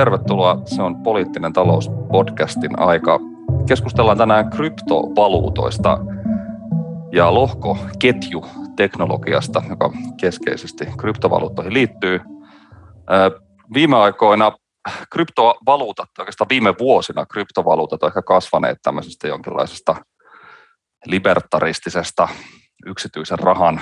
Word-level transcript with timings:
tervetuloa. 0.00 0.62
Se 0.64 0.82
on 0.82 1.02
Poliittinen 1.02 1.52
talous 1.52 1.90
podcastin 2.12 2.78
aika. 2.78 3.20
Keskustellaan 3.68 4.18
tänään 4.18 4.50
kryptovaluutoista 4.50 5.98
ja 7.12 7.34
lohkoketjuteknologiasta, 7.34 9.62
joka 9.68 9.92
keskeisesti 10.20 10.88
kryptovaluuttoihin 10.98 11.74
liittyy. 11.74 12.20
Viime 13.74 13.96
aikoina 13.96 14.52
kryptovaluutat, 15.12 16.08
oikeastaan 16.18 16.48
viime 16.48 16.74
vuosina 16.78 17.26
kryptovaluutat 17.26 18.02
ovat 18.02 18.10
ehkä 18.10 18.22
kasvaneet 18.22 18.78
tämmöisestä 18.82 19.28
jonkinlaisesta 19.28 19.96
libertaristisesta 21.06 22.28
yksityisen 22.86 23.38
rahan 23.38 23.80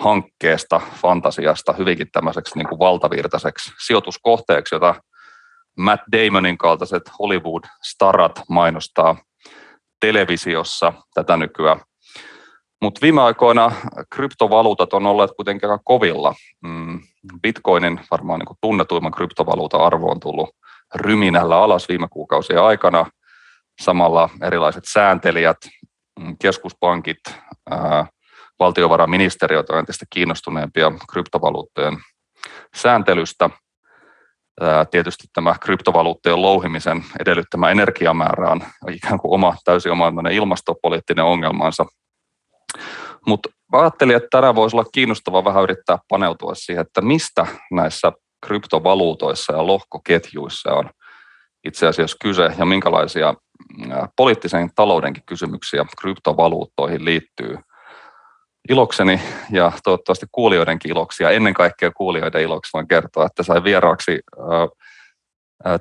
hankkeesta, 0.00 0.80
fantasiasta 0.94 1.72
hyvinkin 1.72 2.08
tämmöiseksi 2.12 2.58
niin 2.58 2.68
kuin 2.68 2.78
valtavirtaiseksi 2.78 3.72
sijoituskohteeksi, 3.86 4.74
jota 4.74 4.94
Matt 5.78 6.02
Damonin 6.12 6.58
kaltaiset 6.58 7.02
Hollywood-starat 7.18 8.42
mainostaa 8.48 9.16
televisiossa 10.00 10.92
tätä 11.14 11.36
nykyään. 11.36 11.80
Mutta 12.82 13.00
viime 13.02 13.22
aikoina 13.22 13.72
kryptovaluutat 14.14 14.92
on 14.92 15.06
olleet 15.06 15.30
kuitenkin 15.36 15.70
aika 15.70 15.82
kovilla. 15.84 16.34
Mm, 16.62 17.00
Bitcoinin 17.42 18.00
varmaan 18.10 18.40
niin 18.40 18.56
tunnetuimman 18.60 19.12
kryptovaluutan 19.12 19.80
arvo 19.80 20.10
on 20.10 20.20
tullut 20.20 20.50
ryminällä 20.94 21.56
alas 21.56 21.88
viime 21.88 22.08
kuukausien 22.10 22.62
aikana. 22.62 23.06
Samalla 23.80 24.28
erilaiset 24.42 24.84
sääntelijät, 24.84 25.56
mm, 26.20 26.36
keskuspankit, 26.42 27.18
valtiovarainministeriöt 28.58 29.70
on 29.70 29.78
entistä 29.78 30.06
kiinnostuneempia 30.10 30.92
kryptovaluuttojen 31.12 31.98
sääntelystä. 32.76 33.50
Tietysti 34.90 35.24
tämä 35.32 35.54
kryptovaluuttojen 35.60 36.42
louhimisen 36.42 37.04
edellyttämä 37.20 37.70
energiamäärä 37.70 38.50
on 38.50 38.62
ikään 38.90 39.18
kuin 39.18 39.34
oma, 39.34 39.56
täysin 39.64 39.92
oma 39.92 40.12
ilmastopoliittinen 40.30 41.24
ongelmansa. 41.24 41.86
Mutta 43.26 43.48
ajattelin, 43.72 44.16
että 44.16 44.28
tänään 44.30 44.54
voisi 44.54 44.76
olla 44.76 44.90
kiinnostava 44.92 45.44
vähän 45.44 45.62
yrittää 45.62 45.98
paneutua 46.08 46.54
siihen, 46.54 46.82
että 46.82 47.00
mistä 47.00 47.46
näissä 47.72 48.12
kryptovaluutoissa 48.46 49.52
ja 49.52 49.66
lohkoketjuissa 49.66 50.72
on 50.72 50.90
itse 51.64 51.86
asiassa 51.86 52.16
kyse 52.20 52.50
ja 52.58 52.64
minkälaisia 52.64 53.34
poliittisen 54.16 54.70
taloudenkin 54.74 55.22
kysymyksiä 55.26 55.84
kryptovaluuttoihin 56.00 57.04
liittyy– 57.04 57.58
ilokseni 58.68 59.20
ja 59.50 59.72
toivottavasti 59.84 60.26
kuulijoidenkin 60.32 60.90
iloksi 60.90 61.22
ja 61.22 61.30
ennen 61.30 61.54
kaikkea 61.54 61.90
kuulijoiden 61.90 62.42
iloksi 62.42 62.70
voin 62.74 62.88
kertoa, 62.88 63.26
että 63.26 63.42
sain 63.42 63.64
vieraaksi 63.64 64.20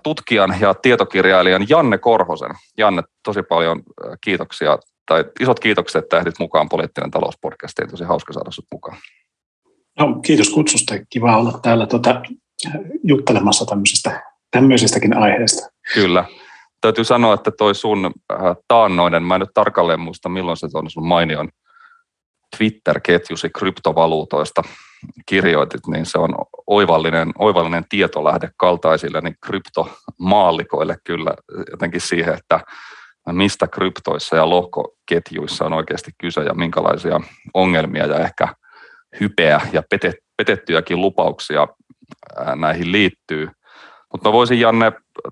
tutkijan 0.04 0.56
ja 0.60 0.74
tietokirjailijan 0.74 1.66
Janne 1.70 1.98
Korhosen. 1.98 2.52
Janne, 2.78 3.04
tosi 3.24 3.44
paljon 3.44 3.84
kiitoksia 4.22 4.78
tai 5.06 5.26
isot 5.40 5.60
kiitokset, 5.60 6.04
että 6.04 6.18
ehdit 6.18 6.40
mukaan 6.40 6.70
Poliittinen 6.70 7.12
talouspodcastiin. 7.12 7.90
Tosi 7.90 8.04
hauska 8.04 8.34
saada 8.34 8.52
sinut 8.52 8.68
mukaan. 8.72 8.98
No, 10.00 10.20
kiitos 10.26 10.50
kutsusta. 10.50 10.94
Kiva 11.10 11.38
olla 11.38 11.60
täällä 11.62 11.88
tuota, 11.88 12.22
juttelemassa 13.04 13.66
tämmöisestä, 13.66 14.24
tämmöisestäkin 14.52 15.18
aiheesta. 15.18 15.70
Kyllä. 15.94 16.26
Täytyy 16.82 17.04
sanoa, 17.04 17.34
että 17.34 17.52
toi 17.58 17.76
sun 17.76 18.12
taannoinen, 18.68 19.24
mä 19.24 19.36
en 19.36 19.40
nyt 19.40 19.54
tarkalleen 19.54 20.00
muista 20.00 20.30
milloin 20.30 20.58
se 20.58 20.68
on 20.74 20.90
sun 20.90 21.08
mainion 21.08 21.50
Twitter-ketjusi 22.58 23.50
kryptovaluutoista 23.50 24.62
kirjoitit, 25.26 25.88
niin 25.88 26.06
se 26.06 26.18
on 26.18 26.36
oivallinen, 26.68 27.32
oivallinen 27.40 27.86
tietolähde 27.90 28.50
kaltaisille 28.58 29.22
niin 29.22 29.38
kryptomaallikoille 29.46 30.98
kyllä 31.04 31.34
jotenkin 31.72 32.02
siihen, 32.02 32.34
että 32.34 32.60
mistä 33.32 33.68
kryptoissa 33.68 34.36
ja 34.36 34.50
lohkoketjuissa 34.50 35.66
on 35.66 35.74
oikeasti 35.74 36.12
kyse 36.18 36.42
ja 36.42 36.54
minkälaisia 36.54 37.20
ongelmia 37.54 38.06
ja 38.06 38.20
ehkä 38.20 38.48
hypeä 39.20 39.62
ja 39.74 39.84
petettyjäkin 40.38 41.02
lupauksia 41.02 41.68
näihin 42.56 42.92
liittyy. 42.92 43.50
Mutta 44.14 44.30
mä 44.30 44.34
voisin 44.34 44.60
Janne 44.60 44.92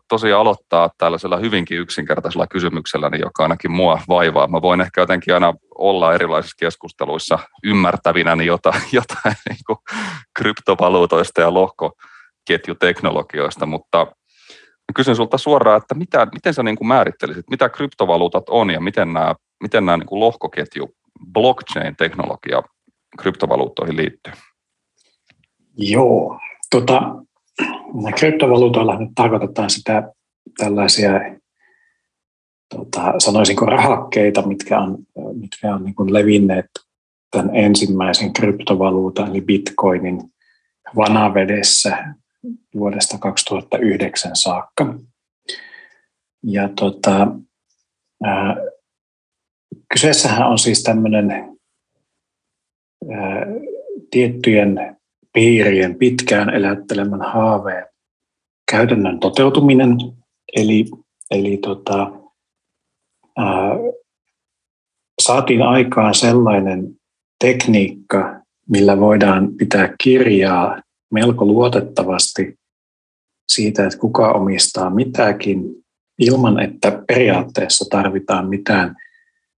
tosiaan 0.09 0.41
aloittaa 0.41 0.89
tällaisella 0.97 1.37
hyvinkin 1.37 1.77
yksinkertaisella 1.77 2.47
kysymyksellä, 2.47 3.09
niin 3.09 3.21
joka 3.21 3.43
ainakin 3.43 3.71
mua 3.71 3.99
vaivaa. 4.09 4.47
Mä 4.47 4.61
voin 4.61 4.81
ehkä 4.81 5.01
jotenkin 5.01 5.33
aina 5.33 5.53
olla 5.75 6.13
erilaisissa 6.13 6.55
keskusteluissa 6.59 7.39
ymmärtävinä 7.63 8.35
niin 8.35 8.47
jotain, 8.47 8.81
jotain 8.91 9.35
niin 9.49 9.59
kuin 9.67 9.77
kryptovaluutoista 10.37 11.41
ja 11.41 11.53
lohkoketjuteknologioista, 11.53 13.65
mutta 13.65 14.07
kysyn 14.95 15.15
sulta 15.15 15.37
suoraan, 15.37 15.77
että 15.77 15.95
mitä, 15.95 16.27
miten 16.33 16.53
sä 16.53 16.63
niin 16.63 16.75
kuin 16.75 16.87
määrittelisit, 16.87 17.49
mitä 17.49 17.69
kryptovaluutat 17.69 18.49
on 18.49 18.69
ja 18.69 18.81
miten 18.81 19.13
nämä, 19.13 19.35
miten 19.63 19.85
nämä 19.85 19.97
niin 19.97 20.07
kuin 20.07 20.19
lohkoketju, 20.19 20.95
blockchain-teknologia 21.33 22.63
kryptovaluuttoihin 23.21 23.97
liittyy? 23.97 24.33
Joo, 25.77 26.39
tota, 26.71 27.01
kryptovaluutoilla 28.19 28.99
nyt 28.99 29.09
tarkoitetaan 29.15 29.69
sitä 29.69 30.13
tällaisia, 30.57 31.11
tota, 32.75 33.13
sanoisinko 33.17 33.65
rahakkeita, 33.65 34.47
mitkä 34.47 34.79
on, 34.79 34.97
mitkä 35.33 35.75
on 35.75 35.83
niin 35.83 36.13
levinneet 36.13 36.65
tämän 37.31 37.55
ensimmäisen 37.55 38.33
kryptovaluutan, 38.33 39.29
eli 39.29 39.41
bitcoinin 39.41 40.21
vanavedessä 40.95 42.13
vuodesta 42.75 43.17
2009 43.17 44.35
saakka. 44.35 44.95
Ja 46.43 46.69
tota, 46.69 47.27
ää, 48.23 48.55
kyseessähän 49.93 50.47
on 50.47 50.59
siis 50.59 50.83
tämmöinen 50.83 51.57
tiettyjen 54.11 54.97
piirien 55.33 55.95
pitkään 55.95 56.49
elättelemän 56.49 57.21
haaveen 57.21 57.85
käytännön 58.71 59.19
toteutuminen. 59.19 59.97
Eli, 60.55 60.85
eli 61.31 61.57
tota, 61.57 62.11
ää, 63.37 63.71
saatiin 65.21 65.61
aikaan 65.61 66.13
sellainen 66.13 66.95
tekniikka, 67.39 68.41
millä 68.69 68.99
voidaan 68.99 69.53
pitää 69.57 69.95
kirjaa 70.03 70.81
melko 71.11 71.45
luotettavasti 71.45 72.59
siitä, 73.51 73.85
että 73.85 73.99
kuka 73.99 74.31
omistaa 74.31 74.89
mitäkin, 74.89 75.63
ilman 76.19 76.59
että 76.59 77.03
periaatteessa 77.07 77.85
tarvitaan 77.89 78.49
mitään 78.49 78.95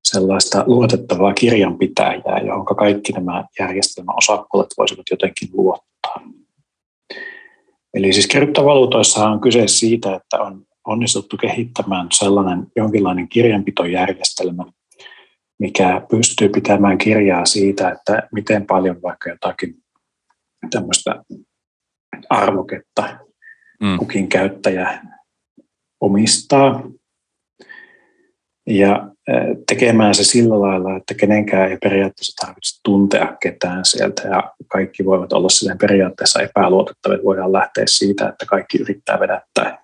sellaista 0.04 0.64
luotettavaa 0.68 1.34
kirjanpitäjää, 1.34 2.40
johon 2.46 2.66
kaikki 2.66 3.12
nämä 3.12 3.46
järjestelmän 3.60 4.18
osapuolet 4.18 4.70
voisivat 4.78 5.06
jotenkin 5.12 5.50
luottaa. 5.54 6.22
Eli 7.94 8.14
siis 8.14 8.28
kryptovaluutoissa 8.28 9.30
on 9.30 9.42
kyse 9.42 9.68
siitä, 9.68 10.16
että 10.16 10.40
on 10.40 10.66
onnistuttu 10.88 11.38
kehittämään 11.38 12.08
sellainen 12.14 12.68
jonkinlainen 12.76 13.30
kirjanpitojärjestelmä, 13.30 14.64
mikä 15.60 16.02
pystyy 16.12 16.50
pitämään 16.50 16.98
kirjaa 16.98 17.46
siitä, 17.46 17.90
että 17.90 18.28
miten 18.32 18.66
paljon 18.66 19.02
vaikka 19.02 19.30
jotakin 19.30 19.76
tämmöistä 20.70 21.24
arvoketta 22.30 23.20
mm. 23.82 23.98
kukin 23.98 24.30
käyttäjä 24.30 25.02
omistaa. 26.02 26.84
Ja 28.68 29.10
tekemään 29.68 30.16
se 30.16 30.24
sillä 30.24 30.62
lailla, 30.62 30.98
että 30.98 31.14
kenenkään 31.14 31.72
ei 31.72 31.78
periaatteessa 31.84 32.46
tarvitse 32.46 32.80
tuntea 32.84 33.38
ketään 33.42 33.86
sieltä 33.86 34.28
ja 34.28 34.54
kaikki 34.68 35.06
voivat 35.06 35.34
olla 35.34 35.50
silleen 35.50 35.78
periaatteessa 35.78 36.42
epäluotettavia. 36.42 37.24
Voidaan 37.24 37.54
lähteä 37.54 37.84
siitä, 37.88 38.30
että 38.30 38.46
kaikki 38.46 38.78
yrittää 38.78 39.20
vedättää, 39.20 39.84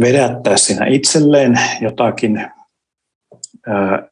vedättää 0.00 0.56
siinä 0.56 0.86
itselleen 0.86 1.60
jotakin, 1.80 2.50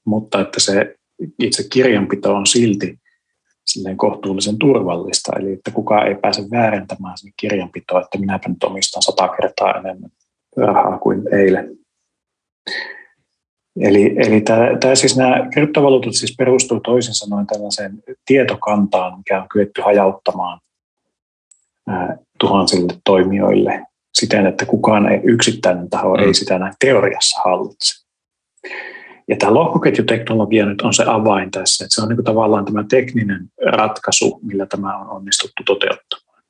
mutta 0.04 0.40
että 0.40 0.60
se 0.60 0.94
itse 1.38 1.64
kirjanpito 1.72 2.34
on 2.34 2.46
silti 2.46 2.98
silleen 3.66 3.96
kohtuullisen 3.96 4.58
turvallista, 4.58 5.32
eli 5.40 5.52
että 5.52 5.70
kukaan 5.70 6.08
ei 6.08 6.14
pääse 6.14 6.42
väärentämään 6.50 7.18
sinne 7.18 7.32
kirjanpitoa, 7.36 8.00
että 8.00 8.18
minäpä 8.18 8.48
nyt 8.48 8.64
omistan 8.64 9.02
sata 9.02 9.28
kertaa 9.28 9.70
enemmän 9.70 10.10
rahaa 10.56 10.98
kuin 10.98 11.34
eilen. 11.34 11.79
Eli, 13.80 14.14
eli 14.16 14.40
tämä, 14.40 14.78
tämä 14.80 14.94
siis 14.94 15.16
nämä 15.16 15.48
kryptovaluutat 15.52 16.14
siis 16.14 16.34
perustuu 16.38 16.80
toisin 16.80 17.14
sanoen 17.14 17.46
tällaiseen 17.46 18.02
tietokantaan, 18.26 19.18
mikä 19.18 19.42
on 19.42 19.48
kyetty 19.48 19.82
hajauttamaan 19.82 20.60
ää, 21.88 22.16
tuhansille 22.38 22.94
toimijoille 23.04 23.86
siten, 24.14 24.46
että 24.46 24.66
kukaan 24.66 25.12
ei, 25.12 25.20
yksittäinen 25.24 25.90
taho 25.90 26.16
mm. 26.16 26.22
ei 26.22 26.34
sitä 26.34 26.58
näin 26.58 26.74
teoriassa 26.80 27.40
hallitse. 27.44 28.06
Ja 29.28 29.36
tämä 29.36 29.54
lohkoketjuteknologia 29.54 30.66
nyt 30.66 30.80
on 30.80 30.94
se 30.94 31.04
avain 31.06 31.50
tässä, 31.50 31.84
että 31.84 31.94
se 31.94 32.02
on 32.02 32.08
niin 32.08 32.24
tavallaan 32.24 32.64
tämä 32.64 32.84
tekninen 32.90 33.48
ratkaisu, 33.66 34.40
millä 34.42 34.66
tämä 34.66 34.96
on 34.96 35.10
onnistuttu 35.10 35.62
toteuttamaan. 35.66 36.42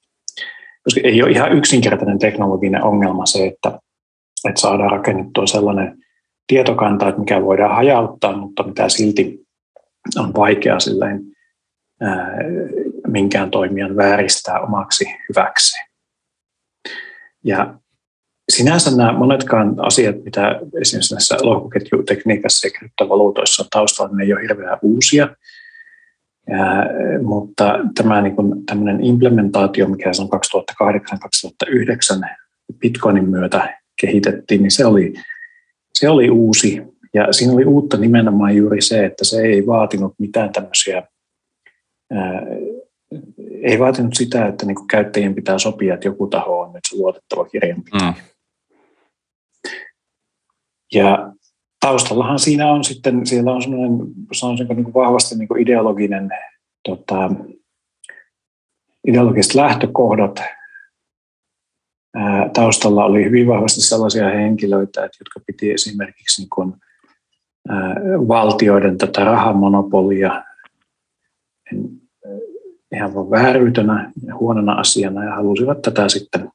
koska 0.84 1.00
ei 1.04 1.22
ole 1.22 1.30
ihan 1.30 1.52
yksinkertainen 1.52 2.18
teknologinen 2.18 2.82
ongelma 2.82 3.26
se, 3.26 3.46
että, 3.46 3.78
että 4.48 4.60
saadaan 4.60 4.90
rakennettua 4.90 5.46
sellainen 5.46 5.98
tietokanta, 6.50 7.08
että 7.08 7.20
mikä 7.20 7.42
voidaan 7.42 7.74
hajauttaa, 7.74 8.36
mutta 8.36 8.62
mitä 8.62 8.88
silti 8.88 9.46
on 10.16 10.34
vaikea 10.34 10.80
silleen, 10.80 11.22
ää, 12.00 12.36
minkään 13.06 13.50
toimijan 13.50 13.96
vääristää 13.96 14.60
omaksi 14.60 15.04
hyväkseen. 15.28 15.86
Ja 17.44 17.74
sinänsä 18.48 18.96
nämä 18.96 19.12
monetkaan 19.12 19.74
asiat, 19.78 20.24
mitä 20.24 20.60
esimerkiksi 20.80 21.14
näissä 21.14 21.36
lohkoketjutekniikassa 21.42 22.66
ja 22.66 22.70
kryptovaluutoissa 22.78 23.62
on 23.62 23.68
taustalla, 23.70 24.16
ne 24.16 24.24
ei 24.24 24.32
ole 24.32 24.42
hirveän 24.42 24.78
uusia. 24.82 25.28
Ja, 26.48 26.86
mutta 27.22 27.78
tämä 27.94 28.22
niin 28.22 28.36
kuin, 28.36 28.66
tämmöinen 28.66 29.04
implementaatio, 29.04 29.88
mikä 29.88 30.12
se 30.12 30.22
on 30.22 30.28
2008-2009 32.24 32.36
Bitcoinin 32.78 33.30
myötä 33.30 33.78
kehitettiin, 34.00 34.62
niin 34.62 34.70
se 34.70 34.86
oli, 34.86 35.14
se 35.94 36.08
oli 36.08 36.30
uusi. 36.30 36.82
Ja 37.14 37.32
siinä 37.32 37.52
oli 37.52 37.64
uutta 37.64 37.96
nimenomaan 37.96 38.56
juuri 38.56 38.82
se, 38.82 39.04
että 39.04 39.24
se 39.24 39.42
ei 39.42 39.66
vaatinut 39.66 40.14
mitään 40.18 40.52
tämmöisiä, 40.52 41.02
ää, 42.12 42.42
ei 43.62 43.78
vaatinut 43.78 44.14
sitä, 44.14 44.46
että 44.46 44.66
niin 44.66 44.86
käyttäjien 44.90 45.34
pitää 45.34 45.58
sopia, 45.58 45.94
että 45.94 46.08
joku 46.08 46.26
taho 46.26 46.60
on 46.60 46.72
nyt 46.72 46.84
se 46.88 46.96
luotettava 46.96 47.44
kirjanpitäjä. 47.44 48.10
Mm. 48.10 48.14
Ja 50.94 51.32
taustallahan 51.80 52.38
siinä 52.38 52.72
on 52.72 52.84
sitten, 52.84 53.26
siellä 53.26 53.52
on 53.52 53.62
semmoinen, 53.62 54.06
sanoisinko 54.32 54.74
niin 54.74 54.94
vahvasti 54.94 55.34
niin 55.34 55.60
ideologinen, 55.60 56.30
tota, 56.88 57.30
ideologiset 59.06 59.54
lähtökohdat. 59.54 60.42
Taustalla 62.52 63.04
oli 63.04 63.24
hyvin 63.24 63.46
vahvasti 63.46 63.80
sellaisia 63.80 64.28
henkilöitä, 64.28 65.00
jotka 65.00 65.40
piti 65.46 65.70
esimerkiksi 65.70 66.42
niin 66.42 66.50
kuin, 66.50 66.74
valtioiden 68.28 68.98
tätä 68.98 69.24
rahamonopolia 69.24 70.44
ihan 72.94 73.14
vain 73.14 73.30
vääryytönä 73.30 74.12
ja 74.26 74.36
huonona 74.36 74.72
asiana 74.72 75.24
ja 75.24 75.34
halusivat 75.34 75.82
tätä 75.82 76.08
sitten 76.08 76.50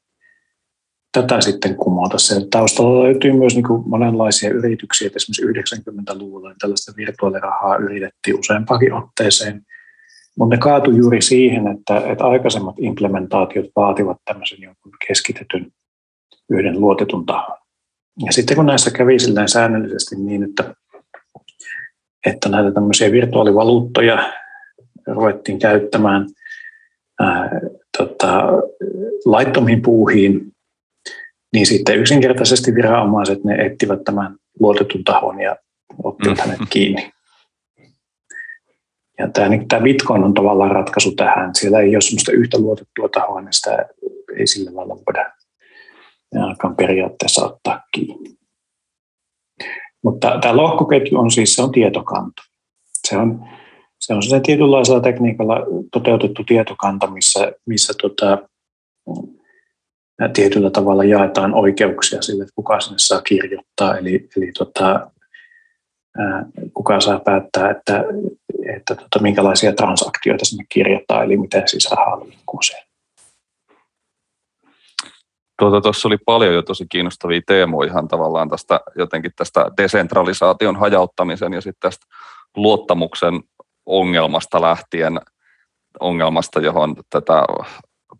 tätä 1.11 1.41
sitten 1.41 1.75
kumota. 1.75 2.17
Se 2.17 2.47
taustalla 2.49 3.03
löytyy 3.03 3.33
myös 3.33 3.55
niin 3.55 3.67
kuin 3.67 3.89
monenlaisia 3.89 4.49
yrityksiä, 4.49 5.07
että 5.07 5.17
esimerkiksi 5.17 5.73
90-luvulla 5.73 6.49
niin 6.49 6.59
tällaista 6.59 6.93
virtuaalirahaa 6.97 7.77
yritettiin 7.77 8.39
useampakin 8.39 8.93
otteeseen, 8.93 9.61
mutta 10.39 10.55
ne 10.55 10.59
kaatui 10.59 10.97
juuri 10.97 11.21
siihen, 11.21 11.67
että, 11.67 11.97
että 12.11 12.25
aikaisemmat 12.25 12.75
implementaatiot 12.79 13.65
vaativat 13.75 14.17
tämmöisen 14.25 14.61
jonkun 14.61 14.91
keskitetyn 15.07 15.71
yhden 16.49 16.81
luotetun 16.81 17.25
tahon. 17.25 17.57
Ja 18.25 18.31
sitten 18.31 18.57
kun 18.57 18.65
näissä 18.65 18.91
kävi 18.91 19.19
silleen 19.19 19.49
säännöllisesti 19.49 20.15
niin, 20.15 20.43
että, 20.43 20.75
että 22.25 22.49
näitä 22.49 22.71
tämmöisiä 22.71 23.11
virtuaalivaluuttoja 23.11 24.33
ruvettiin 25.07 25.59
käyttämään 25.59 26.27
ää, 27.19 27.49
tota, 27.97 28.43
laittomiin 29.25 29.81
puuhiin, 29.81 30.51
niin 31.53 31.65
sitten 31.65 31.99
yksinkertaisesti 31.99 32.75
viranomaiset 32.75 33.43
ne 33.43 33.55
ettivät 33.55 34.03
tämän 34.03 34.35
luotetun 34.59 35.03
tahon 35.03 35.41
ja 35.41 35.55
ottivat 36.03 36.37
mm. 36.37 36.41
hänet 36.41 36.59
kiinni. 36.69 37.11
Ja 39.19 39.29
tämä, 39.29 39.49
niin, 39.49 39.67
tämä 39.67 39.81
Bitcoin 39.81 40.23
on 40.23 40.33
tavallaan 40.33 40.71
ratkaisu 40.71 41.15
tähän. 41.15 41.55
Siellä 41.55 41.79
ei 41.79 41.95
ole 41.95 42.01
sellaista 42.01 42.31
yhtä 42.31 42.59
luotettua 42.59 43.09
tahoa, 43.09 43.41
niin 43.41 43.53
sitä 43.53 43.85
ei 44.37 44.47
sillä 44.47 44.71
lailla 44.73 44.95
voida 44.95 45.31
ainakaan 46.35 46.75
periaatteessa 46.75 47.45
ottaa 47.45 47.83
kiinni. 47.93 48.35
Mutta 50.03 50.39
tämä 50.41 50.57
lohkoketju 50.57 51.19
on 51.19 51.31
siis 51.31 51.55
se 51.55 51.63
on 51.63 51.71
tietokanta. 51.71 52.41
Se 53.07 53.17
on, 53.17 53.45
se 53.99 54.13
on 54.13 54.23
se 54.23 54.39
tietynlaisella 54.39 55.01
tekniikalla 55.01 55.57
toteutettu 55.91 56.43
tietokanta, 56.43 57.07
missä, 57.07 57.51
missä 57.65 57.93
tota, 58.01 58.37
tietyllä 60.33 60.69
tavalla 60.69 61.03
jaetaan 61.03 61.53
oikeuksia 61.53 62.21
sille, 62.21 62.43
että 62.43 62.55
kuka 62.55 62.79
sinne 62.79 62.97
saa 62.99 63.21
kirjoittaa, 63.21 63.97
eli, 63.97 64.29
eli 64.37 64.51
tota, 64.57 65.11
kuka 66.73 66.99
saa 66.99 67.19
päättää, 67.19 67.71
että, 67.71 68.03
että 68.75 68.95
tota, 68.95 69.19
minkälaisia 69.21 69.73
transaktioita 69.73 70.45
sinne 70.45 70.65
kirjoittaa, 70.69 71.23
eli 71.23 71.37
miten 71.37 71.67
siis 71.67 71.91
rahaa 71.91 72.19
liikkuu 72.19 72.61
siellä. 72.61 72.85
Tuota, 75.59 75.89
oli 76.05 76.17
paljon 76.25 76.53
jo 76.53 76.61
tosi 76.61 76.85
kiinnostavia 76.89 77.41
teemoja 77.47 77.89
ihan 77.89 78.07
tavallaan 78.07 78.49
tästä 78.49 78.79
jotenkin 78.95 79.31
tästä 79.35 79.65
desentralisaation 79.77 80.75
hajauttamisen 80.75 81.53
ja 81.53 81.61
sitten 81.61 81.89
tästä 81.89 82.05
luottamuksen 82.55 83.43
ongelmasta 83.85 84.61
lähtien 84.61 85.19
ongelmasta, 85.99 86.59
johon 86.59 86.95
tätä 87.09 87.43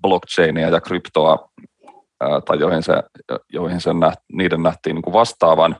blockchainia 0.02 0.70
ja 0.70 0.82
kryptoa 0.82 1.50
tai 2.46 2.60
joihin, 2.60 2.84
se, 2.84 2.94
joihin 3.50 3.82
sen 3.82 4.00
näht, 4.00 4.20
niiden 4.34 4.64
nähtiin 4.64 4.94
niin 4.94 5.04
kuin 5.04 5.14
vastaavan. 5.14 5.76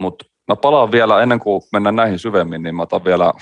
Mutta 0.00 0.24
mä 0.48 0.56
palaan 0.56 0.92
vielä, 0.92 1.22
ennen 1.22 1.40
kuin 1.40 1.62
mennään 1.72 1.96
näihin 1.96 2.18
syvemmin, 2.18 2.62
niin 2.62 2.74
mä 2.74 2.82
otan 2.82 3.04
vielä 3.04 3.32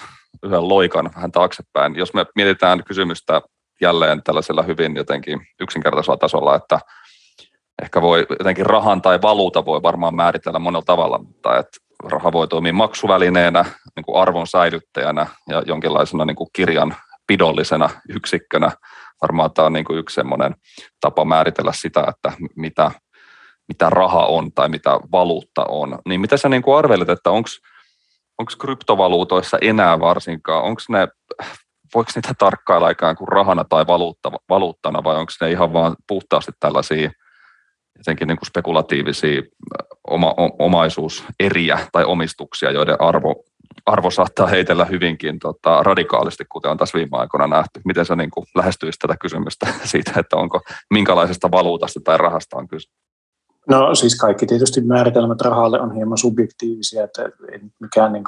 yhden 0.43 0.69
loikan 0.69 1.11
vähän 1.14 1.32
taaksepäin. 1.32 1.96
Jos 1.96 2.14
me 2.14 2.26
mietitään 2.37 2.84
kysymystä 2.84 3.43
jälleen 3.81 4.23
tällaisella 4.23 4.62
hyvin 4.62 4.96
jotenkin 4.96 5.40
yksinkertaisella 5.61 6.17
tasolla, 6.17 6.56
että 6.56 6.81
ehkä 7.82 8.02
voi 8.02 8.26
jotenkin 8.38 8.67
rahan 8.67 9.02
tai 9.02 9.23
valuuta 9.23 9.64
voi 9.64 9.82
varmaan 9.82 10.14
määritellä 10.14 10.58
monella 10.58 10.84
tavalla, 10.87 11.19
mutta 11.19 11.58
että 11.58 11.79
raha 12.05 12.32
voi 12.32 12.49
toimia 12.49 12.73
maksuvälineenä, 12.73 13.64
niin 13.96 14.05
kuin 14.05 14.23
arvon 14.23 14.46
säilyttäjänä 14.46 15.26
ja 15.49 15.62
jonkinlaisena 15.67 16.25
niin 16.25 16.37
kuin 16.37 16.50
kirjan 16.52 16.96
pidollisena 17.26 17.90
yksikkönä 18.08 18.73
varmaan 19.23 19.52
tämä 19.52 19.67
on 19.67 19.73
niin 19.73 19.85
kuin 19.85 19.99
yksi 19.99 20.14
semmoinen 20.14 20.55
tapa 21.00 21.25
määritellä 21.25 21.73
sitä, 21.73 22.05
että 22.08 22.32
mitä, 22.56 22.90
mitä 23.69 23.90
raha 23.90 24.26
on 24.26 24.52
tai 24.52 24.69
mitä 24.69 24.90
valuutta 25.12 25.64
on. 25.64 25.99
Niin 26.08 26.20
mitä 26.20 26.37
sä 26.37 26.49
niin 26.49 26.62
kuin 26.62 26.78
arvelet, 26.78 27.08
että 27.08 27.31
onko 27.31 27.49
kryptovaluutoissa 28.61 29.59
enää 29.61 30.00
varsinkaan, 30.00 30.65
onko 30.65 30.83
ne, 30.89 31.09
voiko 31.94 32.11
niitä 32.14 32.35
tarkkailla 32.38 32.90
ikään 32.90 33.16
kuin 33.16 33.28
rahana 33.28 33.64
tai 33.64 33.87
valuutta, 33.87 34.33
valuuttana 34.49 35.05
vai 35.05 35.16
onko 35.16 35.33
ne 35.40 35.50
ihan 35.50 35.73
vaan 35.73 35.97
puhtaasti 36.09 36.52
tällaisia 36.61 37.11
jotenkin 37.99 38.28
niin 38.28 38.38
kuin 38.38 38.47
spekulatiivisia 38.47 39.43
oma, 40.11 40.35
omaisuuseriä 40.59 41.78
tai 41.93 42.05
omistuksia, 42.05 42.71
joiden 42.71 43.00
arvo 43.00 43.45
arvo 43.87 44.11
saattaa 44.11 44.47
heitellä 44.47 44.85
hyvinkin 44.85 45.38
tota, 45.38 45.83
radikaalisti, 45.83 46.45
kuten 46.49 46.71
on 46.71 46.76
tässä 46.76 46.99
viime 46.99 47.19
aikoina 47.19 47.47
nähty. 47.47 47.81
Miten 47.85 48.05
sä 48.05 48.16
niin 48.16 48.31
kuin 48.31 48.47
lähestyisit 48.55 48.99
tätä 48.99 49.16
kysymystä 49.21 49.66
siitä, 49.85 50.12
että 50.16 50.37
onko 50.37 50.61
minkälaisesta 50.90 51.50
valuutasta 51.50 52.00
tai 52.05 52.19
rahasta 52.19 52.57
on 52.57 52.69
kyse? 52.69 52.90
No 53.69 53.95
siis 53.95 54.16
kaikki 54.16 54.47
tietysti 54.47 54.81
määritelmät 54.81 55.40
rahalle 55.40 55.81
on 55.81 55.95
hieman 55.95 56.19
subjektiivisia, 56.19 57.04
että 57.04 57.23
ei 57.23 57.61
mikään 57.81 58.12
niin 58.12 58.25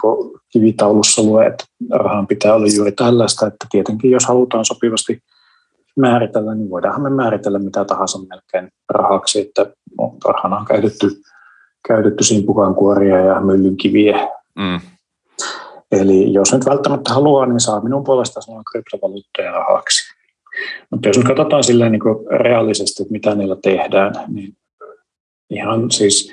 kivitaulussa 0.52 1.22
lue, 1.22 1.46
että 1.46 1.64
rahan 1.90 2.26
pitää 2.26 2.54
olla 2.54 2.66
juuri 2.76 2.92
tällaista, 2.92 3.46
että 3.46 3.66
tietenkin 3.70 4.10
jos 4.10 4.26
halutaan 4.26 4.64
sopivasti 4.64 5.18
määritellä, 5.96 6.54
niin 6.54 6.70
voidaanhan 6.70 7.02
me 7.02 7.10
määritellä 7.10 7.58
mitä 7.58 7.84
tahansa 7.84 8.18
melkein 8.18 8.72
rahaksi, 8.88 9.40
että 9.40 9.66
no, 9.98 10.16
rahana 10.24 10.58
on 10.58 10.64
käytetty, 10.64 11.10
käytetty 11.88 12.24
simpukankuoria 12.24 13.20
ja 13.20 13.40
myllynkiviä, 13.40 14.28
mm. 14.58 14.80
Eli 15.92 16.32
jos 16.32 16.52
nyt 16.52 16.66
välttämättä 16.66 17.14
haluaa, 17.14 17.46
niin 17.46 17.60
saa 17.60 17.80
minun 17.80 18.04
puolestaan 18.04 18.42
sanoa 18.42 18.62
kryptovaluuttoja 18.72 19.52
rahaksi. 19.52 20.14
Mutta 20.90 21.08
jos 21.08 21.16
nyt 21.16 21.26
katsotaan 21.26 21.64
silleen 21.64 21.92
niin 21.92 22.00
kuin 22.00 22.26
reaalisesti, 22.40 23.02
että 23.02 23.12
mitä 23.12 23.34
niillä 23.34 23.56
tehdään, 23.62 24.12
niin 24.28 24.56
ihan 25.50 25.90
siis 25.90 26.32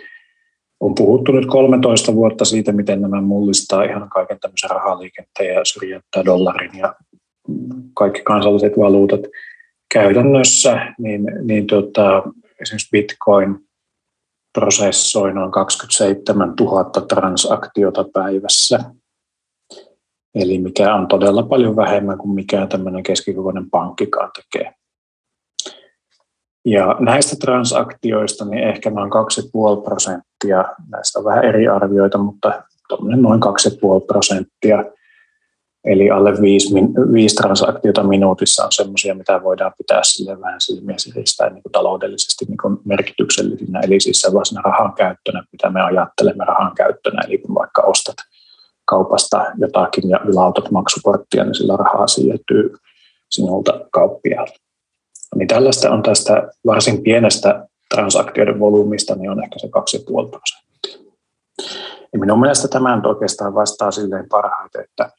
on 0.79 0.95
puhuttu 0.95 1.31
nyt 1.31 1.45
13 1.45 2.15
vuotta 2.15 2.45
siitä, 2.45 2.71
miten 2.71 3.01
nämä 3.01 3.21
mullistaa 3.21 3.83
ihan 3.83 4.09
kaiken 4.09 4.39
tämmöisen 4.39 4.69
rahaliikenteen 4.69 5.55
ja 5.55 5.65
syrjäyttää 5.65 6.25
dollarin 6.25 6.77
ja 6.77 6.95
kaikki 7.93 8.21
kansalliset 8.21 8.77
valuutat 8.77 9.21
käytännössä, 9.93 10.93
niin, 10.97 11.21
niin 11.43 11.67
tota, 11.67 12.23
esimerkiksi 12.61 12.89
Bitcoin 12.91 13.59
prosessoi 14.59 15.33
noin 15.33 15.51
27 15.51 16.53
000 16.59 16.83
transaktiota 16.83 18.05
päivässä– 18.13 18.79
Eli 20.35 20.57
mikä 20.57 20.95
on 20.95 21.07
todella 21.07 21.43
paljon 21.43 21.75
vähemmän 21.75 22.17
kuin 22.17 22.35
mikään 22.35 22.69
tämmöinen 22.69 23.03
keskikokoinen 23.03 23.69
pankkikaan 23.69 24.31
tekee. 24.35 24.73
Ja 26.65 26.95
näistä 26.99 27.35
transaktioista 27.35 28.45
niin 28.45 28.63
ehkä 28.63 28.89
noin 28.89 29.11
2,5 29.77 29.83
prosenttia, 29.83 30.65
näistä 30.89 31.19
on 31.19 31.25
vähän 31.25 31.45
eri 31.45 31.67
arvioita, 31.67 32.17
mutta 32.17 32.63
noin 32.99 33.39
2,5 33.43 34.05
prosenttia 34.07 34.83
Eli 35.85 36.11
alle 36.11 36.41
viisi, 36.41 36.73
viisi 37.13 37.35
transaktiota 37.35 38.03
minuutissa 38.03 38.65
on 38.65 38.71
sellaisia, 38.71 39.15
mitä 39.15 39.43
voidaan 39.43 39.73
pitää 39.77 39.99
sille 40.03 40.41
vähän 40.41 40.61
silmiä 40.61 40.97
siristää 40.97 41.49
niin 41.49 41.63
kuin 41.63 41.71
taloudellisesti 41.71 42.45
niin 42.45 42.57
kuin 42.57 42.77
merkityksellisinä. 42.85 43.79
Eli 43.79 43.99
siis 43.99 44.21
sellaisena 44.21 44.61
rahan 44.61 44.93
käyttönä, 44.93 45.43
mitä 45.51 45.69
me 45.69 45.81
ajattelemme 45.81 46.45
rahan 46.45 46.75
käyttönä. 46.75 47.21
Eli 47.27 47.37
kun 47.37 47.55
vaikka 47.55 47.81
ostat 47.81 48.15
kaupasta 48.85 49.45
jotakin 49.57 50.09
ja 50.09 50.19
ylautat 50.25 50.71
maksuporttia, 50.71 51.43
niin 51.43 51.55
sillä 51.55 51.77
rahaa 51.77 52.07
siirtyy 52.07 52.75
sinulta 53.31 53.79
kauppiaalle. 53.91 54.55
Niin 55.35 55.47
tällaista 55.47 55.91
on 55.91 56.03
tästä 56.03 56.47
varsin 56.65 57.03
pienestä 57.03 57.67
transaktioiden 57.93 58.59
volyymista, 58.59 59.15
niin 59.15 59.31
on 59.31 59.43
ehkä 59.43 59.59
se 59.59 59.67
2,5 59.67 60.29
prosenttia. 60.29 61.11
Ja 62.13 62.19
minun 62.19 62.39
mielestä 62.39 62.67
tämä 62.67 62.95
nyt 62.95 63.05
oikeastaan 63.05 63.53
vastaa 63.53 63.91
silleen 63.91 64.25
parhaiten, 64.29 64.83
että 64.83 65.09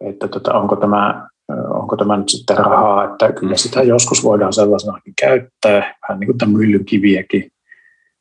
että 0.00 0.28
tota, 0.28 0.54
onko, 0.54 0.76
tämä, 0.76 1.28
onko 1.68 1.96
tämä 1.96 2.16
nyt 2.16 2.28
sitten 2.28 2.56
rahaa, 2.56 3.04
että 3.04 3.32
kyllä 3.32 3.56
sitä 3.56 3.82
joskus 3.82 4.24
voidaan 4.24 4.52
sellaisenakin 4.52 5.14
käyttää, 5.20 5.94
vähän 6.08 6.20
niin 6.20 6.26
kuin 6.26 6.38
tämän 6.38 6.56
myllyn 6.56 6.84
kiviäkin, 6.84 7.50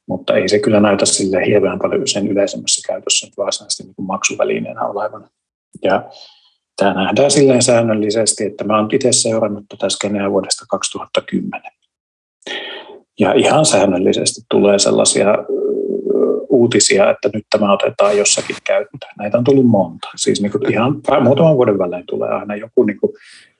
mutta 0.07 0.35
ei 0.35 0.49
se 0.49 0.59
kyllä 0.59 0.79
näytä 0.79 1.05
sille 1.05 1.45
hirveän 1.45 1.79
paljon 1.79 2.07
sen 2.07 2.27
yleisemmässä 2.27 2.87
käytössä 2.87 3.27
nyt 3.27 3.37
varsinaisesti 3.37 3.83
niin 3.83 3.95
kuin 3.95 4.05
maksuvälineenä 4.05 4.81
olevan. 4.81 5.27
Ja 5.83 6.03
tämä 6.75 6.93
nähdään 6.93 7.31
silleen 7.31 7.61
säännöllisesti, 7.61 8.43
että 8.43 8.63
mä 8.63 8.77
olen 8.77 8.95
itse 8.95 9.11
seurannut 9.11 9.65
tätä 9.69 9.89
skeneä 9.89 10.31
vuodesta 10.31 10.65
2010. 10.69 11.71
Ja 13.19 13.33
ihan 13.33 13.65
säännöllisesti 13.65 14.41
tulee 14.49 14.79
sellaisia 14.79 15.27
uutisia, 16.49 17.09
että 17.09 17.29
nyt 17.33 17.43
tämä 17.49 17.73
otetaan 17.73 18.17
jossakin 18.17 18.55
käyttöön. 18.63 19.13
Näitä 19.17 19.37
on 19.37 19.43
tullut 19.43 19.65
monta. 19.65 20.07
Siis 20.15 20.41
niin 20.41 20.71
ihan 20.71 21.01
muutaman 21.23 21.55
vuoden 21.55 21.79
välein 21.79 22.03
tulee 22.07 22.29
aina 22.29 22.55
joku, 22.55 22.83
niin 22.83 22.99
kuin, 22.99 23.11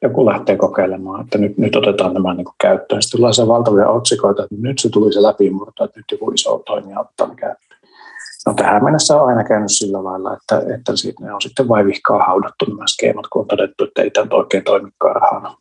joku 0.01 0.25
lähtee 0.25 0.57
kokeilemaan, 0.57 1.23
että 1.23 1.37
nyt, 1.37 1.57
nyt 1.57 1.75
otetaan 1.75 2.13
nämä 2.13 2.33
niin 2.33 2.45
kuin 2.45 2.55
käyttöön. 2.61 3.01
Sitten 3.01 3.17
tulee 3.17 3.33
se 3.33 3.47
valtavia 3.47 3.89
otsikoita, 3.89 4.43
että 4.43 4.55
nyt 4.59 4.79
se 4.79 4.89
tuli 4.89 5.13
se 5.13 5.21
läpimurto, 5.21 5.83
että 5.83 5.99
nyt 5.99 6.05
joku 6.11 6.31
iso 6.31 6.63
toimija 6.65 6.99
ottaa 6.99 7.35
käyttöön. 7.35 7.74
No 8.45 8.53
tähän 8.53 8.83
mennessä 8.83 9.21
on 9.21 9.27
aina 9.29 9.43
käynyt 9.43 9.71
sillä 9.71 10.03
lailla, 10.03 10.33
että, 10.33 10.73
että 10.75 10.91
ne 11.21 11.33
on 11.33 11.41
sitten 11.41 11.67
vaivihkaa 11.67 12.23
haudattu 12.23 12.65
nämä 12.65 12.87
skeemat, 12.87 13.27
kun 13.27 13.41
on 13.41 13.47
todettu, 13.47 13.83
että 13.83 14.01
ei 14.01 14.11
tämä 14.11 14.27
oikein 14.31 14.63
toimikaan 14.63 15.15
rahana. 15.15 15.57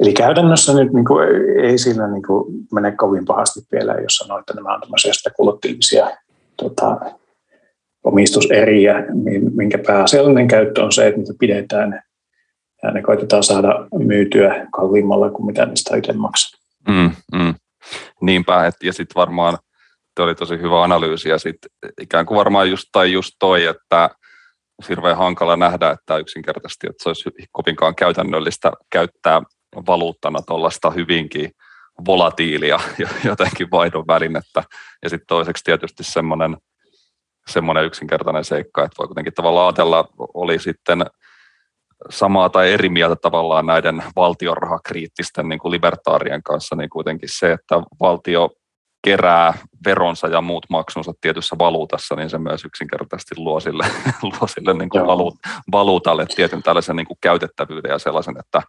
Eli 0.00 0.12
käytännössä 0.12 0.74
nyt 0.74 0.92
niin 0.92 1.04
kuin, 1.04 1.28
ei 1.62 1.78
siinä 1.78 2.08
niin 2.08 2.22
kuin, 2.22 2.44
mene 2.72 2.92
kovin 2.92 3.24
pahasti 3.24 3.60
vielä, 3.72 3.92
jos 3.92 4.16
sanoo, 4.16 4.38
että 4.38 4.54
nämä 4.54 4.74
on 4.74 4.80
tämmöisiä 4.80 5.12
spekulatiivisia 5.12 6.10
tota, 6.56 7.00
omistuseriä, 8.04 9.04
minkä 9.54 9.78
pääasiallinen 9.86 10.48
käyttö 10.48 10.84
on 10.84 10.92
se, 10.92 11.06
että 11.06 11.18
niitä 11.18 11.32
pidetään 11.40 12.02
ja 12.82 12.90
ne 12.90 13.02
koitetaan 13.02 13.42
saada 13.42 13.86
myytyä 13.98 14.66
kalliimmalla 14.72 15.30
kuin 15.30 15.46
mitä 15.46 15.66
niistä 15.66 15.96
itse 15.96 16.12
maksaa. 16.12 16.60
Mm, 16.88 17.10
mm. 17.32 17.54
Niinpä, 18.20 18.66
et, 18.66 18.74
ja 18.82 18.92
sitten 18.92 19.14
varmaan 19.14 19.58
tuo 20.16 20.24
oli 20.24 20.34
tosi 20.34 20.58
hyvä 20.58 20.82
analyysi, 20.82 21.28
ja 21.28 21.38
sitten 21.38 21.70
ikään 22.00 22.26
kuin 22.26 22.38
varmaan 22.38 22.70
just, 22.70 22.84
tai 22.92 23.12
just 23.12 23.32
toi, 23.38 23.64
että 23.64 24.10
hirveän 24.88 25.16
hankala 25.16 25.56
nähdä, 25.56 25.90
että 25.90 26.16
yksinkertaisesti, 26.16 26.86
että 26.86 27.02
se 27.02 27.08
olisi 27.08 27.30
kovinkaan 27.52 27.94
käytännöllistä 27.94 28.72
käyttää 28.90 29.42
valuuttana 29.86 30.42
tuollaista 30.42 30.90
hyvinkin 30.90 31.50
volatiilia 32.06 32.80
jotenkin 33.24 33.70
vaihdon 33.70 34.06
välinettä. 34.06 34.62
Ja 35.02 35.10
sitten 35.10 35.26
toiseksi 35.26 35.64
tietysti 35.64 36.04
semmoinen, 36.04 36.56
semmoinen 37.48 37.84
yksinkertainen 37.84 38.44
seikka, 38.44 38.84
että 38.84 38.96
voi 38.98 39.06
kuitenkin 39.06 39.34
tavallaan 39.34 39.66
ajatella, 39.66 40.08
oli 40.34 40.58
sitten 40.58 41.06
samaa 42.10 42.48
tai 42.48 42.72
eri 42.72 42.88
mieltä 42.88 43.16
tavallaan 43.22 43.66
näiden 43.66 44.02
valtionrahakriittisten 44.16 45.48
niin 45.48 45.58
kuin 45.58 45.72
libertaarien 45.72 46.42
kanssa, 46.42 46.76
niin 46.76 46.90
kuitenkin 46.90 47.28
se, 47.32 47.52
että 47.52 47.76
valtio 48.00 48.50
kerää 49.06 49.54
veronsa 49.86 50.28
ja 50.28 50.40
muut 50.40 50.66
maksunsa 50.70 51.12
tietyssä 51.20 51.56
valuutassa, 51.58 52.14
niin 52.14 52.30
se 52.30 52.38
myös 52.38 52.64
yksinkertaisesti 52.64 53.34
luo 53.38 53.60
sille, 53.60 53.86
luo 54.22 54.46
sille 54.46 54.74
niin 54.74 54.88
kuin 54.88 55.02
valuutalle 55.72 56.26
tietyn 56.26 56.62
tällaisen 56.62 56.96
niin 56.96 57.06
kuin 57.06 57.18
käytettävyyden 57.20 57.90
ja 57.90 57.98
sellaisen, 57.98 58.38
että 58.38 58.62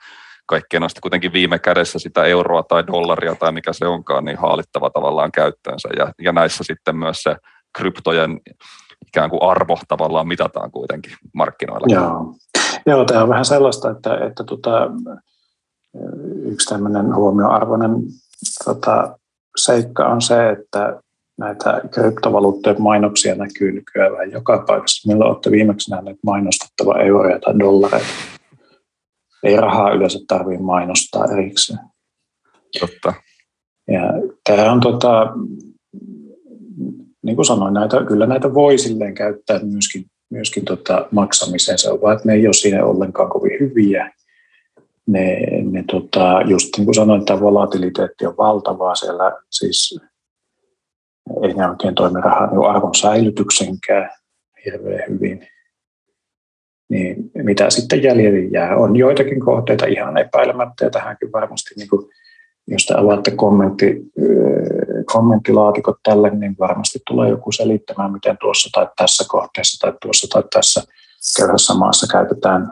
kaikkien 0.46 0.84
on 0.84 0.89
kuitenkin 1.01 1.34
viime 1.34 1.60
kädessä 1.60 2.00
sitä 2.00 2.24
euroa 2.24 2.63
tai 2.63 2.88
dollaria 2.88 3.36
tai 3.36 3.51
mikä 3.51 3.74
se 3.74 3.88
onkaan, 3.88 4.25
niin 4.25 4.38
haalittava 4.38 4.89
tavallaan 4.89 5.32
käyttöönsä. 5.32 5.89
Ja, 5.98 6.12
ja 6.22 6.32
näissä 6.32 6.63
sitten 6.63 6.96
myös 6.96 7.24
se 7.24 7.36
kryptojen 7.77 8.39
ikään 9.08 9.29
kuin 9.29 9.44
arvo 9.44 9.79
tavallaan 9.88 10.27
mitataan 10.27 10.72
kuitenkin 10.72 11.13
markkinoilla. 11.34 11.88
Joo, 11.89 12.36
Joo 12.86 13.06
tämä 13.06 13.24
on 13.24 13.29
vähän 13.29 13.46
sellaista, 13.46 13.89
että, 13.89 14.17
että 14.27 14.44
tota, 14.44 14.89
yksi 16.46 16.70
tämmöinen 16.70 17.15
huomioarvoinen 17.15 17.91
tota, 18.65 19.17
seikka 19.57 20.07
on 20.07 20.21
se, 20.21 20.49
että 20.49 20.99
näitä 21.39 21.81
kryptovaluuttojen 21.91 22.81
mainoksia 22.81 23.35
näkyy 23.35 23.71
nykyään 23.71 24.31
joka 24.31 24.63
paikassa. 24.67 25.09
Milloin 25.09 25.31
olette 25.31 25.51
viimeksi 25.51 25.91
nähneet 25.91 26.17
mainostettava 26.23 26.99
euroja 26.99 27.39
tai 27.39 27.59
dollareita? 27.59 28.07
ei 29.43 29.55
rahaa 29.55 29.93
yleensä 29.93 30.19
tarvitse 30.27 30.63
mainostaa 30.63 31.25
erikseen. 31.31 31.79
Totta. 32.79 33.13
Ja 33.87 34.01
tämä 34.43 34.71
on 34.71 34.79
tota, 34.79 35.33
niin 37.23 37.35
kuin 37.35 37.45
sanoin, 37.45 37.73
näitä, 37.73 38.05
kyllä 38.07 38.25
näitä 38.25 38.53
voi 38.53 38.77
silleen 38.77 39.13
käyttää 39.13 39.59
myöskin, 39.63 40.05
myöskin 40.29 40.65
tota 40.65 41.07
maksamiseen. 41.11 41.77
Se 41.77 41.91
on 41.91 42.01
vaan, 42.01 42.15
että 42.15 42.27
ne 42.27 42.33
ei 42.33 42.47
ole 42.47 42.53
siinä 42.53 42.85
ollenkaan 42.85 43.29
kovin 43.29 43.59
hyviä. 43.59 44.11
Ne, 45.07 45.37
ne 45.71 45.83
tota, 45.91 46.41
just 46.45 46.69
niin 46.77 46.85
kuin 46.85 46.95
sanoin, 46.95 47.25
tämä 47.25 47.39
volatiliteetti 47.39 48.25
on 48.25 48.37
valtavaa 48.37 48.95
siellä, 48.95 49.31
siis 49.51 49.99
ei 51.43 51.53
ne 51.53 51.69
oikein 51.69 51.95
toimi 51.95 52.21
rahan 52.21 52.49
niin 52.49 52.69
arvon 52.69 52.95
säilytyksenkään 52.95 54.09
hirveän 54.65 55.09
hyvin 55.09 55.47
niin 56.89 57.31
mitä 57.33 57.69
sitten 57.69 58.03
jäljelle 58.03 58.39
jää. 58.39 58.75
On 58.75 58.95
joitakin 58.95 59.39
kohteita 59.39 59.85
ihan 59.85 60.17
epäilemättä, 60.17 60.85
ja 60.85 60.89
tähänkin 60.89 61.31
varmasti, 61.31 61.75
niin 61.77 61.89
kuin, 61.89 62.09
jos 62.67 62.85
te 62.85 62.93
avaatte 62.97 63.31
kommentti, 63.31 64.01
kommenttilaatikot 65.05 65.97
tälle, 66.03 66.29
niin 66.29 66.55
varmasti 66.59 66.99
tulee 67.07 67.29
joku 67.29 67.51
selittämään, 67.51 68.11
miten 68.11 68.37
tuossa 68.41 68.69
tai 68.73 68.87
tässä 68.97 69.25
kohteessa 69.27 69.87
tai 69.87 69.97
tuossa 70.01 70.27
tai 70.27 70.43
tässä 70.53 70.83
köyhässä 71.37 71.73
maassa 71.73 72.07
käytetään 72.11 72.69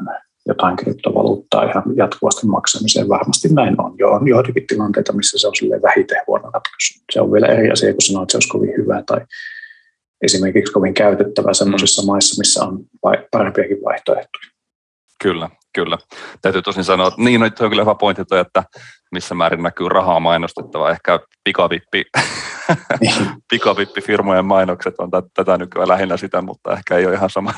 jotain 0.48 0.75
kryptovaluuttaa 0.75 1.64
ihan 1.64 1.84
jatkuvasti 1.96 2.48
maksamiseen. 2.48 3.10
Varmasti 3.10 3.48
näin 3.54 3.82
on. 3.82 3.96
Jo 3.98 4.12
on 4.12 4.28
joitakin 4.28 4.68
tilanteita, 4.68 5.14
missä 5.14 5.40
se 5.40 5.48
on 5.48 5.82
vähiten 5.82 6.22
huono 6.28 6.44
ratkaisu. 6.44 7.04
Se 7.12 7.22
on 7.22 7.32
vielä 7.32 7.48
eri 7.48 7.72
asia, 7.72 7.94
kun 7.94 8.02
sanoo, 8.02 8.24
että 8.24 8.32
se 8.32 8.38
olisi 8.38 8.50
kovin 8.50 8.74
hyvä 8.78 9.04
tai 9.06 9.22
esimerkiksi 10.22 10.74
kovin 10.74 10.94
käytettävä 10.94 11.54
sellaisissa 11.54 12.02
mm. 12.02 12.06
maissa, 12.06 12.40
missä 12.40 12.64
on 12.64 12.80
parempiakin 13.32 13.78
vaihtoehtoja. 13.86 14.46
Kyllä, 15.24 15.50
kyllä. 15.75 15.98
Täytyy 16.42 16.62
tosin 16.62 16.84
sanoa, 16.84 17.08
että 17.08 17.22
niin, 17.22 17.40
no, 17.40 17.46
on 17.46 17.70
kyllä 17.70 17.82
hyvä 17.82 17.96
pointti, 17.96 18.22
että 18.42 18.64
missä 19.12 19.36
määrin 19.36 19.64
näkyy 19.64 19.90
rahaa 19.90 20.20
mainostettava. 20.20 20.92
Ehkä 20.92 21.20
pikavippi. 21.44 22.04
pikavippifirmojen 23.52 24.46
mainokset 24.46 24.96
on 24.98 25.10
tätä 25.34 25.58
nykyään 25.58 25.88
lähinnä 25.88 26.18
sitä, 26.18 26.42
mutta 26.42 26.74
ehkä 26.74 26.98
ei 26.98 27.06
ole 27.06 27.14
ihan 27.14 27.30
sama. 27.30 27.54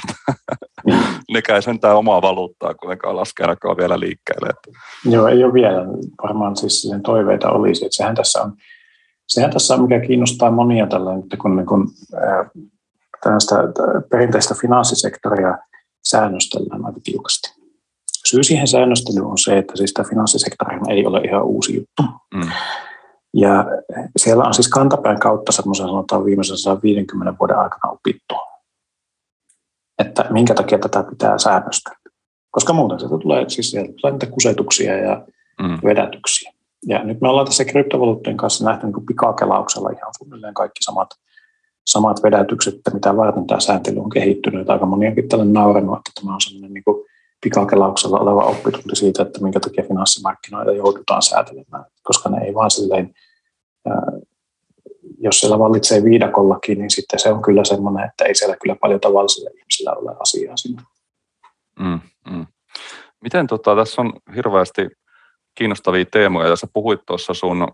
Niin. 0.85 0.99
Nekään 1.33 1.61
sentään 1.61 1.95
omaa 1.95 2.21
valuuttaa 2.21 2.73
kuitenkaan 2.73 3.15
laske 3.15 3.43
ainakaan 3.43 3.77
vielä 3.77 3.99
liikkeelle. 3.99 4.49
Joo, 5.05 5.27
ei 5.27 5.43
ole 5.43 5.53
vielä. 5.53 5.85
Varmaan 6.23 6.55
siis 6.55 6.91
toiveita 7.03 7.49
olisi, 7.49 7.85
että 7.85 7.95
sehän 7.95 8.15
tässä 8.15 8.41
on 8.41 8.53
sehän 9.27 9.51
tässä 9.51 9.73
on, 9.73 9.81
mikä 9.81 9.99
kiinnostaa 9.99 10.51
monia 10.51 10.87
tällä, 10.87 11.15
että 11.23 11.37
kun, 11.37 11.65
kun 11.67 11.87
tällaista 13.23 13.55
perinteistä 14.09 14.55
finanssisektoria 14.61 15.57
säännöstellään 16.03 16.85
aika 16.85 16.99
tiukasti. 17.03 17.57
Syy 18.25 18.43
siihen 18.43 18.67
säännöstelyyn 18.67 19.25
on 19.25 19.37
se, 19.37 19.57
että 19.57 19.75
siis 19.75 19.93
tämä 19.93 20.09
finanssisektori 20.09 20.77
ei 20.89 21.05
ole 21.05 21.21
ihan 21.21 21.43
uusi 21.43 21.75
juttu. 21.75 22.03
Mm. 22.33 22.49
Ja 23.33 23.65
siellä 24.17 24.43
on 24.43 24.53
siis 24.53 24.67
kantapään 24.67 25.19
kautta 25.19 25.51
semmoisen 25.51 25.87
sanotaan 25.87 26.25
viimeisen 26.25 26.57
150 26.57 27.39
vuoden 27.39 27.57
aikana 27.57 27.91
opittu, 27.91 28.35
että 29.99 30.25
minkä 30.29 30.53
takia 30.53 30.79
tätä 30.79 31.03
pitää 31.03 31.37
säännöstellä. 31.37 31.97
Koska 32.51 32.73
muuten 32.73 32.99
sieltä 32.99 33.17
tulee, 33.17 33.49
siis 33.49 33.71
sieltä 33.71 33.93
tulee 34.01 34.11
niitä 34.11 34.25
kusetuksia 34.25 34.97
ja 34.97 35.27
mm. 35.61 35.79
vedätyksiä. 35.83 36.51
Ja 36.85 37.03
nyt 37.03 37.21
me 37.21 37.29
ollaan 37.29 37.45
tässä 37.45 37.65
kryptovaluuttien 37.65 38.37
kanssa 38.37 38.65
nähty 38.65 38.85
niin 38.85 39.05
pikakelauksella 39.05 39.89
ihan 39.89 40.13
suunnilleen 40.17 40.53
kaikki 40.53 40.83
samat, 40.83 41.09
samat 41.85 42.23
vedätykset, 42.23 42.75
että 42.75 42.91
mitä 42.91 43.17
varten 43.17 43.47
tämä 43.47 43.59
sääntely 43.59 43.99
on 43.99 44.09
kehittynyt. 44.09 44.69
Aika 44.69 44.85
moni 44.85 45.07
onkin 45.07 45.29
tälle 45.29 45.45
naurannut, 45.45 45.97
että 45.97 46.11
tämä 46.21 46.33
on 46.33 46.41
sellainen 46.41 46.73
niin 46.73 46.83
pikakelauksella 47.41 48.19
oleva 48.19 48.43
oppitunti 48.43 48.95
siitä, 48.95 49.23
että 49.23 49.41
minkä 49.41 49.59
takia 49.59 49.83
finanssimarkkinoita 49.87 50.71
joudutaan 50.71 51.21
säätelemään, 51.21 51.85
koska 52.03 52.29
ne 52.29 52.45
ei 52.45 52.53
vaan 52.53 52.71
silleen, 52.71 53.13
jos 55.19 55.39
siellä 55.39 55.59
vallitsee 55.59 56.03
viidakollakin, 56.03 56.79
niin 56.79 56.89
sitten 56.89 57.19
se 57.19 57.31
on 57.31 57.41
kyllä 57.41 57.63
semmoinen, 57.63 58.09
että 58.09 58.25
ei 58.25 58.35
siellä 58.35 58.55
kyllä 58.61 58.75
paljon 58.81 58.99
tavallisilla 58.99 59.49
ihmisillä 59.57 59.93
ole 59.93 60.15
asiaa 60.19 60.57
siinä. 60.57 60.83
Mm, 61.79 61.99
mm. 62.29 62.45
Miten 63.21 63.47
tota, 63.47 63.75
tässä 63.75 64.01
on 64.01 64.13
hirveästi 64.35 64.87
kiinnostavia 65.55 66.05
teemoja, 66.05 66.47
ja 66.47 66.55
sä 66.55 66.67
puhuit 66.73 66.99
tuossa 67.07 67.33
sun 67.33 67.67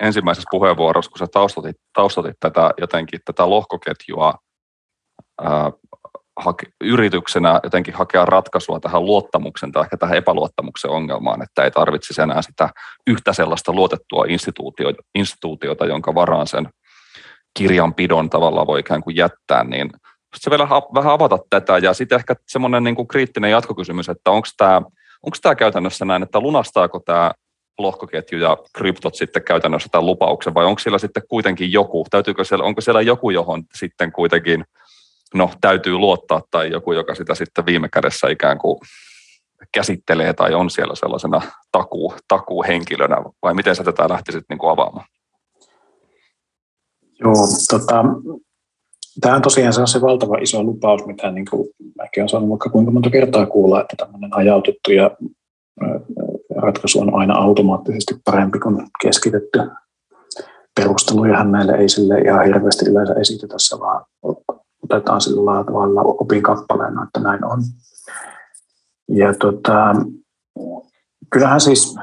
ensimmäisessä 0.00 0.48
puheenvuorossa, 0.50 1.10
kun 1.10 1.18
sä 1.18 1.26
taustatit, 1.26 1.76
taustatit 1.92 2.36
tätä 2.40 2.70
jotenkin 2.78 3.20
tätä 3.24 3.50
lohkoketjua 3.50 4.34
ää, 5.42 5.72
hake, 6.36 6.66
yrityksenä 6.80 7.60
jotenkin 7.62 7.94
hakea 7.94 8.24
ratkaisua 8.24 8.80
tähän 8.80 9.06
luottamuksen 9.06 9.72
tai 9.72 9.82
ehkä 9.82 9.96
tähän 9.96 10.16
epäluottamuksen 10.16 10.90
ongelmaan, 10.90 11.42
että 11.42 11.64
ei 11.64 11.70
tarvitsisi 11.70 12.22
enää 12.22 12.42
sitä 12.42 12.68
yhtä 13.06 13.32
sellaista 13.32 13.72
luotettua 13.72 14.24
instituutiota, 14.28 15.02
instituutiota 15.14 15.86
jonka 15.86 16.14
varaan 16.14 16.46
sen 16.46 16.68
kirjanpidon 17.58 18.30
tavalla 18.30 18.66
voi 18.66 18.80
ikään 18.80 19.02
kuin 19.02 19.16
jättää, 19.16 19.64
niin 19.64 19.90
se 20.36 20.50
vielä 20.50 20.68
vähän 20.94 21.12
avata 21.12 21.38
tätä. 21.50 21.78
Ja 21.78 21.94
sitten 21.94 22.16
ehkä 22.16 22.34
semmoinen 22.48 22.84
niin 22.84 23.08
kriittinen 23.08 23.50
jatkokysymys, 23.50 24.08
että 24.08 24.30
onko 24.30 24.48
tämä 24.56 24.82
onko 25.22 25.36
tämä 25.42 25.54
käytännössä 25.54 26.04
näin, 26.04 26.22
että 26.22 26.40
lunastaako 26.40 27.00
tämä 27.00 27.30
lohkoketju 27.78 28.38
ja 28.38 28.56
kryptot 28.74 29.14
sitten 29.14 29.44
käytännössä 29.44 29.88
tämän 29.92 30.06
lupauksen 30.06 30.54
vai 30.54 30.64
onko 30.64 30.78
siellä 30.78 30.98
sitten 30.98 31.22
kuitenkin 31.28 31.72
joku, 31.72 32.06
täytyykö 32.10 32.44
siellä, 32.44 32.64
onko 32.64 32.80
siellä 32.80 33.00
joku, 33.00 33.30
johon 33.30 33.62
sitten 33.74 34.12
kuitenkin 34.12 34.64
no, 35.34 35.50
täytyy 35.60 35.98
luottaa 35.98 36.42
tai 36.50 36.70
joku, 36.70 36.92
joka 36.92 37.14
sitä 37.14 37.34
sitten 37.34 37.66
viime 37.66 37.88
kädessä 37.88 38.28
ikään 38.28 38.58
kuin 38.58 38.78
käsittelee 39.72 40.32
tai 40.32 40.54
on 40.54 40.70
siellä 40.70 40.94
sellaisena 40.94 41.42
takuu, 41.72 42.14
takuuhenkilönä 42.28 43.16
vai 43.42 43.54
miten 43.54 43.76
sä 43.76 43.84
tätä 43.84 44.08
lähtisit 44.08 44.44
niin 44.48 44.58
kuin 44.58 44.70
avaamaan? 44.70 45.06
Joo, 47.20 47.34
tota, 47.70 48.04
tämä 49.20 49.36
on 49.36 49.42
tosiaan 49.42 49.72
se, 49.72 49.80
on 49.80 49.88
se 49.88 50.00
valtava 50.00 50.38
iso 50.38 50.62
lupaus, 50.62 51.06
mitä 51.06 51.30
niin 51.30 51.46
kuin 51.50 51.68
mäkin 51.96 52.20
olen 52.20 52.28
saanut 52.28 52.48
vaikka 52.48 52.70
kuinka 52.70 52.90
monta 52.90 53.10
kertaa 53.10 53.46
kuulla, 53.46 53.80
että 53.80 53.96
tämmöinen 53.96 54.30
hajautettu 54.32 54.92
ja 54.92 55.10
ratkaisu 56.56 57.00
on 57.00 57.14
aina 57.14 57.34
automaattisesti 57.34 58.14
parempi 58.24 58.58
kuin 58.58 58.86
keskitetty. 59.02 59.60
Perustelujahan 60.80 61.52
näille 61.52 61.72
ei 61.72 61.88
sille 61.88 62.18
ihan 62.18 62.44
hirveästi 62.44 62.90
yleensä 62.90 63.14
esitetä, 63.14 63.54
vaan 63.80 64.04
otetaan 64.82 65.20
sillä 65.20 65.64
tavalla 65.64 66.02
opin 66.02 66.42
kappaleena, 66.42 67.02
että 67.02 67.20
näin 67.20 67.44
on. 67.44 67.62
Ja 69.08 69.34
tota, 69.34 69.94
kyllähän 71.30 71.60
siis, 71.60 71.94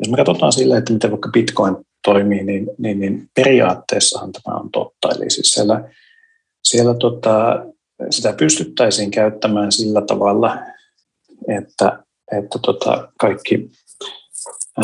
jos 0.00 0.10
me 0.10 0.16
katsotaan 0.16 0.52
sille, 0.52 0.76
että 0.76 0.92
miten 0.92 1.10
vaikka 1.10 1.28
Bitcoin 1.32 1.76
toimii, 2.04 2.44
niin, 2.44 2.66
niin, 2.78 3.00
niin 3.00 3.30
periaatteessahan 3.34 4.32
tämä 4.32 4.56
on 4.56 4.70
totta. 4.70 5.08
Eli 5.16 5.30
siis 5.30 5.50
siellä, 5.50 5.90
siellä 6.64 6.94
tota, 6.94 7.64
sitä 8.10 8.32
pystyttäisiin 8.32 9.10
käyttämään 9.10 9.72
sillä 9.72 10.02
tavalla, 10.06 10.58
että, 11.48 12.04
että 12.38 12.58
tota 12.62 13.08
kaikki, 13.20 13.70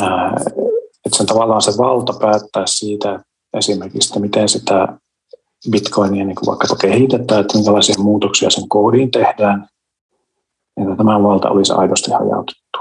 ää, 0.02 0.36
että 1.06 1.16
sen 1.16 1.26
tavallaan 1.26 1.62
se 1.62 1.72
valta 1.78 2.12
päättää 2.20 2.64
siitä 2.66 3.20
esimerkiksi, 3.58 4.08
että 4.08 4.20
miten 4.20 4.48
sitä 4.48 4.98
bitcoinia 5.70 6.24
niin 6.24 6.36
kuin 6.36 6.46
vaikkapa 6.46 6.76
kehitetään, 6.76 7.40
että 7.40 7.58
minkälaisia 7.58 7.94
muutoksia 7.98 8.50
sen 8.50 8.68
koodiin 8.68 9.10
tehdään, 9.10 9.68
että 10.76 10.96
tämä 10.96 11.22
valta 11.22 11.50
olisi 11.50 11.72
aidosti 11.72 12.10
hajautettu. 12.10 12.78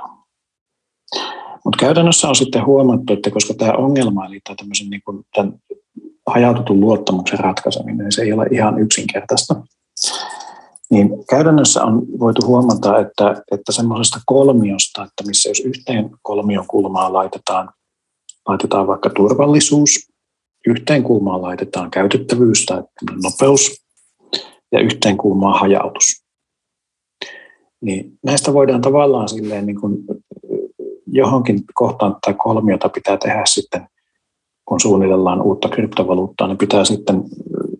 Mutta 1.65 1.79
käytännössä 1.79 2.27
on 2.29 2.35
sitten 2.35 2.65
huomattu, 2.65 3.13
että 3.13 3.31
koska 3.31 3.53
tämä 3.53 3.71
ongelma, 3.71 4.25
eli 4.25 4.39
tämä 4.43 4.69
niin 4.89 5.01
kuin 5.05 5.23
tämän 5.35 5.53
hajautetun 6.27 6.79
luottamuksen 6.79 7.39
ratkaiseminen, 7.39 7.97
niin 7.97 8.11
se 8.11 8.21
ei 8.21 8.33
ole 8.33 8.45
ihan 8.51 8.79
yksinkertaista, 8.79 9.55
niin 10.89 11.09
käytännössä 11.29 11.83
on 11.83 12.01
voitu 12.19 12.45
huomata, 12.45 12.99
että, 12.99 13.43
että 13.51 13.71
semmoisesta 13.71 14.19
kolmiosta, 14.25 15.03
että 15.03 15.23
missä 15.27 15.49
jos 15.49 15.59
yhteen 15.59 16.09
kolmion 16.21 16.65
kulmaan 16.67 17.13
laitetaan, 17.13 17.69
laitetaan 18.47 18.87
vaikka 18.87 19.09
turvallisuus, 19.09 20.09
yhteen 20.67 21.03
kulmaan 21.03 21.41
laitetaan 21.41 21.91
käytettävyys 21.91 22.65
tai 22.65 22.83
nopeus 23.23 23.85
ja 24.71 24.79
yhteen 24.79 25.17
kulmaan 25.17 25.59
hajautus. 25.59 26.25
Niin 27.81 28.19
näistä 28.25 28.53
voidaan 28.53 28.81
tavallaan 28.81 29.29
silleen 29.29 29.65
niin 29.65 29.81
kuin 29.81 29.97
johonkin 31.07 31.63
kohtaan 31.73 32.15
tai 32.25 32.33
kolmiota 32.33 32.89
pitää 32.89 33.17
tehdä 33.17 33.43
sitten, 33.45 33.87
kun 34.65 34.79
suunnitellaan 34.79 35.41
uutta 35.41 35.69
kryptovaluuttaa, 35.69 36.47
niin 36.47 36.57
pitää 36.57 36.85
sitten 36.85 37.23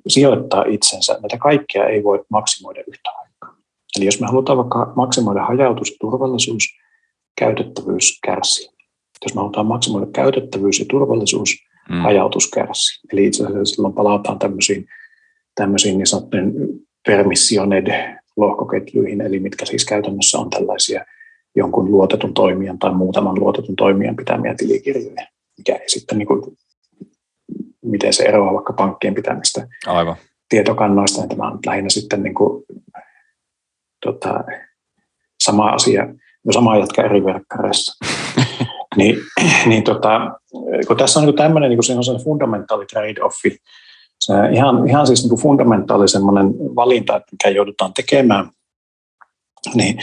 sijoittaa 0.08 0.64
itsensä. 0.68 1.18
Näitä 1.22 1.38
kaikkia 1.38 1.88
ei 1.88 2.04
voi 2.04 2.26
maksimoida 2.30 2.84
yhtä 2.88 3.10
aikaa. 3.10 3.58
Eli 3.98 4.06
jos 4.06 4.22
me 4.22 4.28
halutaan 4.28 4.58
vaikka 4.58 4.94
maksimoida 4.96 5.46
hajautus, 5.46 5.96
turvallisuus, 6.02 6.64
käytettävyys 7.40 8.20
kärsii. 8.24 8.70
Jos 9.26 9.36
me 9.36 9.40
halutaan 9.40 9.66
maksimoida 9.66 10.08
käytettävyys 10.12 10.80
ja 10.80 10.86
turvallisuus, 10.90 11.50
mm. 11.90 12.02
hajautus 12.02 12.52
kärsii. 12.52 13.00
Eli 13.14 13.26
itse 13.26 13.46
asiassa 13.46 13.76
silloin 13.76 13.94
palataan 13.94 14.40
tämmöisiin, 14.40 14.86
tämmöisiin 15.56 15.98
niin 15.98 16.08
sanottujen 16.08 16.54
permissioned 17.08 18.18
lohkoketjuihin, 18.38 19.22
eli 19.22 19.40
mitkä 19.40 19.66
siis 19.66 19.86
käytännössä 19.86 20.38
on 20.38 20.50
tällaisia– 20.50 21.06
jonkun 21.58 21.92
luotetun 21.92 22.34
toimijan 22.34 22.80
tai 22.80 22.94
muutaman 22.94 23.40
luotetun 23.40 23.76
toimijan 23.76 24.16
pitämiä 24.16 24.56
tilikirjoja, 24.56 25.28
mikä 25.58 25.76
ei 25.76 25.90
sitten 25.90 26.18
niin 26.18 26.28
kuin, 26.28 26.42
miten 27.86 28.14
se 28.14 28.24
eroaa 28.24 28.54
vaikka 28.54 28.74
pankkien 28.74 29.16
pitämistä 29.16 29.68
Aivan. 29.86 30.16
tietokannoista, 30.50 31.22
niin 31.22 31.30
tämä 31.30 31.48
on 31.48 31.60
lähinnä 31.66 31.90
sitten 31.90 32.24
niin 32.24 32.36
kuin, 32.36 32.64
tota, 34.06 34.44
sama 35.44 35.70
asia, 35.70 36.06
no 36.46 36.52
sama 36.52 36.78
jatka 36.78 37.04
eri 37.04 37.26
verkkareissa. 37.26 38.06
Niin, 38.98 39.18
niin 39.70 39.84
tota, 39.84 40.32
kun 40.88 40.98
tässä 40.98 41.20
on 41.20 41.26
niin 41.26 41.36
tämmöinen 41.36 41.70
niin 41.70 42.04
se 42.06 42.12
on 42.12 42.24
fundamentaali 42.24 42.86
trade-offi, 42.86 43.58
se 44.20 44.34
ihan, 44.54 44.90
ihan 44.90 45.08
siis 45.08 45.30
niin 45.30 45.40
fundamentaali 45.40 46.08
semmoinen 46.08 46.54
valinta, 46.76 47.22
mikä 47.32 47.50
joudutaan 47.50 47.94
tekemään, 47.94 48.50
niin 49.76 50.00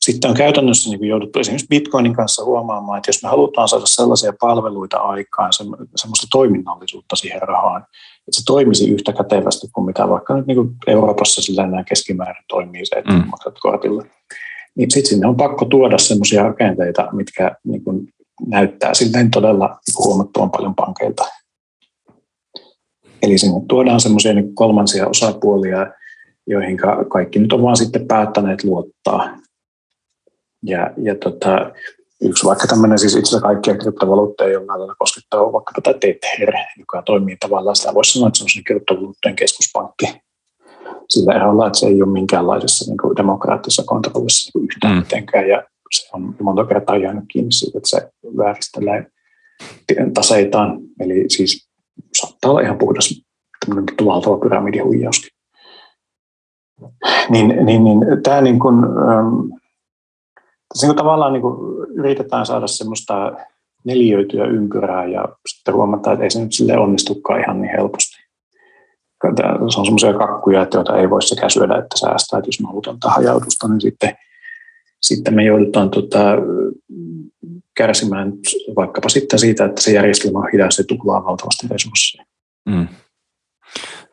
sitten 0.00 0.30
on 0.30 0.36
käytännössä 0.36 0.90
niin 0.90 1.08
jouduttu 1.08 1.38
esimerkiksi 1.38 1.66
Bitcoinin 1.70 2.16
kanssa 2.16 2.44
huomaamaan, 2.44 2.98
että 2.98 3.08
jos 3.08 3.22
me 3.22 3.28
halutaan 3.28 3.68
saada 3.68 3.86
sellaisia 3.86 4.32
palveluita 4.40 4.96
aikaan, 4.96 5.52
semmoista 5.96 6.26
toiminnallisuutta 6.30 7.16
siihen 7.16 7.42
rahaan, 7.42 7.82
että 8.28 8.40
se 8.40 8.42
toimisi 8.46 8.90
yhtä 8.90 9.12
kätevästi 9.12 9.66
kuin 9.72 9.84
mitä 9.84 10.08
vaikka 10.08 10.36
nyt 10.36 10.46
niin 10.46 10.56
kuin 10.56 10.70
Euroopassa 10.86 11.42
sillä 11.42 11.66
nämä 11.66 11.84
keskimäärin 11.84 12.44
toimii 12.48 12.86
se, 12.86 12.96
että 12.96 13.12
mm. 13.12 13.26
maksat 13.26 13.54
kortilla, 13.60 14.02
niin 14.76 14.90
sitten 14.90 15.08
sinne 15.08 15.26
on 15.26 15.36
pakko 15.36 15.64
tuoda 15.64 15.98
semmoisia 15.98 16.42
rakenteita, 16.42 17.08
mitkä 17.12 17.56
niin 17.64 17.84
kuin 17.84 18.08
näyttää 18.46 18.94
silleen 18.94 19.30
todella 19.30 19.78
huomattavan 19.98 20.50
paljon 20.50 20.74
pankeilta. 20.74 21.24
Eli 23.22 23.38
sinne 23.38 23.60
tuodaan 23.68 24.00
semmoisia 24.00 24.34
niin 24.34 24.54
kolmansia 24.54 25.08
osapuolia, 25.08 25.86
joihin 26.46 26.78
kaikki 27.08 27.38
nyt 27.38 27.52
on 27.52 27.62
vaan 27.62 27.76
sitten 27.76 28.06
päättäneet 28.06 28.64
luottaa. 28.64 29.38
Ja, 30.62 30.90
ja 31.02 31.14
tota, 31.14 31.70
yksi 32.22 32.46
vaikka 32.46 32.66
tämmöinen, 32.66 32.98
siis 32.98 33.16
itse 33.16 33.28
asiassa 33.28 33.46
kaikkia 33.46 33.76
kryptovaluutteja 33.76 34.52
jollain 34.52 34.80
lailla 34.80 34.94
koskettaa 34.98 35.52
vaikka 35.52 35.72
tätä 35.82 35.98
Tether, 35.98 36.54
joka 36.78 37.02
toimii 37.02 37.36
tavallaan, 37.36 37.76
sitä 37.76 37.94
voisi 37.94 38.12
sanoa, 38.12 38.28
että 38.28 38.38
se 38.38 38.44
on 38.44 38.64
kryptovaluuttojen 38.64 39.36
keskuspankki. 39.36 40.06
Sillä 41.08 41.34
erolla, 41.34 41.66
että 41.66 41.78
se 41.78 41.86
ei 41.86 42.02
ole 42.02 42.12
minkäänlaisessa 42.12 42.90
niin 42.90 42.98
kuin 42.98 43.16
demokraattisessa 43.16 43.82
kontrollissa 43.86 44.46
niin 44.46 44.52
kuin 44.52 44.64
yhtään 44.64 44.94
mm. 44.94 44.98
mitenkään, 44.98 45.48
ja 45.48 45.62
se 45.92 46.08
on 46.12 46.36
monta 46.42 46.64
kertaa 46.64 46.96
jäänyt 46.96 47.24
kiinni 47.28 47.52
siitä, 47.52 47.78
että 47.78 47.88
se 47.88 48.10
vääristelee 48.36 49.06
taseitaan, 50.14 50.78
eli 51.00 51.24
siis 51.28 51.68
saattaa 52.14 52.50
olla 52.50 52.60
ihan 52.60 52.78
puhdas 52.78 53.22
tämmöinen 53.66 53.94
valtava 54.04 54.38
pyramidihuijauskin. 54.38 55.30
Niin, 57.30 57.48
niin, 57.66 57.84
niin, 57.84 57.98
tämä 58.22 58.40
niin 58.40 58.58
kuin, 58.58 58.76
tässä 60.68 60.86
niin 60.86 60.96
tavallaan 60.96 61.32
niin 61.32 61.42
kuin 61.42 61.86
yritetään 61.94 62.46
saada 62.46 62.66
semmoista 62.66 63.32
neliöityä 63.84 64.44
ympyrää 64.46 65.06
ja 65.06 65.28
sitten 65.48 65.74
huomataan, 65.74 66.14
että 66.14 66.24
ei 66.24 66.30
se 66.30 66.40
nyt 66.40 66.52
sille 66.52 66.78
onnistukaan 66.78 67.40
ihan 67.40 67.60
niin 67.62 67.72
helposti. 67.76 68.16
Se 69.70 69.80
on 69.80 69.84
semmoisia 69.86 70.14
kakkuja, 70.14 70.66
joita 70.74 70.96
ei 70.96 71.10
voi 71.10 71.22
sekä 71.22 71.48
syödä 71.48 71.78
että 71.78 71.98
säästää. 71.98 72.38
Että 72.38 72.48
jos 72.48 72.60
me 72.60 72.66
halutaan 72.66 72.98
hajautusta, 73.04 73.68
niin 73.68 73.80
sitten, 73.80 74.16
sitten 75.06 75.34
me 75.34 75.44
joudutaan 75.44 75.90
tota, 75.90 76.36
kärsimään 77.74 78.32
vaikkapa 78.76 79.08
sitten 79.08 79.38
siitä, 79.38 79.64
että 79.64 79.80
se 79.80 79.92
järjestelmä 79.92 80.38
on 80.38 80.50
hidas 80.52 80.78
ja 80.78 80.84
tuhlaa 80.84 81.24
valtavasti 81.24 81.66
resursseja. 81.70 82.24
Mm. 82.68 82.88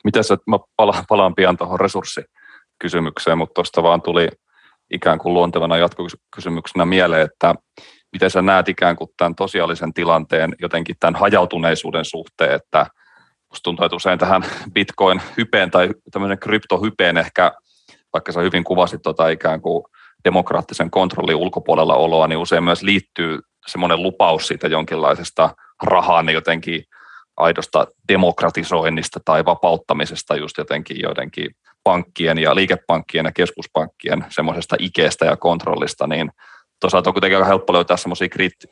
Miten 0.03 0.23
sä, 0.23 0.37
mä 0.47 0.59
palaan, 0.77 1.03
palaan 1.09 1.35
pian 1.35 1.57
tuohon 1.57 1.79
resurssikysymykseen, 1.79 3.37
mutta 3.37 3.53
tuosta 3.53 3.83
vaan 3.83 4.01
tuli 4.01 4.27
ikään 4.91 5.19
kuin 5.19 5.33
luontevana 5.33 5.77
jatkokysymyksenä 5.77 6.85
mieleen, 6.85 7.21
että 7.21 7.55
miten 8.11 8.29
sä 8.29 8.41
näet 8.41 8.69
ikään 8.69 8.95
kuin 8.95 9.09
tämän 9.17 9.35
tosiaalisen 9.35 9.93
tilanteen 9.93 10.55
jotenkin 10.61 10.95
tämän 10.99 11.15
hajautuneisuuden 11.15 12.05
suhteen, 12.05 12.55
että 12.55 12.85
musta 13.49 13.63
tuntuu, 13.63 13.85
että 13.85 13.95
usein 13.95 14.19
tähän 14.19 14.43
bitcoin-hypeen 14.73 15.71
tai 15.71 15.89
tämmöisen 16.11 16.39
kryptohypeen 16.39 17.17
ehkä 17.17 17.51
vaikka 18.13 18.31
sä 18.31 18.41
hyvin 18.41 18.63
kuvasit 18.63 19.01
tota 19.01 19.29
ikään 19.29 19.61
kuin 19.61 19.83
demokraattisen 20.25 20.91
kontrollin 20.91 21.35
ulkopuolella 21.35 21.95
oloa, 21.95 22.27
niin 22.27 22.37
usein 22.37 22.63
myös 22.63 22.83
liittyy 22.83 23.39
semmoinen 23.67 24.03
lupaus 24.03 24.47
siitä 24.47 24.67
jonkinlaisesta 24.67 25.55
rahaan 25.83 26.29
jotenkin 26.29 26.83
aidosta 27.37 27.87
demokratisoinnista 28.07 29.19
tai 29.25 29.45
vapauttamisesta 29.45 30.35
just 30.35 30.57
jotenkin 30.57 31.01
joidenkin 31.01 31.55
pankkien 31.83 32.37
ja 32.37 32.55
liikepankkien 32.55 33.25
ja 33.25 33.31
keskuspankkien 33.31 34.25
semmoisesta 34.29 34.75
ikeestä 34.79 35.25
ja 35.25 35.37
kontrollista, 35.37 36.07
niin 36.07 36.31
toisaalta 36.79 37.09
on 37.09 37.13
kuitenkin 37.13 37.37
aika 37.37 37.47
helppo 37.47 37.73
löytää 37.73 37.97
semmoisia 37.97 38.27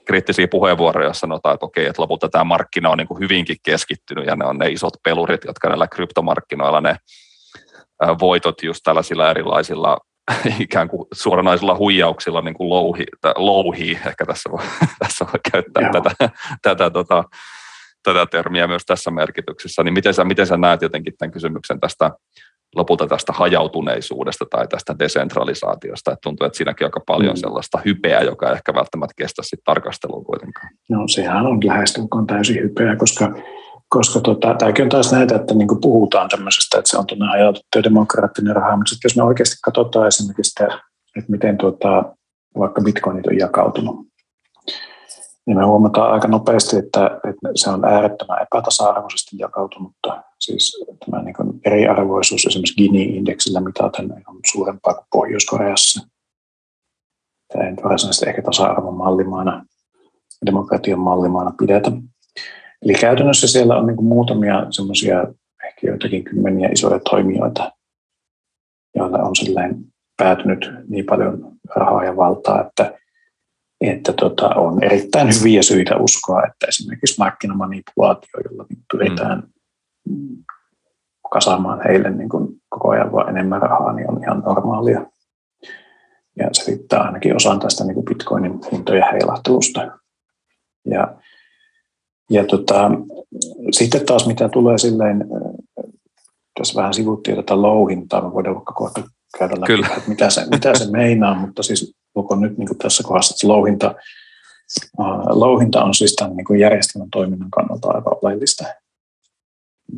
kriittisiä 0.06 0.48
puheenvuoroja, 0.48 1.08
joissa 1.08 1.20
sanotaan, 1.20 1.54
että 1.54 1.66
okei, 1.66 1.86
että 1.86 2.02
lopulta 2.02 2.30
tämä 2.30 2.44
markkina 2.44 2.90
on 2.90 2.98
niin 2.98 3.08
kuin 3.08 3.20
hyvinkin 3.20 3.58
keskittynyt 3.64 4.26
ja 4.26 4.36
ne 4.36 4.46
on 4.46 4.58
ne 4.58 4.70
isot 4.70 4.94
pelurit, 5.04 5.42
jotka 5.46 5.68
näillä 5.68 5.88
kryptomarkkinoilla 5.88 6.82
ne 6.82 6.96
voitot 8.20 8.64
just 8.64 8.82
tällaisilla 8.84 9.30
erilaisilla 9.30 9.98
ikään 10.60 10.88
kuin 10.88 11.08
suoranaisilla 11.14 11.78
huijauksilla 11.78 12.42
niin 12.42 12.54
kuin 12.54 12.70
louhi, 12.70 13.06
louhii, 13.36 14.00
ehkä 14.06 14.26
tässä 14.26 14.52
voi, 14.52 14.64
tässä 15.00 15.26
voi 15.26 15.40
käyttää 15.52 15.84
Joo. 15.84 15.92
tätä, 15.92 16.30
tätä, 16.62 16.90
tota, 16.90 17.24
tätä 18.04 18.26
termiä 18.26 18.68
myös 18.68 18.86
tässä 18.86 19.12
merkityksessä, 19.12 19.84
niin 19.84 19.94
miten 19.94 20.14
sä, 20.14 20.24
miten 20.24 20.48
sä 20.48 20.58
näet 20.58 20.82
jotenkin 20.82 21.14
tämän 21.18 21.32
kysymyksen 21.32 21.80
tästä 21.80 22.12
lopulta 22.76 23.08
tästä 23.08 23.34
hajautuneisuudesta 23.34 24.46
tai 24.50 24.68
tästä 24.68 24.96
desentralisaatiosta, 25.00 26.12
että 26.12 26.22
tuntuu, 26.24 26.48
että 26.48 26.58
siinäkin 26.58 26.86
on 26.86 26.88
aika 26.88 27.00
paljon 27.08 27.36
mm. 27.36 27.40
sellaista 27.40 27.80
hypeä, 27.86 28.22
joka 28.22 28.48
ei 28.50 28.54
ehkä 28.54 28.74
välttämättä 28.74 29.14
kestä 29.18 29.42
sitten 29.44 29.64
tarkastelua 29.66 30.24
kuitenkaan. 30.24 30.70
No 30.90 31.08
sehän 31.08 31.46
on 31.46 31.60
lähestulkoon 31.64 32.28
täysin 32.28 32.64
hypeä, 32.64 32.96
koska 32.96 33.34
koska 33.94 34.20
tota, 34.20 34.56
tämäkin 34.58 34.84
on 34.84 34.90
taas 34.90 35.12
näitä, 35.12 35.36
että 35.36 35.54
niin 35.54 35.82
puhutaan 35.82 36.30
tämmöisestä, 36.30 36.78
että 36.78 36.90
se 36.90 36.98
on 36.98 37.08
tuonne 37.08 37.26
hajautettu 37.26 37.68
ja 37.76 37.84
demokraattinen 37.84 38.56
raha, 38.56 38.78
mutta 38.78 38.90
sitten 38.90 39.10
jos 39.10 39.16
me 39.16 39.24
oikeasti 39.24 39.56
katsotaan 39.64 40.08
esimerkiksi 40.08 40.50
sitä, 40.50 40.66
että 41.18 41.32
miten 41.32 41.58
tuota, 41.58 42.16
vaikka 42.58 42.82
bitcoinit 42.82 43.28
on 43.28 43.38
jakautunut, 43.38 44.08
niin 45.46 45.58
me 45.58 45.66
huomataan 45.66 46.14
aika 46.14 46.28
nopeasti, 46.28 46.78
että, 46.78 47.06
että 47.30 47.50
se 47.56 47.70
on 47.70 47.86
äärettömän 47.86 48.42
epätasa-arvoisesti 48.42 49.38
jakautunutta. 49.40 50.24
Siis 50.40 50.86
tämä 51.06 51.24
niin 51.24 51.62
eriarvoisuus 51.66 52.46
esimerkiksi 52.46 52.76
Gini-indeksillä 52.76 53.62
mitaten 53.62 54.14
on 54.28 54.40
suurempaa 54.52 54.94
kuin 54.94 55.06
Pohjois-Koreassa. 55.12 56.08
Tämä 57.54 57.66
ei 57.66 57.76
varsinaisesti 57.84 58.30
ehkä 58.30 58.42
tasa-arvon 58.42 58.98
mallimaana, 58.98 59.66
demokratian 60.46 61.00
mallimaana 61.00 61.52
pidetä. 61.60 61.92
Eli 62.86 62.94
käytännössä 62.94 63.48
siellä 63.48 63.78
on 63.78 63.88
niin 63.88 64.04
muutamia 64.04 64.66
semmoisia 64.70 65.22
ehkä 65.66 65.88
joitakin 65.88 66.24
kymmeniä 66.24 66.70
isoja 66.70 67.00
toimijoita, 67.10 67.72
joilla 68.96 69.18
on 69.18 69.36
silleen 69.36 69.76
päätynyt 70.18 70.70
niin 70.88 71.06
paljon 71.06 71.52
rahaa 71.76 72.04
ja 72.04 72.16
valtaa, 72.16 72.62
että 72.68 72.98
että 73.82 74.14
tota, 74.14 74.50
on 74.50 74.84
erittäin 74.84 75.28
hyviä 75.40 75.62
syitä 75.62 75.98
uskoa, 75.98 76.44
että 76.44 76.66
esimerkiksi 76.68 77.16
markkinamanipulaatio, 77.20 78.42
jolla 78.50 78.66
niin 78.70 78.84
pyritään 78.92 79.44
mm. 80.10 80.44
kasaamaan 81.32 81.82
heille 81.84 82.10
niin 82.10 82.30
kuin 82.30 82.48
koko 82.70 82.90
ajan 82.90 83.12
vaan 83.12 83.30
enemmän 83.30 83.62
rahaa, 83.62 83.94
niin 83.94 84.12
on 84.12 84.24
ihan 84.24 84.44
normaalia. 84.46 85.06
Ja 86.38 86.50
se 86.52 86.72
riittää 86.72 87.02
ainakin 87.02 87.36
osan 87.36 87.60
tästä 87.60 87.84
niin 87.84 87.96
kuin 87.96 88.06
bitcoinin 88.06 88.60
hintojen 88.72 89.08
heilahtelusta. 89.12 90.00
Ja, 90.86 91.16
ja 92.32 92.46
tota, 92.46 92.92
sitten 93.72 94.06
taas 94.06 94.28
mitä 94.28 94.50
tulee 94.50 94.78
silleen, 94.78 95.26
tässä 96.60 96.76
vähän 96.76 96.94
sivuttiin 96.94 97.38
tätä 97.38 97.62
louhintaa, 97.62 98.22
me 98.22 98.34
voidaan 98.34 98.56
vaikka 98.56 98.74
kohta 98.74 99.04
käydä 99.38 99.56
läpi, 99.56 99.68
Kyllä. 99.68 99.88
että 99.98 100.10
mitä 100.10 100.30
se, 100.30 100.46
mitä 100.52 100.78
se 100.78 100.92
meinaa, 100.92 101.40
mutta 101.40 101.64
siis 101.64 101.96
koko 102.14 102.36
nyt 102.36 102.58
niin 102.58 102.78
tässä 102.78 103.04
kohdassa, 103.04 103.34
että 103.36 103.48
louhinta, 103.48 103.96
louhinta 105.30 105.84
on 105.84 105.94
siis 105.94 106.16
tämän 106.16 106.36
niin 106.36 106.60
järjestelmän 106.60 107.10
toiminnan 107.10 107.52
kannalta 107.52 107.88
aivan 107.88 108.18
oleellista. 108.22 108.66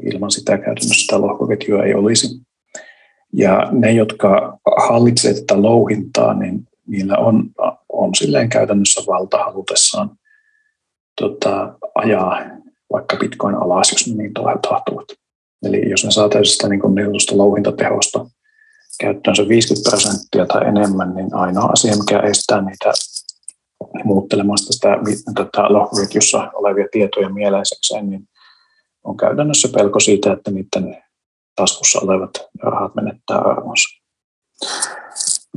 Ilman 0.03 0.31
sitä 0.31 0.57
käytännössä 0.57 1.01
sitä 1.01 1.21
lohkoketjua 1.21 1.83
ei 1.83 1.93
olisi. 1.93 2.27
Ja 3.33 3.67
ne, 3.71 3.91
jotka 3.91 4.57
hallitsevat 4.87 5.37
tätä 5.37 5.61
louhintaa, 5.61 6.33
niin 6.33 6.67
niillä 6.87 7.17
on, 7.17 7.49
on 7.89 8.15
silleen 8.15 8.49
käytännössä 8.49 9.01
valta 9.07 9.37
halutessaan 9.37 10.17
tota, 11.21 11.73
ajaa 11.95 12.39
vaikka 12.93 13.17
bitcoin 13.17 13.55
alas, 13.55 13.91
jos 13.91 14.07
ne 14.07 14.15
niin 14.15 14.33
tahtovat. 14.69 15.07
Eli 15.65 15.89
jos 15.89 16.05
ne 16.05 16.11
saa 16.11 16.29
täysin 16.29 16.69
niin, 16.69 16.95
niin 16.95 17.37
louhintatehosta 17.37 18.25
käyttöönsä 18.99 19.47
50 19.47 19.89
prosenttia 19.89 20.45
tai 20.45 20.67
enemmän, 20.67 21.15
niin 21.15 21.35
ainoa 21.35 21.65
asia, 21.65 21.97
mikä 21.97 22.19
estää 22.19 22.61
niitä 22.61 22.91
muuttelemasta 24.03 24.73
sitä 24.73 24.97
tätä 25.35 25.73
lohkoketjussa 25.73 26.51
olevia 26.53 26.87
tietoja 26.91 27.29
mieleisekseen, 27.29 28.09
niin 28.09 28.27
on 29.03 29.17
käytännössä 29.17 29.67
pelko 29.73 29.99
siitä, 29.99 30.33
että 30.33 30.51
niiden 30.51 31.03
taskussa 31.55 31.99
olevat 31.99 32.31
rahat 32.63 32.95
menettää 32.95 33.39
arvonsa. 33.39 34.01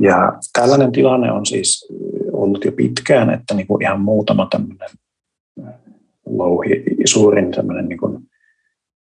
Ja 0.01 0.33
tällainen 0.53 0.91
tilanne 0.91 1.31
on 1.31 1.45
siis 1.45 1.87
ollut 2.33 2.65
jo 2.65 2.71
pitkään, 2.71 3.29
että 3.29 3.53
niin 3.53 3.67
kuin 3.67 3.83
ihan 3.83 4.01
muutama 4.01 4.47
tämmöinen 4.51 4.89
louhi, 6.25 6.83
suurin 7.05 7.51
tämmöinen 7.51 7.89
niin 7.89 7.99
kuin, 7.99 8.17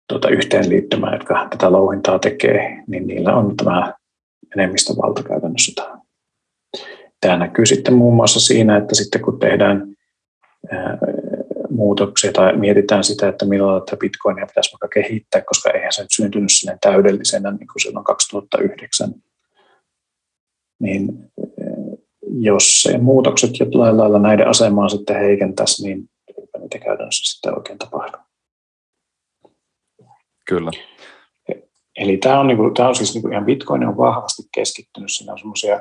tuota, 0.09 0.29
yhteenliittymä, 0.29 1.12
jotka 1.12 1.46
tätä 1.51 1.72
louhintaa 1.72 2.18
tekee, 2.18 2.83
niin 2.87 3.07
niillä 3.07 3.37
on 3.37 3.57
tämä 3.57 3.94
enemmistövalta 4.57 5.22
käytännössä. 5.22 5.83
Tämä 7.20 7.37
näkyy 7.37 7.66
sitten 7.66 7.94
muun 7.94 8.14
muassa 8.14 8.40
siinä, 8.40 8.77
että 8.77 8.94
sitten 8.94 9.22
kun 9.22 9.38
tehdään 9.38 9.88
muutoksia 11.70 12.33
tai 12.33 12.57
mietitään 12.57 13.05
sitä, 13.05 13.29
että 13.29 13.44
millä 13.44 13.81
tätä 13.81 13.96
bitcoinia 13.96 14.46
pitäisi 14.46 14.72
vaikka 14.72 14.88
kehittää, 15.01 15.40
koska 15.40 15.70
eihän 15.70 15.92
se 15.92 16.03
nyt 16.03 16.11
syntynyt 16.12 16.53
sinne 16.53 16.79
täydellisenä 16.81 17.51
niin 17.51 17.66
kuin 17.66 17.83
silloin 17.83 18.05
2009, 18.05 19.14
niin 20.81 21.31
jos 22.40 22.83
se 22.83 22.98
muutokset 22.98 23.51
jollain 23.61 23.96
lailla 23.96 24.18
näiden 24.18 24.48
asemaa 24.48 24.88
sitten 24.88 25.16
heikentäisi, 25.16 25.87
niin 25.87 26.09
eipä 26.59 26.77
niitä 26.77 26.79
käytännössä 26.85 27.35
sitten 27.35 27.59
oikein 27.59 27.79
tapahdu. 27.79 28.18
Kyllä. 30.49 30.71
Eli 31.97 32.16
tämä 32.16 32.40
on, 32.40 32.47
niin 32.47 32.57
kuin, 32.57 32.75
tämä 32.75 32.88
on 32.88 32.94
siis 32.94 33.14
niin 33.14 33.23
kuin 33.23 33.33
ihan 33.33 33.44
Bitcoin 33.44 33.88
on 33.88 33.97
vahvasti 33.97 34.42
keskittynyt. 34.55 35.12
Siinä 35.12 35.33
on 35.33 35.38
semmoisia 35.38 35.81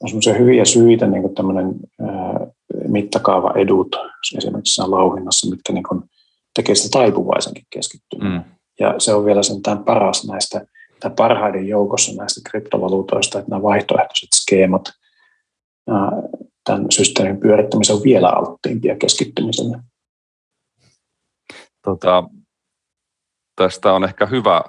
on 0.00 0.08
semmoisia 0.08 0.34
hyviä 0.34 0.64
syitä, 0.64 1.06
niin 1.06 1.22
kuin 1.22 1.34
tämmöinen 1.34 1.74
mittakaava 2.88 3.52
edut 3.56 3.96
esimerkiksi 4.36 4.74
siinä 4.74 4.90
louhinnassa, 4.90 5.50
mitkä 5.50 5.72
niin 5.72 5.84
kuin 5.88 6.02
tekee 6.54 6.74
sitä 6.74 6.98
taipuvaisenkin 6.98 7.66
keskittymään. 7.70 8.32
Mm. 8.32 8.44
Ja 8.80 8.94
se 8.98 9.14
on 9.14 9.24
vielä 9.24 9.42
sen 9.42 9.62
tämän 9.62 9.84
paras 9.84 10.28
näistä, 10.28 10.66
tai 11.00 11.10
parhaiden 11.16 11.68
joukossa 11.68 12.16
näistä 12.16 12.50
kryptovaluutoista, 12.50 13.38
että 13.38 13.50
nämä 13.50 13.62
vaihtoehtoiset 13.62 14.28
skeemat 14.34 14.92
tämän 16.64 16.86
systeemin 16.90 17.40
pyörittämisen 17.40 17.96
on 17.96 18.02
vielä 18.02 18.28
alttiimpia 18.28 18.96
keskittymiselle. 18.96 19.78
Tota, 21.86 22.24
tästä 23.56 23.92
on 23.92 24.04
ehkä 24.04 24.26
hyvä 24.26 24.62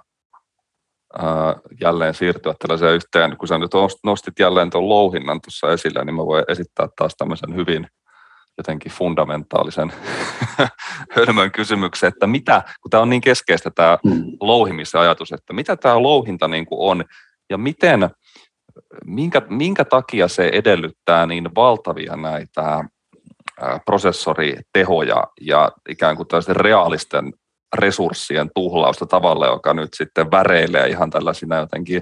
jälleen 1.82 2.14
siirtyä 2.14 2.54
tällaiseen 2.60 2.96
yhteen, 2.96 3.38
kun 3.38 3.48
sä 3.48 3.58
nyt 3.58 3.72
nostit 4.04 4.40
jälleen 4.40 4.70
tuon 4.70 4.90
louhinnan 4.90 5.42
tuossa 5.42 5.72
esille, 5.72 6.06
niin 6.06 6.16
mä 6.16 6.26
voin 6.26 6.46
esittää 6.48 6.88
taas 6.98 7.16
tämmöisen 7.18 7.56
hyvin 7.56 7.88
jotenkin 8.58 8.92
fundamentaalisen 8.92 9.94
hölmön 11.16 11.52
kysymyksen, 11.52 12.08
että 12.08 12.28
mitä, 12.28 12.64
kun 12.82 12.90
tämä 12.90 13.04
on 13.04 13.10
niin 13.10 13.22
keskeistä 13.22 13.72
tämä 13.76 13.98
mm. 14.06 14.24
louhimisen 14.42 15.02
ajatus, 15.02 15.32
että 15.32 15.54
mitä 15.54 15.76
tämä 15.76 16.04
louhinta 16.04 16.48
niin 16.48 16.66
kuin 16.66 16.92
on 16.92 17.06
ja 17.50 17.58
miten, 17.58 18.10
minkä, 19.06 19.42
minkä 19.50 19.86
takia 19.86 20.28
se 20.28 20.50
edellyttää 20.54 21.26
niin 21.26 21.56
valtavia 21.56 22.16
näitä 22.16 22.84
prosessoritehoja 23.86 25.24
ja 25.41 25.72
ikään 25.89 26.15
kuin 26.15 26.28
tällaisten 26.28 26.56
reaalisten 26.56 27.34
resurssien 27.76 28.50
tuhlausta 28.56 29.06
tavalla, 29.06 29.48
joka 29.48 29.74
nyt 29.74 29.93
sitten 29.93 30.32
väreilee 30.32 30.88
ihan 30.88 31.10
tällaisina 31.10 31.56
jotenkin 31.56 32.02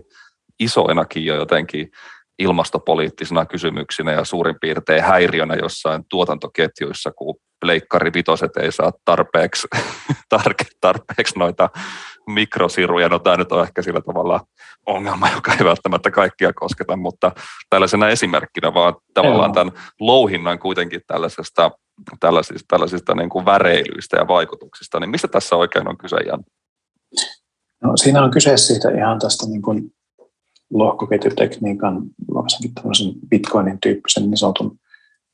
isoinakin 0.59 1.25
jo 1.25 1.35
jotenkin 1.35 1.91
ilmastopoliittisina 2.39 3.45
kysymyksinä 3.45 4.11
ja 4.11 4.25
suurin 4.25 4.55
piirtein 4.61 5.03
häiriönä 5.03 5.55
jossain 5.55 6.03
tuotantoketjuissa, 6.09 7.11
kun 7.11 7.35
pleikkari 7.61 8.13
vitoset 8.13 8.57
ei 8.57 8.71
saa 8.71 8.91
tarpeeksi, 9.05 9.67
tarpeeksi 10.81 11.39
noita 11.39 11.69
mikrosiruja. 12.27 13.09
No 13.09 13.19
tämä 13.19 13.37
nyt 13.37 13.51
on 13.51 13.63
ehkä 13.63 13.81
sillä 13.81 14.01
tavalla 14.01 14.45
ongelma, 14.85 15.29
joka 15.35 15.53
ei 15.53 15.65
välttämättä 15.65 16.11
kaikkia 16.11 16.53
kosketa, 16.53 16.95
mutta 16.95 17.31
tällaisena 17.69 18.09
esimerkkinä 18.09 18.73
vaan 18.73 18.95
tavallaan 19.13 19.53
tämän 19.53 19.73
louhinnan 19.99 20.59
kuitenkin 20.59 21.01
tällaisesta 21.07 21.71
tällaisista, 22.19 22.65
tällaisista 22.67 23.15
niin 23.15 23.29
kuin 23.29 23.45
väreilyistä 23.45 24.17
ja 24.17 24.27
vaikutuksista, 24.27 24.99
niin 24.99 25.09
mistä 25.09 25.27
tässä 25.27 25.55
oikein 25.55 25.87
on 25.87 25.97
kyse, 25.97 26.15
Jan? 26.15 26.43
No, 27.83 27.97
siinä 27.97 28.23
on 28.23 28.31
kyse 28.31 28.57
siitä 28.57 28.89
ihan 28.89 29.19
tästä 29.19 29.45
niin 29.45 29.61
kuin 29.61 29.91
lohkoketjutekniikan, 30.73 32.01
varsinkin 32.33 32.73
tämmöisen 32.73 33.13
Bitcoinin 33.29 33.79
tyyppisen 33.79 34.23
niin 34.23 34.37
sanotun 34.37 34.79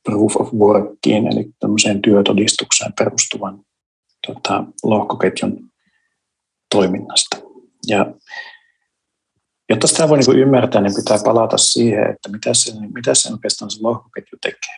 proof 0.04 0.36
of 0.36 0.52
workiin, 0.52 1.32
eli 1.32 1.50
tämmöiseen 1.58 2.02
työtodistukseen 2.02 2.92
perustuvan 2.98 3.60
tota, 4.26 4.64
lohkoketjun 4.82 5.71
toiminnasta. 6.72 7.36
Ja 7.86 8.14
jotta 9.68 9.86
sitä 9.86 10.08
voi 10.08 10.18
niin 10.18 10.38
ymmärtää, 10.38 10.80
niin 10.80 10.94
pitää 10.94 11.18
palata 11.24 11.58
siihen, 11.58 12.10
että 12.10 12.28
mitä 12.28 12.54
se, 12.54 12.72
mitä 12.94 13.14
se 13.14 13.32
oikeastaan 13.32 13.70
se 13.70 13.82
lohkoketju 13.82 14.38
tekee. 14.42 14.76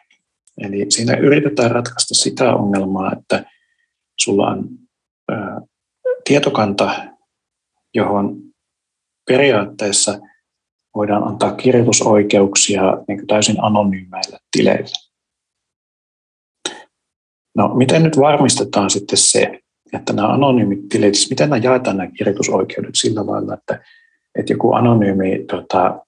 Eli 0.59 0.87
siinä 0.89 1.17
yritetään 1.17 1.71
ratkaista 1.71 2.15
sitä 2.15 2.55
ongelmaa, 2.55 3.13
että 3.13 3.45
sulla 4.21 4.47
on 4.47 4.69
ä, 5.33 5.35
tietokanta, 6.25 7.05
johon 7.95 8.37
periaatteessa 9.27 10.19
voidaan 10.95 11.29
antaa 11.29 11.53
kirjoitusoikeuksia 11.53 12.83
niin 13.09 13.27
täysin 13.27 13.65
anonyymeille 13.65 14.39
tileille. 14.57 14.97
No, 17.57 17.75
miten 17.75 18.03
nyt 18.03 18.17
varmistetaan 18.17 18.91
sitten 18.91 19.19
se, 19.19 19.61
että 19.95 20.13
nämä 20.13 20.29
anonyymit 20.29 20.89
tilit, 20.89 21.15
siis 21.15 21.31
miten 21.31 21.51
nämä 21.51 21.63
jaetaan 21.65 21.97
nämä 21.97 22.11
kirjoitusoikeudet 22.11 22.95
sillä 22.95 23.27
lailla, 23.27 23.55
että, 23.55 23.85
että 24.39 24.53
joku 24.53 24.73
anonyymi 24.73 25.45
tota, 25.51 26.01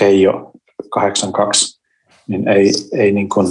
Keijo 0.00 0.50
82, 0.90 1.82
niin 2.28 2.48
ei, 2.48 2.70
ei 2.92 3.12
niin 3.12 3.28
kuin 3.28 3.46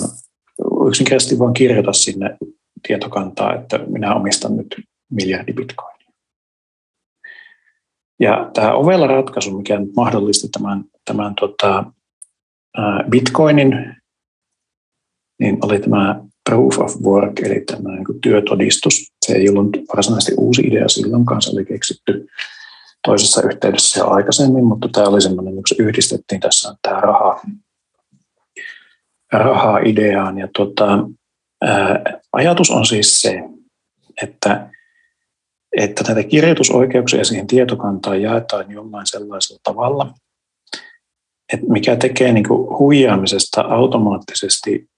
yksinkertaisesti 0.87 1.39
vaan 1.39 1.53
kirjoita 1.53 1.93
sinne 1.93 2.37
tietokantaa, 2.87 3.55
että 3.55 3.77
minä 3.77 4.15
omistan 4.15 4.57
nyt 4.57 4.75
miljardi 5.11 5.53
bitcoinia. 5.53 5.93
Ja 8.19 8.49
tämä 8.53 8.73
ovella 8.73 9.07
ratkaisu, 9.07 9.57
mikä 9.57 9.79
nyt 9.79 9.95
mahdollisti 9.95 10.47
tämän, 10.49 10.83
tämän 11.05 11.35
tota, 11.35 11.83
bitcoinin, 13.09 13.95
niin 15.39 15.57
oli 15.61 15.79
tämä 15.79 16.23
proof 16.49 16.79
of 16.79 16.95
work, 17.01 17.39
eli 17.39 17.61
tämä 17.61 17.95
niin 17.95 18.21
työtodistus. 18.21 19.11
Se 19.25 19.33
ei 19.33 19.49
ollut 19.49 19.77
varsinaisesti 19.95 20.33
uusi 20.37 20.61
idea 20.61 20.87
silloinkaan, 20.87 21.41
se 21.41 21.51
oli 21.51 21.65
keksitty 21.65 22.27
toisessa 23.07 23.41
yhteydessä 23.41 23.99
jo 23.99 24.09
aikaisemmin, 24.09 24.65
mutta 24.65 24.89
tämä 24.91 25.07
oli 25.07 25.21
sellainen, 25.21 25.53
että 25.53 25.83
yhdistettiin 25.83 26.41
tässä 26.41 26.75
tämä 26.81 27.01
raha, 27.01 27.41
rahaa 29.31 29.79
ideaan. 29.79 30.37
Ja 30.37 30.47
tota, 30.57 31.09
ää, 31.61 32.03
ajatus 32.33 32.71
on 32.71 32.85
siis 32.85 33.21
se, 33.21 33.43
että, 34.21 34.69
että 35.77 36.03
näitä 36.03 36.29
kirjoitusoikeuksia 36.29 37.23
siihen 37.23 37.47
tietokantaan 37.47 38.21
jaetaan 38.21 38.71
jollain 38.71 39.07
sellaisella 39.07 39.59
tavalla, 39.63 40.13
että 41.53 41.65
mikä 41.69 41.95
tekee 41.95 42.33
niin 42.33 42.47
kuin 42.47 42.77
huijaamisesta 42.79 43.61
automaattisesti 43.61 44.92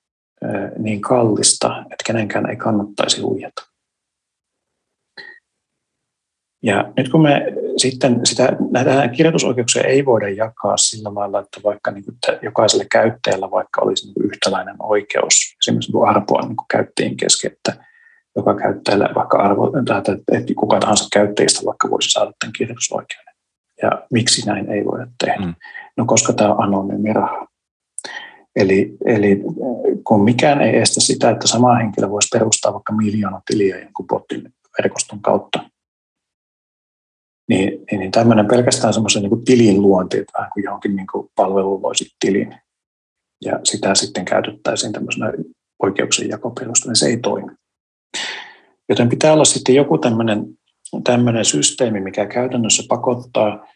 niin 0.78 1.02
kallista, 1.02 1.80
että 1.80 2.04
kenenkään 2.06 2.50
ei 2.50 2.56
kannattaisi 2.56 3.22
huijata. 3.22 3.68
Ja 6.64 6.94
nyt 6.98 7.10
kun 7.10 7.22
me 7.22 7.46
sitten 7.78 8.26
sitä, 8.26 8.58
näitä 8.72 9.08
kirjoitusoikeuksia 9.08 9.84
ei 9.84 10.06
voida 10.06 10.30
jakaa 10.30 10.78
sillä 10.78 11.16
lailla, 11.16 11.40
että 11.40 11.60
vaikka 11.64 11.92
niin 11.92 12.06
kuin, 12.06 12.16
että 12.16 12.40
jokaiselle 12.46 12.86
käyttäjällä 12.92 13.52
vaikka 13.52 13.82
olisi 13.82 14.06
niin 14.06 14.26
yhtäläinen 14.26 14.76
oikeus, 14.80 15.56
esimerkiksi 15.62 15.92
niin 15.92 16.08
arpoa 16.08 16.42
niin 16.42 16.56
kuin 16.56 16.68
käyttäjien 16.72 17.18
kesken, 17.18 17.52
että 17.52 17.86
joka 18.36 18.56
käyttäjällä 18.56 19.10
vaikka 19.16 19.38
arvo, 19.38 19.72
että, 19.80 20.12
että 20.32 20.54
kuka 20.56 20.80
tahansa 20.80 21.08
käyttäjistä 21.14 21.66
vaikka 21.66 21.90
voisi 21.90 22.10
saada 22.10 22.32
tämän 22.40 22.54
kirjoitusoikeuden. 22.54 23.34
Ja 23.82 23.92
miksi 24.12 24.46
näin 24.46 24.72
ei 24.72 24.86
voida 24.86 25.08
tehdä? 25.26 25.46
Mm. 25.46 25.56
No 25.98 26.06
koska 26.06 26.34
tämä 26.34 26.54
on 26.54 26.64
anonyymi 26.64 27.14
raha. 27.14 27.48
Eli, 28.56 28.98
eli 29.06 29.42
kun 30.04 30.24
mikään 30.24 30.62
ei 30.62 30.78
estä 30.78 31.02
sitä, 31.02 31.30
että 31.30 31.48
sama 31.48 31.76
henkilö 31.76 32.10
voisi 32.10 32.38
perustaa 32.38 32.74
vaikka 32.74 32.94
miljoona 32.94 33.42
tiliä 33.46 33.80
jonkun 33.80 34.08
botin 34.08 34.54
verkoston 34.82 35.22
kautta, 35.22 35.70
niin, 37.50 37.86
niin, 37.92 38.00
niin 38.00 38.12
tämmöinen 38.12 38.48
pelkästään 38.48 38.94
semmoisen 38.94 39.24
niin 39.24 39.46
tilin 39.46 39.82
luonti, 39.82 40.18
että 40.18 40.34
vähän 40.38 40.52
kuin 40.54 40.64
johonkin 40.64 40.96
niin 40.96 41.08
kuin 41.12 41.30
palveluun 41.36 41.82
voisi 41.82 42.16
tilin, 42.20 42.56
ja 43.46 43.60
sitä 43.64 43.96
sitten 43.96 44.26
käytettäisiin 44.26 44.94
tämmöisenä 44.94 45.34
oikeuksien 45.84 46.30
jakoperustana, 46.30 46.90
niin 46.90 46.96
se 46.96 47.06
ei 47.06 47.18
toimi. 47.18 47.52
Joten 48.90 49.10
pitää 49.10 49.34
olla 49.34 49.46
sitten 49.46 49.76
joku 49.76 49.98
tämmöinen, 49.98 50.46
tämmöinen 51.04 51.46
systeemi, 51.46 52.00
mikä 52.00 52.26
käytännössä 52.26 52.84
pakottaa 52.90 53.68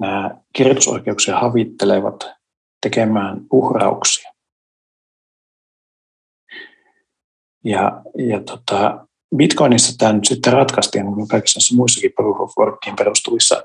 nämä 0.00 0.30
kirjoitusoikeuksia 0.52 1.38
havittelevat 1.38 2.30
tekemään 2.84 3.40
uhrauksia. 3.52 4.32
Ja, 7.64 8.02
ja 8.18 8.40
tota, 8.40 9.06
Bitcoinissa 9.36 9.98
tämä 9.98 10.12
nyt 10.12 10.24
sitten 10.24 10.52
ratkaistiin, 10.52 11.16
niin 11.16 11.28
kaikissa 11.28 11.76
muissakin 11.76 12.12
proof 12.16 12.40
of 12.40 12.52
workiin 12.58 12.96
perustuvissa 12.96 13.62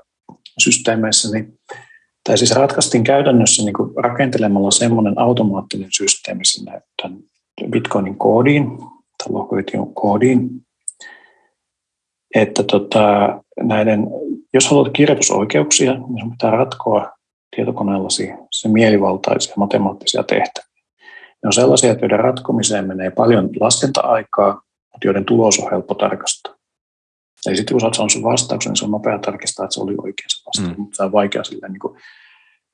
systeemeissä, 0.58 1.32
niin 1.32 1.58
tämä 2.24 2.36
siis 2.36 2.54
ratkaistiin 2.54 3.04
käytännössä 3.04 3.62
niin 3.62 3.74
rakentelemalla 3.96 4.70
semmoinen 4.70 5.18
automaattinen 5.18 5.88
systeemi 5.96 6.44
sinne 6.44 6.82
tämän 7.02 7.18
Bitcoinin 7.70 8.18
koodiin, 8.18 8.78
tai 9.18 9.32
lohkoketjun 9.32 9.94
koodiin, 9.94 10.50
että 12.34 12.62
tota, 12.62 13.38
näiden, 13.62 14.06
jos 14.54 14.70
haluat 14.70 14.92
kirjoitusoikeuksia, 14.92 15.92
niin 15.94 16.16
sinun 16.16 16.30
pitää 16.30 16.50
ratkoa 16.50 17.12
tietokoneellasi 17.56 18.30
se 18.50 18.68
mielivaltaisia 18.68 19.54
matemaattisia 19.56 20.22
tehtäviä. 20.22 20.70
Ne 21.42 21.46
on 21.46 21.52
sellaisia, 21.52 21.92
joiden 21.92 22.20
ratkomiseen 22.20 22.86
menee 22.86 23.10
paljon 23.10 23.50
laskenta-aikaa, 23.60 24.62
mutta 24.92 25.06
joiden 25.06 25.24
tulos 25.24 25.58
on 25.58 25.70
helppo 25.70 25.94
tarkastaa. 25.94 26.54
Eli 27.46 27.56
sitten 27.56 27.74
kun 27.74 27.80
saat 27.80 28.10
sen 28.12 28.22
vastauksen, 28.22 28.70
niin 28.70 28.76
se 28.76 28.84
on 28.84 28.90
nopea 28.90 29.18
tarkistaa, 29.18 29.64
että 29.64 29.74
se 29.74 29.80
oli 29.80 29.94
oikein 29.98 30.28
se 30.28 30.42
vastaus, 30.46 30.76
mm. 30.76 30.82
mutta 30.82 30.96
se 30.96 31.02
on 31.02 31.12
vaikea 31.12 31.44
silleen 31.44 31.72
niin 31.72 31.80
kuin 31.80 31.98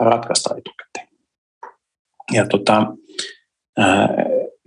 ratkaista 0.01 0.55
etukäteen. 0.59 1.09
Ja 2.33 2.47
tota, 2.47 2.87
ää, 3.79 4.09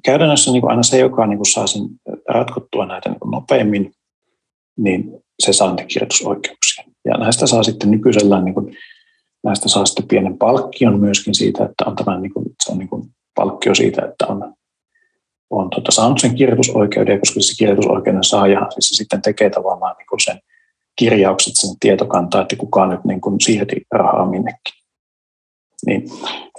käytännössä 0.05 0.51
niin 0.51 0.61
kuin 0.61 0.71
aina 0.71 0.83
se, 0.83 0.99
joka 0.99 1.27
niin 1.27 1.37
kuin 1.37 1.51
saa 1.51 1.67
sen 1.67 1.81
ratkottua 2.29 2.85
näitä 2.85 3.09
niin 3.09 3.19
kuin 3.19 3.31
nopeammin, 3.31 3.91
niin 4.77 5.23
se 5.39 5.53
saa 5.53 5.69
niitä 5.69 5.83
kirjoitusoikeuksia. 5.83 6.83
Ja 7.05 7.17
näistä 7.17 7.47
saa 7.47 7.63
sitten 7.63 7.91
nykyisellään 7.91 8.45
niin 8.45 8.53
kuin 8.53 8.77
näistä 9.43 9.69
saa 9.69 9.85
sitten 9.85 10.07
pienen 10.07 10.37
palkkion 10.37 10.99
myöskin 10.99 11.35
siitä, 11.35 11.65
että 11.65 11.85
on 11.85 11.95
tämä, 11.95 12.19
niin 12.19 12.33
kuin, 12.33 12.45
se 12.63 12.71
on 12.71 12.77
niin 12.77 12.89
kuin 12.89 13.03
palkkio 13.35 13.75
siitä, 13.75 14.05
että 14.05 14.27
on, 14.27 14.53
on 15.49 15.69
tota, 15.69 15.91
saanut 15.91 16.19
sen 16.19 16.35
kirjoitusoikeuden, 16.35 17.19
koska 17.19 17.41
se 17.41 17.53
kirjoitusoikeuden 17.57 18.23
saaja 18.23 18.67
siis 18.69 18.89
se 18.89 18.95
sitten 18.95 19.21
tekee 19.21 19.49
tavallaan 19.49 19.95
niin 19.97 20.07
kuin 20.09 20.19
sen 20.19 20.39
kirjaukset 20.95 21.53
sen 21.55 21.69
tietokantaa, 21.79 22.41
että 22.41 22.55
kukaan 22.55 22.89
nyt 22.89 23.05
niin 23.05 23.21
kuin 23.21 23.41
siirti 23.41 23.75
rahaa 23.91 24.25
minnekin. 24.25 24.79
Niin, 25.85 26.09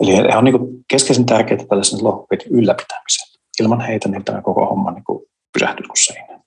eli 0.01 0.17
he 0.17 0.37
on 0.37 0.45
niin 0.45 0.59
kuin 0.59 0.85
keskeisen 0.91 1.27
tärkeää 1.27 1.65
tällaisen 1.69 2.05
lohkoketjun 2.05 2.59
ylläpitämiseen. 2.59 3.41
Ilman 3.61 3.81
heitä 3.81 4.09
niin 4.09 4.25
tämä 4.25 4.43
koko 4.43 4.67
homma 4.67 4.91
niin 4.91 5.05
pysähtyy 5.53 5.87
kuin 5.87 6.05
seinään. 6.05 6.41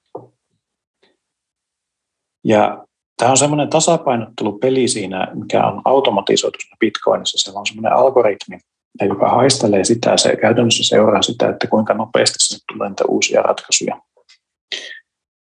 Ja 2.43 2.85
Tämä 3.17 3.31
on 3.31 3.37
semmoinen 3.37 3.69
tasapainottelupeli 3.69 4.87
siinä, 4.87 5.27
mikä 5.33 5.67
on 5.67 5.81
automatisoitu 5.85 6.57
Bitcoinissa. 6.79 7.37
Siellä 7.37 7.59
on 7.59 7.65
semmoinen 7.65 7.93
algoritmi, 7.93 8.59
joka 9.01 9.29
haistelee 9.29 9.83
sitä, 9.83 10.17
se 10.17 10.35
käytännössä 10.35 10.83
seuraa 10.83 11.21
sitä, 11.21 11.49
että 11.49 11.67
kuinka 11.67 11.93
nopeasti 11.93 12.35
sinne 12.39 12.59
tulee 12.73 12.89
niitä 12.89 13.03
uusia 13.07 13.41
ratkaisuja. 13.41 14.01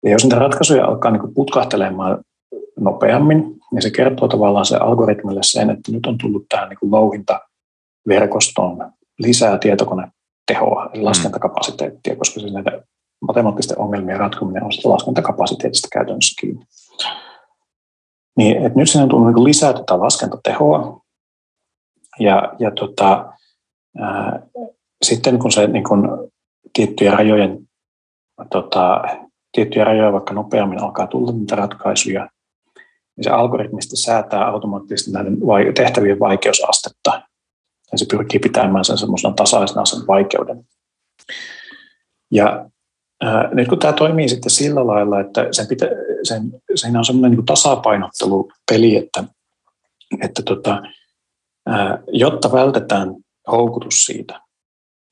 Ja 0.03 0.11
jos 0.11 0.23
niitä 0.23 0.39
ratkaisuja 0.39 0.85
alkaa 0.85 1.11
niin 1.11 1.33
putkahtelemaan 1.33 2.17
nopeammin, 2.79 3.57
niin 3.71 3.81
se 3.81 3.91
kertoo 3.91 4.27
tavallaan 4.27 4.65
se 4.65 4.77
algoritmille 4.77 5.43
sen, 5.43 5.69
että 5.69 5.91
nyt 5.91 6.05
on 6.05 6.17
tullut 6.17 6.45
tähän 6.49 6.69
niin 6.69 6.91
louhintaverkostoon 6.91 8.91
lisää 9.19 9.57
tietokonetehoa, 9.57 10.89
eli 10.93 11.01
mm. 11.01 11.05
laskentakapasiteettia, 11.05 12.15
koska 12.15 12.39
siis 12.39 12.53
näitä 12.53 12.81
matemaattisten 13.21 13.79
ongelmien 13.79 14.19
ratkominen 14.19 14.63
on 14.63 14.73
sitä 14.73 14.89
laskentakapasiteetista 14.89 15.87
käytännössä 15.91 16.41
kiinni. 16.41 16.65
Niin, 18.37 18.65
että 18.65 18.79
nyt 18.79 18.89
sinne 18.89 19.03
on 19.03 19.09
tullut 19.09 19.33
niin 19.33 19.43
lisää 19.43 19.73
tätä 19.73 19.99
laskentatehoa. 19.99 21.01
Ja, 22.19 22.53
ja 22.59 22.71
tota, 22.71 23.33
ää, 23.97 24.39
sitten 25.05 25.39
kun 25.39 25.51
se 25.51 25.67
niin 25.67 25.83
kun 25.83 26.31
tiettyjä 26.73 27.11
rajojen, 27.11 27.59
tota, 28.49 29.03
tiettyjä 29.51 29.85
rajoja 29.85 30.13
vaikka 30.13 30.33
nopeammin 30.33 30.81
alkaa 30.81 31.07
tulla 31.07 31.31
niitä 31.31 31.55
ratkaisuja, 31.55 32.29
niin 33.17 33.23
se 33.23 33.29
algoritmista 33.29 33.95
säätää 33.95 34.47
automaattisesti 34.47 35.11
näiden 35.11 35.37
tehtävien 35.75 36.19
vaikeusastetta. 36.19 37.21
Ja 37.91 37.97
se 37.97 38.05
pyrkii 38.11 38.39
pitämään 38.39 38.85
sen 38.85 38.97
semmoisena 38.97 39.33
tasaisena 39.33 39.85
sen 39.85 40.07
vaikeuden. 40.07 40.65
Ja 42.31 42.69
nyt 43.53 43.67
kun 43.67 43.79
tämä 43.79 43.93
toimii 43.93 44.29
sitten 44.29 44.51
sillä 44.51 44.87
lailla, 44.87 45.19
että 45.19 45.47
sen 45.51 45.67
pitä, 45.67 45.85
sen, 46.23 46.41
siinä 46.75 46.99
on 46.99 47.05
semmoinen 47.05 47.31
niin 47.31 47.45
tasapainottelupeli, 47.45 48.95
että, 48.95 49.23
että 50.21 50.41
tota, 50.43 50.81
ää, 51.65 51.99
jotta 52.07 52.51
vältetään 52.51 53.15
houkutus 53.51 54.05
siitä, 54.05 54.41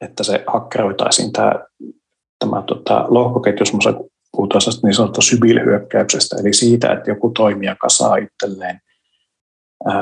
että 0.02 0.24
se 0.24 0.44
hakkeroitaisiin 0.48 1.32
tämä, 1.32 1.54
tämä 2.40 2.64
tota, 2.68 3.06
lohkoketjus, 3.08 3.72
puhutaan 4.32 4.62
niin 4.84 4.94
sanotusta 4.94 5.30
sybilhyökkäyksestä, 5.30 6.36
eli 6.40 6.54
siitä, 6.54 6.94
että 6.94 7.12
joku 7.12 7.30
toimija 7.30 7.76
kasaa 7.76 8.16
itselleen 8.16 8.80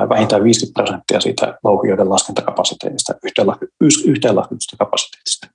vähintään 0.09 0.43
50 0.43 0.83
prosenttia 0.83 1.19
siitä 1.19 1.57
louhijoiden 1.63 2.09
laskentakapasiteetista, 2.09 3.13
yhteenlasketusta 4.05 4.77
kapasiteetista. 4.77 5.47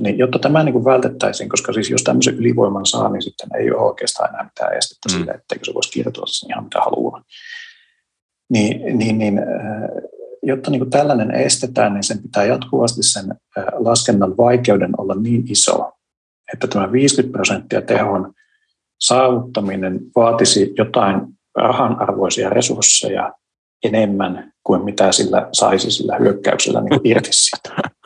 Niin, 0.00 0.18
jotta 0.18 0.38
tämä 0.38 0.62
niin 0.62 0.72
kuin 0.72 0.84
vältettäisiin, 0.84 1.48
koska 1.48 1.72
siis 1.72 1.90
jos 1.90 2.02
tämmöisen 2.02 2.34
ylivoiman 2.34 2.86
saa, 2.86 3.08
niin 3.08 3.22
sitten 3.22 3.48
ei 3.58 3.70
ole 3.70 3.80
oikeastaan 3.80 4.30
enää 4.30 4.44
mitään 4.44 4.76
estettä 4.76 5.08
mm. 5.08 5.18
sille, 5.18 5.32
etteikö 5.32 5.64
se 5.64 5.74
voisi 5.74 5.92
kirjoitella 5.92 6.26
sen 6.26 6.50
ihan 6.50 6.64
mitä 6.64 6.80
haluaa. 6.80 7.22
Niin, 8.50 8.98
niin, 8.98 9.18
niin 9.18 9.40
jotta 10.42 10.70
niin 10.70 10.80
kuin 10.80 10.90
tällainen 10.90 11.30
estetään, 11.30 11.94
niin 11.94 12.04
sen 12.04 12.22
pitää 12.22 12.44
jatkuvasti 12.44 13.02
sen 13.02 13.34
laskennan 13.72 14.36
vaikeuden 14.36 15.00
olla 15.00 15.14
niin 15.14 15.44
iso, 15.48 15.92
että 16.52 16.66
tämä 16.66 16.92
50 16.92 17.32
prosenttia 17.32 17.82
tehon 17.82 18.32
saavuttaminen 19.00 20.00
vaatisi 20.16 20.72
jotain 20.78 21.20
rahanarvoisia 21.56 22.50
resursseja 22.50 23.32
enemmän 23.84 24.52
kuin 24.64 24.84
mitä 24.84 25.12
sillä 25.12 25.48
saisi 25.52 25.90
sillä 25.90 26.16
hyökkäyksellä 26.16 26.80
niin 26.80 27.00
irti 27.04 27.30
siitä. 27.32 27.70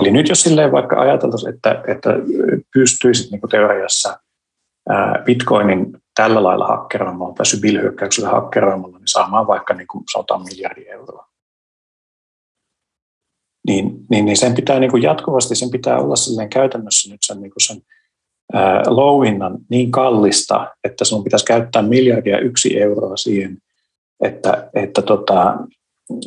Eli 0.00 0.10
nyt 0.10 0.28
jos 0.28 0.42
silleen 0.42 0.72
vaikka 0.72 1.00
ajateltaisiin, 1.00 1.54
että, 1.54 1.82
että 1.88 2.10
pystyisit 2.74 3.30
niin 3.30 3.40
teoriassa 3.50 4.20
Bitcoinin 5.24 6.02
tällä 6.14 6.42
lailla 6.42 6.66
hakkeroimalla 6.66 7.34
tai 7.34 7.46
sybilhyökkäyksellä 7.46 8.28
hakkeroimalla, 8.28 8.98
niin 8.98 9.08
saamaan 9.08 9.46
vaikka 9.46 9.74
niin 9.74 9.86
kuin 9.88 10.04
100 10.12 10.38
miljardia 10.38 10.92
euroa. 10.92 11.26
Niin, 13.66 14.06
niin, 14.10 14.24
niin 14.24 14.36
sen 14.36 14.54
pitää 14.54 14.80
niin 14.80 14.90
kuin 14.90 15.02
jatkuvasti, 15.02 15.54
sen 15.54 15.70
pitää 15.70 15.98
olla 15.98 16.16
silleen 16.16 16.50
käytännössä 16.50 17.12
nyt 17.12 17.20
sen, 17.22 17.40
niin 17.40 17.50
kuin 17.50 17.66
sen 17.66 17.82
ää, 18.52 18.82
niin 19.70 19.90
kallista, 19.90 20.74
että 20.84 21.04
sinun 21.04 21.24
pitäisi 21.24 21.44
käyttää 21.44 21.82
miljardia 21.82 22.38
yksi 22.38 22.80
euroa 22.80 23.16
siihen, 23.16 23.58
että, 24.24 24.70
että 24.74 25.02
tota, 25.02 25.56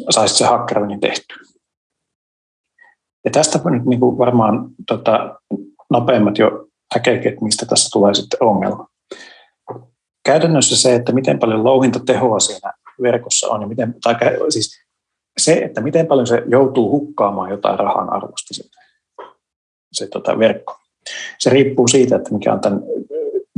saisit 0.09 0.37
se 0.37 0.45
hakkeroinnin 0.45 0.99
tehty. 0.99 1.35
Ja 3.25 3.31
tästä 3.31 3.59
nyt 3.69 3.85
niin 3.85 3.99
kuin 3.99 4.17
varmaan 4.17 4.69
tota, 4.87 5.39
nopeimmat 5.91 6.37
jo 6.37 6.67
äkeet, 6.97 7.41
mistä 7.41 7.65
tässä 7.65 7.89
tulee 7.93 8.13
sitten 8.13 8.43
ongelma. 8.43 8.87
Käytännössä 10.25 10.77
se, 10.77 10.95
että 10.95 11.11
miten 11.11 11.39
paljon 11.39 11.63
louhintatehoa 11.63 12.39
siinä 12.39 12.73
verkossa 13.01 13.47
on, 13.47 13.61
ja 13.61 13.67
miten, 13.67 13.95
tai 14.03 14.15
siis 14.49 14.83
se, 15.37 15.53
että 15.53 15.81
miten 15.81 16.07
paljon 16.07 16.27
se 16.27 16.43
joutuu 16.47 16.91
hukkaamaan 16.91 17.49
jotain 17.49 17.79
rahan 17.79 18.13
arvosta 18.13 18.53
se, 18.53 18.63
se 19.93 20.07
tota, 20.07 20.39
verkko. 20.39 20.75
Se 21.39 21.49
riippuu 21.49 21.87
siitä, 21.87 22.15
että 22.15 22.33
mikä 22.33 22.53
on 22.53 22.59
tämän 22.59 22.81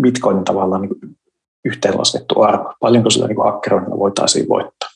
bitcoinin 0.01 0.43
tavallaan 0.43 0.82
niin 0.82 1.17
yhteenlaskettu 1.65 2.41
arvo. 2.41 2.73
Paljonko 2.80 3.10
sillä 3.10 3.28
niin 3.28 3.43
hakkeroinnilla 3.43 3.99
voitaisiin 3.99 4.49
voittaa. 4.49 4.89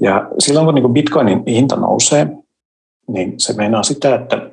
Ja 0.00 0.28
silloin 0.38 0.66
kun 0.66 0.74
niin 0.74 0.92
bitcoinin 0.92 1.42
hinta 1.46 1.76
nousee, 1.76 2.26
niin 3.08 3.40
se 3.40 3.52
meinaa 3.52 3.82
sitä, 3.82 4.14
että, 4.14 4.50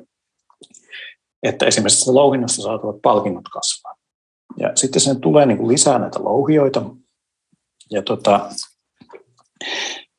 että 1.42 1.66
esimerkiksi 1.66 2.10
louhinnasta 2.10 2.62
saatavat 2.62 3.02
palkinnot 3.02 3.48
kasvaa. 3.52 3.94
Ja 4.56 4.72
sitten 4.74 5.00
sen 5.00 5.20
tulee 5.20 5.46
niin 5.46 5.58
kuin 5.58 5.68
lisää 5.68 5.98
näitä 5.98 6.24
louhijoita. 6.24 6.82
Ja 7.90 8.02
tota, 8.02 8.50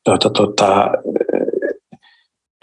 tota, 0.04 0.30
tota, 0.30 0.90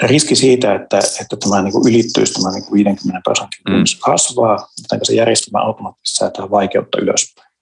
riski 0.03 0.35
siitä, 0.35 0.75
että, 0.75 0.97
että 0.97 1.37
tämä 1.37 1.61
niin 1.61 1.71
kuin 1.71 1.93
ylittyisi 1.93 2.33
tämä 2.33 2.51
niin 2.51 2.65
kuin 2.65 2.73
50 2.73 3.21
prosentin 3.23 3.59
mm. 3.69 3.83
kasvaa, 4.05 4.67
joten 4.81 5.05
se 5.05 5.13
järjestelmä 5.13 5.65
automaattisesti 5.65 6.17
säätää 6.17 6.49
vaikeutta 6.49 7.01
ylöspäin. 7.01 7.53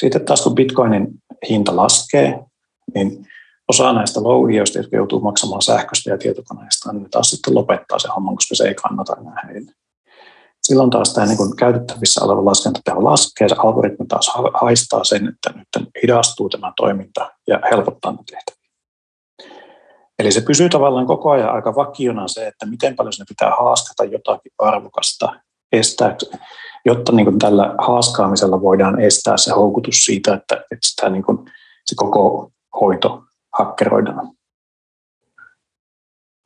Sitten 0.00 0.24
taas 0.24 0.42
kun 0.42 0.54
bitcoinin 0.54 1.06
hinta 1.48 1.76
laskee, 1.76 2.38
niin 2.94 3.26
osa 3.68 3.92
näistä 3.92 4.22
louhijoista, 4.22 4.78
jotka 4.78 4.96
joutuu 4.96 5.20
maksamaan 5.20 5.62
sähköstä 5.62 6.10
ja 6.10 6.18
tietokoneista, 6.18 6.92
niin 6.92 7.10
taas 7.10 7.30
sitten 7.30 7.54
lopettaa 7.54 7.98
se 7.98 8.08
homman, 8.08 8.36
koska 8.36 8.54
se 8.54 8.64
ei 8.64 8.74
kannata 8.74 9.16
enää 9.20 9.42
heille. 9.46 9.72
Silloin 10.62 10.90
taas 10.90 11.14
tämä 11.14 11.26
niin 11.26 11.56
käytettävissä 11.58 12.24
oleva 12.24 12.44
laskentateho 12.44 13.04
laskee, 13.04 13.48
se 13.48 13.54
algoritmi 13.58 14.06
taas 14.06 14.32
haistaa 14.54 15.04
sen, 15.04 15.28
että 15.28 15.58
nyt 15.58 15.90
hidastuu 16.02 16.48
tämä 16.48 16.72
toiminta 16.76 17.30
ja 17.46 17.60
helpottaa 17.70 18.12
ne 18.12 18.18
tehtäviä. 18.30 18.56
Eli 20.18 20.32
se 20.32 20.40
pysyy 20.40 20.68
tavallaan 20.68 21.06
koko 21.06 21.30
ajan 21.30 21.50
aika 21.50 21.74
vakiona 21.74 22.28
se, 22.28 22.46
että 22.46 22.66
miten 22.66 22.96
paljon 22.96 23.12
sinne 23.12 23.24
pitää 23.28 23.50
haaskata 23.50 24.04
jotakin 24.04 24.52
arvokasta, 24.58 25.40
estää, 25.72 26.16
jotta 26.84 27.12
niin 27.12 27.26
kuin 27.26 27.38
tällä 27.38 27.74
haaskaamisella 27.78 28.60
voidaan 28.60 29.00
estää 29.00 29.36
se 29.36 29.52
houkutus 29.52 29.94
siitä, 29.94 30.34
että, 30.34 30.54
että 30.54 30.88
sitä 30.88 31.08
niin 31.08 31.22
kuin, 31.22 31.38
se 31.86 31.94
koko 31.96 32.50
hoito 32.80 33.25
hakkeroidaan. 33.58 34.36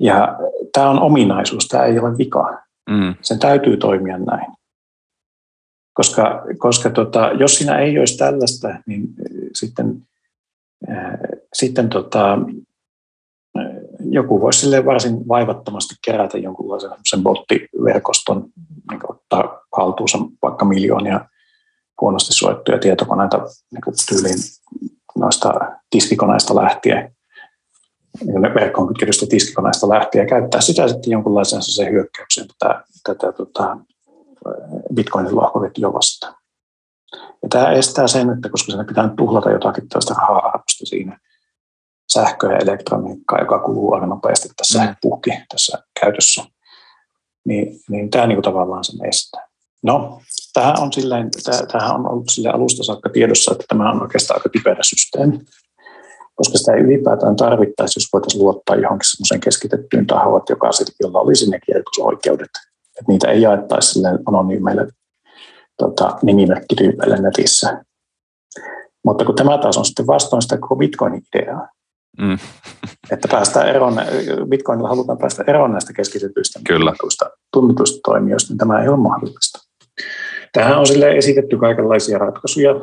Ja 0.00 0.38
tämä 0.72 0.90
on 0.90 0.98
ominaisuus, 0.98 1.68
tämä 1.68 1.84
ei 1.84 1.98
ole 1.98 2.18
vika. 2.18 2.62
Mm. 2.90 3.14
Sen 3.22 3.38
täytyy 3.38 3.76
toimia 3.76 4.18
näin. 4.18 4.52
Koska, 5.92 6.42
koska 6.58 6.90
tota, 6.90 7.30
jos 7.38 7.54
siinä 7.54 7.78
ei 7.78 7.98
olisi 7.98 8.16
tällaista, 8.16 8.68
niin 8.86 9.02
sitten, 9.54 10.02
äh, 10.90 11.18
sitten 11.54 11.88
tota, 11.88 12.38
joku 14.00 14.40
voisi 14.40 14.60
sille 14.60 14.84
varsin 14.86 15.28
vaivattomasti 15.28 15.94
kerätä 16.04 16.38
jonkunlaisen 16.38 16.90
sen 17.10 17.22
bottiverkoston, 17.22 18.48
niin 18.90 19.00
ottaa 19.08 19.60
haltuunsa 19.76 20.18
vaikka 20.42 20.64
miljoonia 20.64 21.28
huonosti 22.00 22.32
suojattuja 22.32 22.78
tietokoneita 22.78 23.38
niin 23.38 23.82
tyyliin 24.08 24.38
noista 25.18 25.52
tiskikoneista 25.90 26.54
lähtien, 26.54 27.16
verkkoon 28.54 28.88
kytketystä 28.88 29.26
tiskikoneista 29.26 29.88
lähtien, 29.88 30.22
ja 30.22 30.28
käyttää 30.28 30.60
sitä 30.60 30.88
sitten 30.88 31.10
jonkunlaisen 31.10 31.62
se 31.62 31.90
hyökkäyksen 31.90 32.46
tätä, 32.48 32.84
tätä 33.04 33.32
tota, 33.32 33.76
Bitcoinin 34.94 35.36
lohkoketjua 35.36 35.92
vastaan. 35.92 36.34
Ja 37.42 37.48
tämä 37.48 37.70
estää 37.70 38.06
sen, 38.06 38.30
että 38.30 38.48
koska 38.48 38.72
sen 38.72 38.86
pitää 38.86 39.10
tuhlata 39.16 39.50
jotakin 39.50 39.88
tällaista 39.88 40.14
raha-arvosta 40.14 40.86
siinä, 40.86 41.18
sähköä 42.12 42.52
ja 42.52 42.58
elektroniikkaa, 42.58 43.40
joka 43.40 43.58
kuluu 43.58 43.94
aika 43.94 44.06
nopeasti 44.06 44.48
tässä 44.56 44.84
mm. 44.84 44.96
puhki 45.02 45.30
tässä 45.48 45.78
käytössä, 46.00 46.44
niin, 47.44 47.80
niin 47.88 48.10
tämä 48.10 48.26
niin 48.26 48.42
tavallaan 48.42 48.84
sen 48.84 49.08
estää. 49.08 49.49
No, 49.82 50.20
tähän 50.52 50.80
on, 50.80 50.92
silleen, 50.92 51.30
tämähän 51.72 51.94
on 51.94 52.10
ollut 52.10 52.28
sille 52.28 52.48
alusta 52.48 52.84
saakka 52.84 53.08
tiedossa, 53.08 53.52
että 53.52 53.64
tämä 53.68 53.90
on 53.92 54.02
oikeastaan 54.02 54.40
aika 54.40 54.48
typerä 54.48 54.82
systeemi, 54.82 55.38
koska 56.34 56.58
sitä 56.58 56.72
ei 56.72 56.80
ylipäätään 56.80 57.36
tarvittaisi, 57.36 57.98
jos 57.98 58.08
voitaisiin 58.12 58.44
luottaa 58.44 58.76
johonkin 58.76 59.08
semmoiseen 59.10 59.40
keskitettyyn 59.40 60.06
tahoon, 60.06 60.42
joka, 60.48 60.70
jolla 61.00 61.20
olisi 61.20 61.50
ne 61.50 61.60
kirjoitusoikeudet. 61.66 62.50
Että 62.98 63.12
niitä 63.12 63.30
ei 63.30 63.42
jaettaisi 63.42 63.92
sille 63.92 64.08
anonyymeille 64.26 64.88
tota, 65.78 66.18
nimimerkkityypeille 66.22 67.16
netissä. 67.16 67.84
Mutta 69.04 69.24
kun 69.24 69.34
tämä 69.34 69.58
taas 69.58 69.78
on 69.78 69.84
sitten 69.84 70.06
vastoin 70.06 70.42
sitä 70.42 70.58
koko 70.58 70.76
Bitcoinin 70.76 71.22
ideaa, 71.34 71.68
Mm. 72.18 72.38
Että 73.10 73.28
päästään 73.28 73.68
eroon, 73.68 73.94
Bitcoinilla 74.48 74.88
halutaan 74.88 75.18
päästä 75.18 75.44
eroon 75.46 75.72
näistä 75.72 75.92
keskitetyistä 75.92 76.60
Kyllä. 76.66 76.92
tunnetuista 77.52 77.98
toimijoista, 78.04 78.52
niin 78.52 78.58
tämä 78.58 78.82
ei 78.82 78.88
ole 78.88 78.96
mahdollista. 78.96 79.58
Tähän 80.53 80.78
on 80.78 80.86
sille 80.86 81.11
esitetty 81.11 81.57
kaikenlaisia 81.57 82.18
ratkaisuja. 82.18 82.74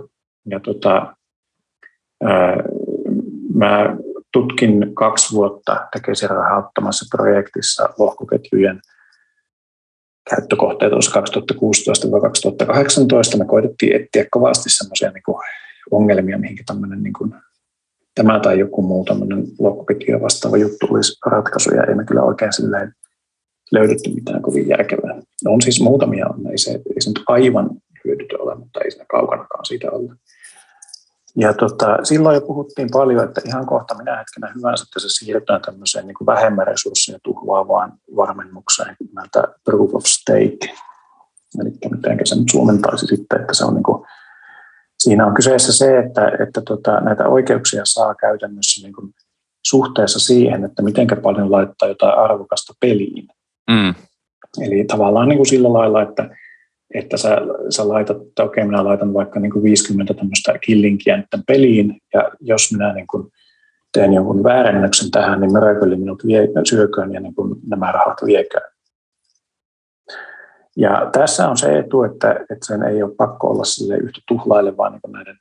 Ja 0.49 0.59
tota, 0.59 1.15
ää, 2.23 2.57
mä 3.53 3.95
tutkin 4.31 4.91
kaksi 4.93 5.35
vuotta 5.35 5.87
Tekesin 5.91 6.29
rahoittamassa 6.29 7.17
projektissa 7.17 7.89
lohkoketjujen 7.97 8.81
käyttökohteita 10.29 10.93
tuossa 10.93 11.21
2016-2018. 13.35 13.37
Me 13.37 13.45
koitettiin 13.45 13.95
etsiä 13.95 14.25
kovasti 14.31 14.69
sellaisia 14.69 15.11
niin 15.11 15.23
ongelmia, 15.91 16.37
mihinkä 16.37 16.63
tämmöinen 16.65 17.03
niin 17.03 17.13
kuin 17.13 17.33
tämä 18.15 18.39
tai 18.39 18.59
joku 18.59 18.81
muu 18.81 19.05
tämmöinen 19.05 19.43
lohkoketju 19.59 20.21
vastaava 20.21 20.57
juttu 20.57 20.87
olisi 20.89 21.17
ratkaisuja. 21.25 21.83
Ei 21.83 21.95
me 21.95 22.05
kyllä 22.05 22.21
oikein 22.21 22.53
silleen 22.53 22.93
löydetty 23.71 24.09
mitään 24.09 24.41
kovin 24.41 24.67
järkevää. 24.67 25.15
No 25.45 25.51
on 25.51 25.61
siis 25.61 25.81
muutamia, 25.81 26.25
ei 26.51 26.57
se, 26.57 26.71
ei 26.71 27.01
se 27.01 27.09
nyt 27.09 27.23
aivan 27.27 27.69
hyödytön 28.05 28.41
ole, 28.41 28.55
mutta 28.55 28.79
ei 28.79 28.91
siinä 28.91 29.05
kaukanakaan 29.09 29.65
siitä 29.65 29.91
ole. 29.91 30.13
Ja 31.39 31.53
tota, 31.53 31.97
silloin 32.03 32.35
jo 32.35 32.41
puhuttiin 32.41 32.89
paljon, 32.91 33.23
että 33.23 33.41
ihan 33.45 33.65
kohta 33.65 33.95
minä 33.95 34.17
hetkenä 34.17 34.53
hyvänsä, 34.55 34.85
että 34.87 34.99
se 34.99 35.09
siirrytään 35.09 35.61
tämmöiseen 35.61 36.07
niin 36.07 36.15
kuin 36.15 36.25
vähemmän 36.25 36.67
resursseja 36.67 37.19
tuhlaavaan 37.23 37.93
varmennukseen 38.15 38.95
nimeltä 38.99 39.43
proof 39.63 39.95
of 39.95 40.03
stake. 40.05 40.73
Eli 41.61 41.69
miten 41.69 42.19
se 42.27 42.35
nyt 42.35 42.49
suomentaisi 42.51 43.05
sitten, 43.05 43.41
että 43.41 43.53
se 43.53 43.65
on 43.65 43.73
niin 43.73 43.83
kuin 43.83 44.05
siinä 44.99 45.25
on 45.25 45.33
kyseessä 45.33 45.73
se, 45.73 45.99
että, 45.99 46.31
että 46.43 46.61
tota, 46.61 46.99
näitä 46.99 47.27
oikeuksia 47.27 47.81
saa 47.85 48.15
käytännössä 48.15 48.81
niin 48.87 48.93
kuin 48.93 49.13
suhteessa 49.65 50.19
siihen, 50.19 50.65
että 50.65 50.83
miten 50.83 51.07
paljon 51.23 51.51
laittaa 51.51 51.87
jotain 51.87 52.17
arvokasta 52.17 52.73
peliin. 52.79 53.27
Mm. 53.69 53.93
Eli 54.61 54.83
tavallaan 54.83 55.29
niin 55.29 55.37
kuin 55.37 55.47
sillä 55.47 55.73
lailla, 55.73 56.01
että, 56.01 56.29
että 56.93 57.17
sä, 57.17 57.37
sä 57.69 57.87
laitat, 57.87 58.17
että 58.27 58.43
okei, 58.43 58.65
minä 58.65 58.83
laitan 58.83 59.13
vaikka 59.13 59.39
niin 59.39 59.51
kuin 59.51 59.63
50 59.63 60.13
tämmöistä 60.13 60.59
killinkiä 60.59 61.17
nyt 61.17 61.27
peliin, 61.47 62.01
ja 62.13 62.31
jos 62.39 62.71
minä 62.71 62.93
niin 62.93 63.07
kuin 63.07 63.31
teen 63.93 64.13
jonkun 64.13 64.43
väärennöksen 64.43 65.11
tähän, 65.11 65.41
niin 65.41 65.53
Miracle 65.53 65.95
minut 65.95 66.25
vie, 66.25 66.47
syököön 66.69 67.13
ja 67.13 67.19
niin 67.19 67.35
kuin 67.35 67.55
nämä 67.69 67.91
rahat 67.91 68.17
vieköön. 68.25 68.71
Ja 70.77 71.09
tässä 71.11 71.49
on 71.49 71.57
se 71.57 71.79
etu, 71.79 72.03
että, 72.03 72.31
että 72.31 72.65
sen 72.65 72.83
ei 72.83 73.03
ole 73.03 73.15
pakko 73.17 73.49
olla 73.49 73.63
sille 73.63 73.97
yhtä 73.97 74.21
tuhlailevaa 74.27 74.89
niin 74.89 75.01
näiden, 75.07 75.37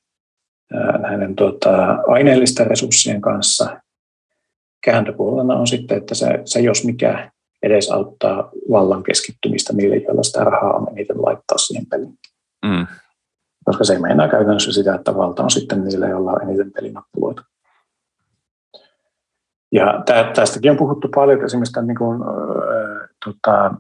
näiden 0.98 1.36
tuota, 1.36 1.98
aineellisten 2.06 2.66
resurssien 2.66 3.20
kanssa. 3.20 3.80
Kääntöpuolena 4.84 5.54
on 5.54 5.66
sitten, 5.66 5.98
että 5.98 6.14
se, 6.14 6.26
se 6.44 6.60
jos 6.60 6.84
mikä 6.84 7.30
edesauttaa 7.62 8.50
vallan 8.70 9.02
keskittymistä 9.02 9.72
niille, 9.72 9.96
joilla 9.96 10.22
sitä 10.22 10.44
rahaa 10.44 10.72
on 10.72 10.88
eniten 10.88 11.22
laittaa 11.22 11.58
siihen 11.58 11.86
peliin. 11.86 12.18
Mm. 12.64 12.86
Koska 13.64 13.84
se 13.84 13.98
meinaa 13.98 14.28
käytännössä 14.28 14.72
sitä, 14.72 14.94
että 14.94 15.16
valta 15.16 15.42
on 15.42 15.50
sitten 15.50 15.84
niille, 15.84 16.08
joilla 16.08 16.32
on 16.32 16.42
eniten 16.42 16.72
pelinappuloita. 16.72 17.42
Ja 19.72 20.02
tästäkin 20.34 20.70
on 20.70 20.76
puhuttu 20.76 21.08
paljon 21.14 21.44
esimerkiksi 21.44 21.72
tämän 21.72 21.86
niin 21.86 21.98
kuin, 21.98 22.22
äh, 22.22 23.08
tota, 23.24 23.74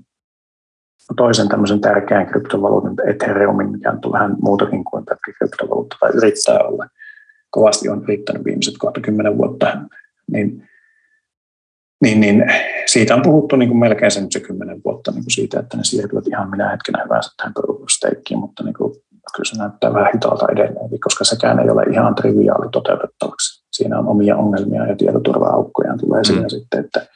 toisen 1.16 1.48
tämmöisen 1.48 1.80
tärkeän 1.80 2.26
kryptovaluutan 2.26 2.94
Ethereumin, 3.08 3.70
mikä 3.70 3.90
on 3.90 4.12
vähän 4.12 4.36
muutakin 4.40 4.84
kuin 4.84 5.04
pelkkä 5.04 5.32
kryptovaluutta 5.38 5.96
tai 6.00 6.10
yrittää 6.14 6.58
olla. 6.58 6.86
Kovasti 7.50 7.88
on 7.88 8.02
yrittänyt 8.02 8.44
viimeiset 8.44 8.74
kohta 8.78 9.00
kymmenen 9.00 9.38
vuotta. 9.38 9.78
Niin, 10.30 10.68
niin, 12.02 12.20
niin 12.20 12.44
siitä 12.86 13.14
on 13.14 13.22
puhuttu 13.22 13.56
niin 13.56 13.68
kuin 13.68 13.78
melkein 13.78 14.10
sen 14.10 14.26
se 14.30 14.40
kymmenen 14.40 14.80
vuotta 14.84 15.10
niin 15.10 15.24
kuin 15.24 15.30
siitä, 15.30 15.60
että 15.60 15.76
ne 15.76 15.84
siirtyvät 15.84 16.26
ihan 16.26 16.50
minä 16.50 16.70
hetkenä 16.70 17.02
hyvänsä 17.04 17.30
tähän 17.36 17.54
perusteikkiin, 17.54 18.40
mutta 18.40 18.64
niin 18.64 18.74
kuin, 18.74 18.92
kyllä 19.36 19.44
se 19.44 19.58
näyttää 19.58 19.92
vähän 19.92 20.12
hitaalta 20.14 20.46
edelleen, 20.52 21.00
koska 21.04 21.24
sekään 21.24 21.58
ei 21.60 21.70
ole 21.70 21.82
ihan 21.92 22.14
triviaali 22.14 22.68
toteutettavaksi. 22.72 23.66
Siinä 23.72 23.98
on 23.98 24.08
omia 24.08 24.36
ongelmia 24.36 24.86
ja 24.86 24.96
tietoturva-aukkoja 24.96 25.96
tulee 26.00 26.20
mm. 26.20 26.24
siinä 26.24 26.48
sitten, 26.48 26.84
että 26.84 27.06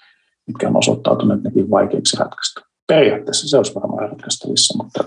mitkä 0.46 0.68
on 0.68 0.76
osoittautuneet 0.76 1.42
nekin 1.42 1.70
vaikeiksi 1.70 2.16
ratkaista 2.16 2.70
periaatteessa 2.90 3.48
se 3.48 3.56
olisi 3.56 3.74
varmaan 3.74 4.10
ratkaistavissa, 4.10 4.84
mutta 4.84 5.04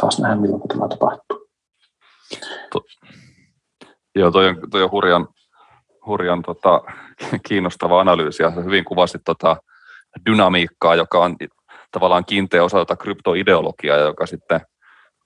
taas 0.00 0.18
nähdä 0.18 0.36
milloin 0.36 0.62
tämä 0.68 0.88
tapahtuu. 0.88 1.48
To, 2.72 2.80
joo, 4.14 4.30
toi 4.30 4.48
on, 4.48 4.58
toi 4.70 4.82
on 4.82 4.90
hurjan, 4.90 5.28
hurjan 6.06 6.42
tota, 6.42 6.80
kiinnostava 7.48 8.00
analyysi 8.00 8.42
ja 8.42 8.50
hyvin 8.50 8.84
kuvasi 8.84 9.18
tota 9.24 9.56
dynamiikkaa, 10.30 10.94
joka 10.94 11.18
on 11.18 11.36
tavallaan 11.90 12.24
kiinteä 12.24 12.64
osa 12.64 12.78
tätä 12.78 12.96
kryptoideologiaa, 12.96 13.98
joka 13.98 14.26
sitten 14.26 14.60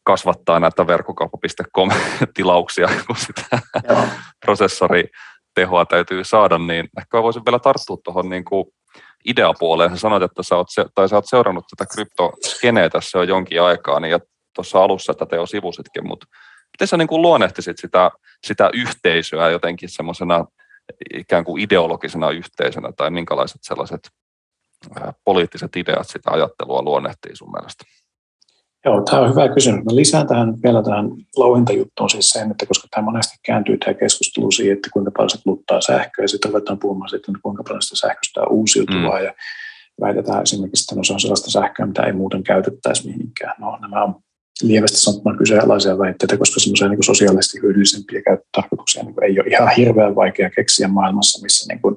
kasvattaa 0.05 0.61
näitä 0.61 0.87
verkkokauppa.com-tilauksia, 0.87 2.89
kun 3.07 3.17
sitä 3.17 3.59
prosessoritehoa 4.45 5.87
täytyy 5.89 6.25
saada, 6.25 6.59
niin 6.59 6.89
ehkä 6.99 7.23
voisin 7.23 7.43
vielä 7.47 7.59
tarttua 7.59 7.97
tuohon 8.05 8.29
niin 8.29 8.45
kuin 8.45 8.65
ideapuoleen. 9.29 9.91
Sä 9.91 9.97
sanoit, 9.97 10.23
että 10.23 10.43
sä 10.43 10.57
oot, 10.57 10.67
tai 10.95 11.09
sä 11.09 11.17
oot 11.17 11.29
seurannut 11.29 11.65
tätä 11.77 11.91
kryptoskeneä 11.95 12.89
tässä 12.89 13.19
jo 13.19 13.23
jonkin 13.23 13.63
aikaa, 13.63 14.01
niin 14.01 14.11
ja 14.11 14.19
tuossa 14.55 14.85
alussa 14.85 15.15
tätä 15.15 15.37
jo 15.37 15.47
sivusitkin, 15.47 16.07
mutta 16.07 16.27
miten 16.73 16.89
sä 16.89 16.97
niin 16.97 17.09
kuin 17.09 17.23
luonnehtisit 17.23 17.79
sitä, 17.79 18.11
sitä 18.47 18.71
yhteisöä 18.75 19.51
jotenkin 19.51 19.89
semmoisena 19.89 20.45
ikään 21.15 21.45
kuin 21.45 21.63
ideologisena 21.63 22.31
yhteisönä, 22.31 22.93
tai 22.93 23.11
minkälaiset 23.11 23.61
sellaiset 23.63 24.11
poliittiset 25.25 25.77
ideat 25.77 26.09
sitä 26.09 26.31
ajattelua 26.31 26.83
luonnehtii 26.83 27.37
sun 27.37 27.51
mielestä? 27.51 27.85
Joo, 28.85 29.03
tämä 29.03 29.23
on 29.23 29.31
hyvä 29.31 29.49
kysymys. 29.49 29.85
Mä 29.85 29.97
lisään 29.97 30.27
tähän 30.27 30.55
vielä 30.63 30.83
tähän 30.83 31.11
louhintajuttuun 31.37 32.11
siis 32.11 32.29
sen, 32.29 32.51
että 32.51 32.67
koska 32.67 32.89
tämä 32.91 33.05
monesti 33.05 33.39
kääntyy 33.43 33.79
tämä 33.79 33.95
keskustelu 33.95 34.51
siihen, 34.51 34.77
että 34.77 34.89
kuinka 34.93 35.11
paljon 35.11 35.31
se 35.31 35.39
kuluttaa 35.45 35.81
sähköä, 35.81 36.23
ja 36.25 36.29
sitten 36.29 36.51
ruvetaan 36.51 36.79
puhumaan 36.79 37.09
sitten, 37.09 37.33
että 37.33 37.43
kuinka 37.43 37.63
paljon 37.63 37.83
sitä 37.83 37.97
sähköstä 37.97 38.41
on 38.41 38.53
uusiutuvaa, 38.53 39.19
mm. 39.19 39.25
ja 39.25 39.35
väitetään 40.01 40.43
esimerkiksi, 40.43 40.83
että 40.83 40.95
no 40.95 41.05
se 41.05 41.13
on 41.13 41.21
sellaista 41.21 41.51
sähköä, 41.51 41.87
mitä 41.87 42.03
ei 42.03 42.13
muuten 42.13 42.43
käytettäisi 42.43 43.07
mihinkään. 43.07 43.55
No 43.59 43.79
nämä 43.81 44.05
on 44.05 44.15
lievästi 44.63 45.01
sanottuna 45.01 45.39
kyseenalaisia 45.39 45.99
väitteitä, 45.99 46.37
koska 46.37 46.61
semmoisia 46.61 46.89
niin 46.89 47.03
sosiaalisesti 47.03 47.63
hyödyllisempiä 47.63 48.23
käyttötarkoituksia 48.23 49.03
niin 49.03 49.25
ei 49.25 49.41
ole 49.41 49.49
ihan 49.49 49.71
hirveän 49.77 50.15
vaikea 50.15 50.51
keksiä 50.51 50.89
maailmassa, 50.89 51.43
missä 51.43 51.73
niin 51.73 51.83
kuin 51.83 51.97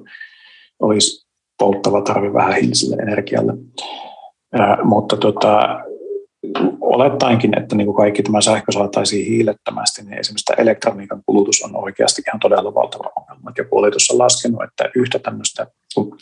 olisi 0.80 1.26
polttava 1.58 2.02
tarve 2.02 2.32
vähän 2.32 2.54
hiiliselle 2.54 3.02
energialle. 3.02 3.52
Ää, 4.52 4.78
mutta 4.84 5.16
tota, 5.16 5.80
olettainkin, 6.80 7.58
että 7.58 7.76
niin 7.76 7.86
kuin 7.86 7.96
kaikki 7.96 8.22
tämä 8.22 8.40
sähkö 8.40 8.72
saataisiin 8.72 9.26
hiilettömästi, 9.26 10.02
niin 10.02 10.18
esimerkiksi 10.18 10.52
elektroniikan 10.58 11.22
kulutus 11.26 11.62
on 11.62 11.76
oikeasti 11.76 12.22
ihan 12.28 12.40
todella 12.40 12.74
valtava 12.74 13.10
ongelma. 13.16 13.52
Joku 13.58 13.78
oli 13.78 13.90
tuossa 13.90 14.18
laskenut, 14.18 14.62
että 14.62 14.90
yhtä 14.96 15.18
tämmöistä, 15.18 15.66
kun 15.94 16.18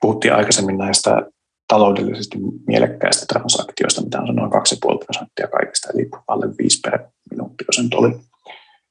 puhuttiin 0.00 0.34
aikaisemmin 0.34 0.78
näistä 0.78 1.22
taloudellisesti 1.68 2.38
mielekkäistä 2.66 3.26
transaktioista, 3.32 4.02
mitä 4.02 4.20
on 4.20 4.36
noin 4.36 4.52
2,5 4.52 4.58
prosenttia 5.04 5.48
kaikista, 5.48 5.88
eli 5.94 6.08
alle 6.28 6.46
5 6.58 6.80
per 6.80 6.98
minuutti, 7.30 7.64
jos 7.66 7.84
nyt 7.84 7.94
oli. 7.94 8.12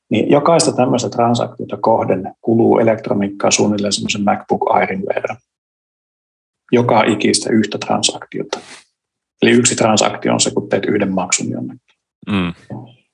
Niin 0.10 0.32
jokaista 0.32 0.72
tämmöistä 0.72 1.10
transaktiota 1.10 1.78
kohden 1.78 2.34
kuluu 2.42 2.80
elektroniikkaa 2.80 3.52
suunnilleen 3.52 3.94
semmoisen 3.94 4.24
MacBook 4.24 4.62
Airin 4.70 5.04
verran. 5.16 5.38
Joka 6.72 7.04
ikistä 7.04 7.50
yhtä 7.54 7.78
transaktiota. 7.78 8.60
Eli 9.42 9.52
yksi 9.52 9.76
transaktio 9.76 10.34
on 10.34 10.40
se, 10.40 10.52
kun 10.52 10.70
teet 10.70 10.86
yhden 10.86 11.14
maksun 11.14 11.50
jonnekin. 11.50 11.96
Mm. 12.28 12.54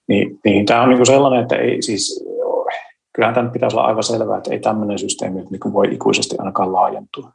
Niin, 0.08 0.40
niin 0.46 0.66
tämä 0.66 0.82
on 0.82 0.90
niin 0.90 1.06
sellainen, 1.06 1.42
että 1.42 1.56
ei 1.56 1.82
siis, 1.82 2.24
kyllähän 3.16 3.36
tämän 3.36 3.52
pitäisi 3.52 3.76
olla 3.76 3.88
aivan 3.88 4.04
selvää, 4.04 4.38
että 4.38 4.52
ei 4.52 4.60
tämmöinen 4.60 5.00
systeemi 5.00 5.40
niin 5.40 5.74
voi 5.74 5.94
ikuisesti 5.94 6.36
ainakaan 6.40 6.74
laajentua. 6.74 7.32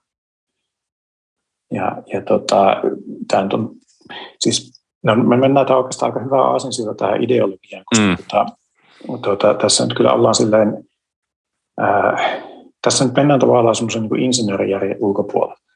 Ja, 1.73 2.03
ja 2.13 2.23
tota, 2.23 2.83
tämä 3.31 3.49
on, 3.53 3.71
siis, 4.39 4.85
no, 5.03 5.17
me 5.17 5.37
mennään 5.37 5.67
tämä 5.67 5.79
oikeastaan 5.79 6.13
aika 6.13 6.25
hyvää 6.25 6.43
aasinsilta 6.43 6.95
tähän 6.95 7.23
ideologiaan, 7.23 7.85
koska 7.85 8.07
mm. 8.07 8.17
tota, 8.17 8.47
tota, 9.23 9.55
tässä 9.55 9.85
nyt 9.87 9.97
kyllä 9.97 10.13
ollaan 10.13 10.35
silleen, 10.35 10.85
ää, 11.79 12.43
tässä 12.83 13.05
nyt 13.05 13.15
mennään 13.15 13.41
tavallaan 13.41 13.75
semmoisen 13.75 14.03
niin 14.03 14.23
insinöörijärjen 14.23 14.97
ulkopuolella. 15.01 15.67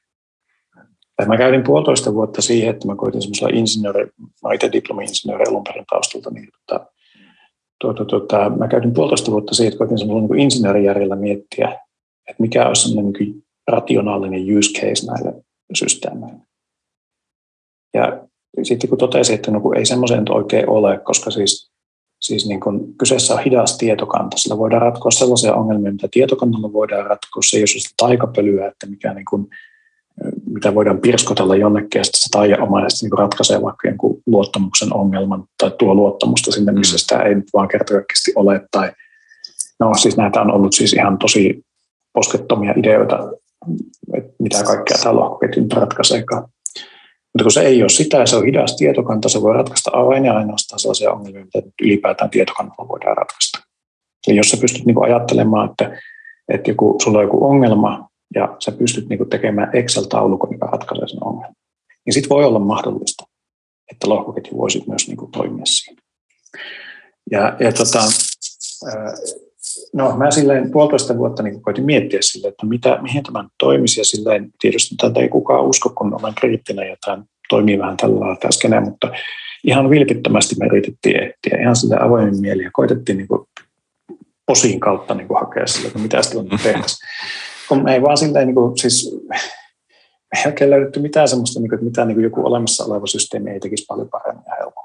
Et 1.22 1.28
mä 1.28 1.36
käytin 1.36 1.62
puolitoista 1.62 2.14
vuotta 2.14 2.42
siihen, 2.42 2.70
että 2.70 2.86
mä 2.86 2.96
koitin 2.96 3.22
semmoisella 3.22 3.58
insinööri, 3.58 4.10
mä 4.42 4.52
itse 4.52 4.72
diplomi-insinööri 4.72 5.44
alun 5.48 5.64
perin 5.64 5.84
taustalta, 5.90 6.30
niin 6.30 6.48
tota, 6.66 6.86
tuota, 7.80 8.04
tuota, 8.04 8.50
mä 8.50 8.68
käytin 8.68 8.94
puolitoista 8.94 9.30
vuotta 9.30 9.54
siihen, 9.54 9.68
että 9.72 9.78
koitin 9.78 9.98
semmoisella 9.98 10.34
niin 10.34 10.40
insinöörijärjellä 10.40 11.16
miettiä, 11.16 11.68
että 12.28 12.42
mikä 12.42 12.68
olisi 12.68 12.82
semmoinen 12.82 13.12
niin 13.12 13.44
rationaalinen 13.68 14.58
use 14.58 14.72
case 14.72 15.06
näille 15.06 15.42
systeemeille. 15.74 16.42
Ja 17.94 18.20
sitten 18.62 18.90
kun 18.90 18.98
totesin, 18.98 19.34
että 19.34 19.50
no, 19.50 19.60
kun 19.60 19.76
ei 19.76 19.86
semmoisen 19.86 20.24
oikein 20.32 20.68
ole, 20.68 20.98
koska 20.98 21.30
siis, 21.30 21.70
siis 22.20 22.48
niin 22.48 22.60
kun 22.60 22.94
kyseessä 22.98 23.34
on 23.34 23.42
hidas 23.44 23.78
tietokanta, 23.78 24.36
sillä 24.36 24.58
voidaan 24.58 24.82
ratkoa 24.82 25.10
sellaisia 25.10 25.54
ongelmia, 25.54 25.92
mitä 25.92 26.08
tietokannalla 26.10 26.72
voidaan 26.72 27.06
ratkoa, 27.06 27.42
se 27.42 27.56
ei 27.56 27.60
ole 27.60 27.66
sellaista 27.66 27.94
taikapölyä, 27.96 28.66
että 28.66 28.86
mikä 28.86 29.14
niin 29.14 29.24
kun 29.30 29.48
mitä 30.50 30.74
voidaan 30.74 31.00
pirskotella 31.00 31.56
jonnekin, 31.56 31.98
ja 31.98 32.04
sitten 32.04 32.20
se 32.20 32.28
taianomaisesti 32.30 33.06
niin 33.06 33.18
ratkaisee 33.18 33.62
vaikka 33.62 33.88
jonkun 33.88 34.22
luottamuksen 34.26 34.94
ongelman 34.94 35.44
tai 35.58 35.70
tuo 35.70 35.94
luottamusta 35.94 36.52
sinne, 36.52 36.72
missä 36.72 36.94
mm. 36.94 36.98
sitä 36.98 37.22
ei 37.22 37.34
nyt 37.34 37.48
vaan 37.54 37.68
kertakaikkisesti 37.68 38.32
ole. 38.34 38.60
Tai, 38.70 38.92
no 39.80 39.94
siis 39.94 40.16
näitä 40.16 40.40
on 40.40 40.50
ollut 40.50 40.72
siis 40.72 40.92
ihan 40.92 41.18
tosi 41.18 41.64
poskettomia 42.12 42.74
ideoita, 42.76 43.32
että 44.14 44.32
mitä 44.38 44.62
kaikkea 44.62 44.98
tämä 45.02 45.16
lohkoketju 45.16 45.66
ratkaiseekaan. 45.74 46.42
Mutta 47.32 47.44
kun 47.44 47.52
se 47.52 47.60
ei 47.60 47.82
ole 47.82 47.88
sitä, 47.88 48.26
se 48.26 48.36
on 48.36 48.44
hidas 48.44 48.76
tietokanta, 48.76 49.28
se 49.28 49.42
voi 49.42 49.54
ratkaista 49.54 49.90
vain 49.90 50.24
ja 50.24 50.36
ainoastaan 50.36 50.78
sellaisia 50.78 51.12
ongelmia, 51.12 51.44
mitä 51.44 51.68
ylipäätään 51.82 52.30
tietokannalla 52.30 52.88
voidaan 52.88 53.16
ratkaista. 53.16 53.58
Eli 54.28 54.36
jos 54.36 54.50
sä 54.50 54.56
pystyt 54.60 54.86
niin 54.86 55.04
ajattelemaan, 55.04 55.70
että, 55.70 56.00
että 56.48 56.70
joku, 56.70 56.98
sulla 57.02 57.18
on 57.18 57.24
joku 57.24 57.44
ongelma, 57.44 58.08
ja 58.34 58.56
sä 58.64 58.72
pystyt 58.72 59.08
niin 59.08 59.18
kuin 59.18 59.30
tekemään 59.30 59.70
Excel-taulukon, 59.74 60.52
joka 60.52 60.66
ratkaisee 60.66 61.08
sen 61.08 61.24
ongelman, 61.24 61.54
niin 62.06 62.14
sitten 62.14 62.30
voi 62.30 62.44
olla 62.44 62.58
mahdollista, 62.58 63.24
että 63.92 64.08
lohkoketju 64.08 64.58
voisi 64.58 64.84
myös 64.88 65.08
niin 65.08 65.16
kuin 65.16 65.32
toimia 65.32 65.64
siinä. 65.64 66.02
Ja, 67.30 67.56
ja 67.60 67.72
tota, 67.72 68.02
no, 69.94 70.16
mä 70.16 70.30
silleen 70.30 70.70
puolitoista 70.70 71.18
vuotta 71.18 71.42
niin 71.42 71.62
koitin 71.62 71.84
miettiä 71.84 72.18
sille, 72.22 72.48
että 72.48 72.66
mitä, 72.66 72.98
mihin 73.02 73.22
tämä 73.22 73.44
toimisi, 73.58 74.00
ja 74.00 74.04
silleen 74.04 74.50
tietysti 74.60 74.94
tätä 74.96 75.20
ei 75.20 75.28
kukaan 75.28 75.64
usko, 75.64 75.90
kun 75.98 76.20
olen 76.20 76.34
kriittinen, 76.34 76.88
ja 76.88 76.96
tämä 77.04 77.22
toimii 77.48 77.78
vähän 77.78 77.96
tällä 77.96 78.20
lailla 78.20 78.36
tämä 78.36 78.80
mutta 78.80 79.10
ihan 79.64 79.90
vilpittömästi 79.90 80.56
me 80.58 80.66
yritettiin 80.66 81.16
etsiä 81.16 81.60
ihan 81.60 81.76
sille 81.76 81.96
avoimin 82.00 82.40
mieli, 82.40 82.62
ja 82.62 82.70
koitettiin 82.72 83.18
niin 83.18 83.28
kuin 83.28 83.48
osin 84.48 84.80
kautta 84.80 85.14
niin 85.14 85.28
kuin 85.28 85.40
hakea 85.40 85.66
sille, 85.66 85.86
että 85.86 85.98
mitä 85.98 86.22
sitten 86.22 86.48
tehtäisiin. 86.48 87.08
Kun 87.68 87.84
me 87.84 87.94
ei 87.94 88.02
vaan 88.02 88.18
silleen, 88.18 88.46
niin 88.46 88.54
kuin, 88.54 88.78
siis 88.78 89.18
me 89.30 89.36
ei 90.36 90.46
oikein 90.46 90.70
löydetty 90.70 91.00
mitään 91.00 91.28
sellaista, 91.28 91.60
niin 91.60 91.68
kuin, 91.68 91.76
että 91.76 91.84
mitä 91.84 92.04
niin 92.04 92.14
kuin 92.14 92.24
joku 92.24 92.46
olemassa 92.46 92.84
oleva 92.84 93.06
systeemi 93.06 93.50
ei 93.50 93.60
tekisi 93.60 93.84
paljon 93.88 94.08
paremmin 94.08 94.44
ja 94.46 94.54
helpommin. 94.58 94.79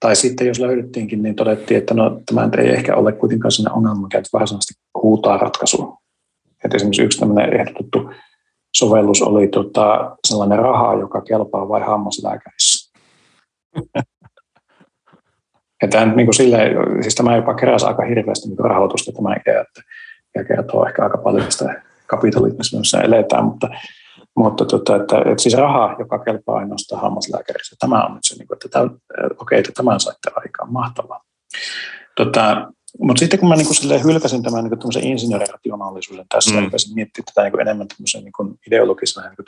Tai 0.00 0.16
sitten 0.16 0.46
jos 0.46 0.58
löydettiinkin, 0.58 1.22
niin 1.22 1.34
todettiin, 1.34 1.78
että 1.78 1.94
no, 1.94 2.20
tämä 2.26 2.48
ei 2.58 2.68
ehkä 2.68 2.96
ole 2.96 3.12
kuitenkaan 3.12 3.52
sellainen 3.52 3.76
ongelma, 3.76 4.02
mikä 4.02 4.22
varsinaisesti 4.32 4.74
huutaa 5.02 5.38
ratkaisua. 5.38 5.96
Et 6.64 6.74
esimerkiksi 6.74 7.02
yksi 7.02 7.18
tämmöinen 7.18 7.60
ehdotettu 7.60 8.10
sovellus 8.76 9.22
oli 9.22 9.48
tota, 9.48 10.16
sellainen 10.28 10.58
raha, 10.58 10.94
joka 10.94 11.20
kelpaa 11.20 11.68
vain 11.68 11.84
hammaslääkärissä. 11.84 12.92
ja 15.82 15.88
tämä, 15.90 16.14
niin 16.14 16.26
kuin 16.26 16.34
silleen, 16.34 17.02
siis 17.02 17.14
tämä 17.14 17.36
jopa 17.36 17.54
keräsi 17.54 17.86
aika 17.86 18.04
hirveästi 18.04 18.48
niin 18.48 18.58
rahoitusta 18.58 19.12
tämä 19.12 19.36
idea, 19.40 19.60
että, 19.60 19.82
ja 20.34 20.44
kertoo 20.44 20.86
ehkä 20.86 21.02
aika 21.02 21.18
paljon 21.18 21.44
tästä 21.44 21.82
kapitalismista, 22.06 22.78
missä 22.78 23.00
eletään, 23.00 23.44
mutta, 23.44 23.68
mutta 24.36 24.64
tota, 24.64 24.96
että, 24.96 25.18
että, 25.18 25.42
siis 25.42 25.54
raha, 25.54 25.96
joka 25.98 26.18
kelpaa 26.18 26.56
ainoastaan 26.56 27.02
hammaslääkärissä, 27.02 27.76
tämä 27.78 28.04
on 28.04 28.14
nyt 28.14 28.24
se, 28.24 28.34
niin 28.34 28.46
kuin, 28.46 28.56
että 28.56 28.68
tämä, 28.68 28.90
okei, 29.38 29.58
että 29.58 29.72
tämän 29.74 30.00
saitte 30.00 30.30
aikaan, 30.34 30.72
mahtavaa. 30.72 31.24
Tota, 32.16 32.72
mutta 32.98 33.20
sitten 33.20 33.40
kun 33.40 33.48
mä 33.48 33.56
niin 33.56 34.04
hylkäsin 34.04 34.42
tämän 34.42 34.64
niin 34.64 35.06
insinöörirationaalisuuden 35.06 36.26
tässä 36.28 36.50
mm. 36.50 36.62
ja 36.62 36.70
miettimään 36.94 37.24
tätä 37.34 37.42
niin 37.42 37.60
enemmän 37.60 37.88
tämmöisen 37.88 38.24
niin 38.24 38.58
ideologisena, 38.66 39.28
niin 39.28 39.36
kuin 39.36 39.46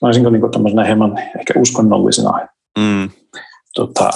sanoisinko 0.00 0.30
niin 0.30 0.50
tämmöisenä 0.50 0.84
hieman 0.84 1.18
ehkä 1.18 1.54
uskonnollisena 1.56 2.48
mm. 2.78 3.10
tota, 3.74 4.10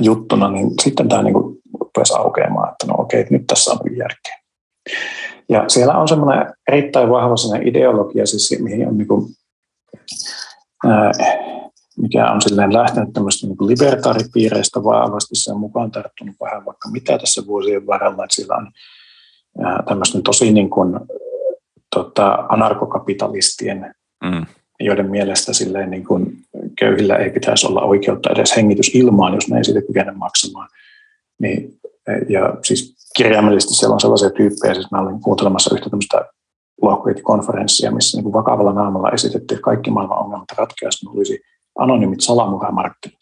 juttuna, 0.00 0.50
niin 0.50 0.70
sitten 0.82 1.08
tämä 1.08 1.22
niin 1.22 1.34
rupesi 1.80 2.14
aukeamaan, 2.16 2.72
että 2.72 2.86
no 2.86 2.94
okei, 2.98 3.26
nyt 3.30 3.46
tässä 3.46 3.72
on 3.72 3.96
järkeä. 3.96 4.38
Ja 5.48 5.64
siellä 5.68 5.94
on 5.94 6.08
semmoinen 6.08 6.54
erittäin 6.68 7.10
vahva 7.10 7.34
ideologia, 7.64 8.26
siis 8.26 8.56
mihin 8.60 8.88
on 8.88 8.98
niin 8.98 9.08
kuin, 9.08 9.26
ää, 10.86 11.12
mikä 12.00 12.30
on 12.30 12.42
silleen 12.42 12.72
lähtenyt 12.72 13.12
tämmöistä 13.12 13.46
niin 13.46 13.56
libertaaripiireistä 13.60 14.84
vahvasti, 14.84 15.34
se 15.34 15.52
on 15.52 15.60
mukaan 15.60 15.90
tarttunut 15.90 16.36
vähän 16.40 16.64
vaikka 16.64 16.90
mitä 16.90 17.18
tässä 17.18 17.42
vuosien 17.46 17.86
varrella, 17.86 18.24
että 18.24 18.34
siellä 18.34 18.56
on 18.56 18.72
tämmöistä 19.86 20.18
tosi 20.24 20.52
niin 20.52 20.70
kuin, 20.70 21.00
tota, 21.94 22.46
anarkokapitalistien, 22.48 23.94
mm. 24.24 24.46
joiden 24.80 25.10
mielestä 25.10 25.52
silleen 25.52 25.90
niin 25.90 26.06
kuin 26.06 26.36
köyhillä 26.80 27.16
ei 27.16 27.30
pitäisi 27.30 27.66
olla 27.66 27.82
oikeutta 27.82 28.30
edes 28.32 28.56
hengitysilmaan, 28.56 29.34
jos 29.34 29.48
ne 29.48 29.56
ei 29.56 29.64
siitä 29.64 29.82
kykene 29.86 30.12
maksamaan. 30.12 30.68
Niin, 31.38 31.80
ja 32.28 32.54
siis 32.64 32.97
kirjaimellisesti 33.18 33.74
siellä 33.74 33.94
on 33.94 34.00
sellaisia 34.00 34.30
tyyppejä, 34.30 34.74
siis 34.74 34.90
mä 34.90 35.00
olin 35.00 35.20
kuuntelemassa 35.20 35.74
yhtä 35.74 35.90
tämmöistä 35.90 36.24
konferenssia, 37.22 37.90
missä 37.90 38.20
niin 38.20 38.32
vakavalla 38.32 38.72
naamalla 38.72 39.10
esitettiin, 39.10 39.56
että 39.56 39.64
kaikki 39.64 39.90
maailman 39.90 40.18
ongelmat 40.18 40.52
ratkeaisi, 40.56 41.06
olisi 41.08 41.40
anonymit 41.78 42.20
salamurhamarkkinat. 42.20 43.18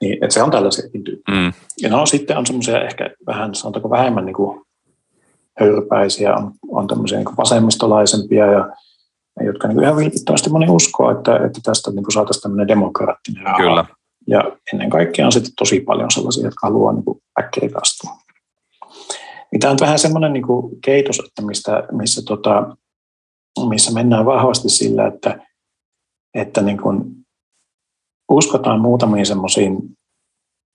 Niin, 0.00 0.24
että 0.24 0.34
se 0.34 0.42
on 0.42 0.50
tällaisiakin 0.50 1.04
tyyppejä. 1.04 1.38
Mm. 1.38 1.52
Ja 1.82 1.88
no 1.88 2.06
sitten 2.06 2.38
on 2.38 2.46
semmoisia 2.46 2.84
ehkä 2.84 3.10
vähän, 3.26 3.54
sanotaanko 3.54 3.90
vähemmän 3.90 4.24
niin 4.24 4.34
kuin 4.34 4.60
höyrypäisiä, 5.60 6.34
on, 6.34 6.52
on 6.68 6.86
tämmöisiä 6.86 7.18
niin 7.18 7.26
kuin 7.26 7.36
vasemmistolaisempia 7.36 8.46
ja 8.46 8.68
jotka 9.44 9.68
niin 9.68 9.74
kuin 9.74 9.84
ihan 9.84 9.96
vilpittömästi 9.96 10.50
moni 10.50 10.68
uskoo, 10.68 11.10
että, 11.10 11.36
että 11.36 11.60
tästä 11.62 11.90
niin 11.90 12.04
kuin 12.04 12.12
saataisiin 12.12 12.42
tämmöinen 12.42 12.68
demokraattinen 12.68 13.42
raha. 13.42 13.58
Kyllä. 13.58 13.84
Ja 14.26 14.40
ennen 14.72 14.90
kaikkea 14.90 15.26
on 15.26 15.32
sitten 15.32 15.52
tosi 15.58 15.80
paljon 15.80 16.10
sellaisia, 16.10 16.44
jotka 16.44 16.66
haluaa 16.66 16.92
niin 16.92 17.04
kuin 17.04 17.20
äkkirikastua. 17.40 18.10
Niin 19.52 19.60
tämä 19.60 19.70
on 19.70 19.78
vähän 19.80 19.98
semmoinen 19.98 20.32
niin 20.32 20.46
kuin 20.46 20.80
keitos, 20.80 21.18
että 21.18 21.42
mistä, 21.42 21.82
missä, 21.92 22.22
tota, 22.26 22.76
missä 23.68 23.92
mennään 23.92 24.26
vahvasti 24.26 24.68
sillä, 24.68 25.06
että 25.06 25.38
että 26.34 26.62
niin 26.62 26.78
kuin 26.82 27.04
uskotaan 28.30 28.80
muutamiin 28.80 29.26
semmoisiin 29.26 29.76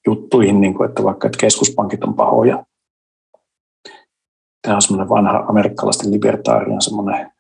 juttuihin, 0.08 0.62
niin 0.62 0.74
kuin, 0.74 0.90
että 0.90 1.04
vaikka 1.04 1.28
että 1.28 1.38
keskuspankit 1.38 2.04
on 2.04 2.14
pahoja. 2.14 2.66
Tämä 4.62 4.76
on 4.76 4.82
semmoinen 4.82 5.10
vanha 5.10 5.46
amerikkalaisten 5.50 6.12
libertaarian 6.12 6.82
semmoinen 6.82 7.32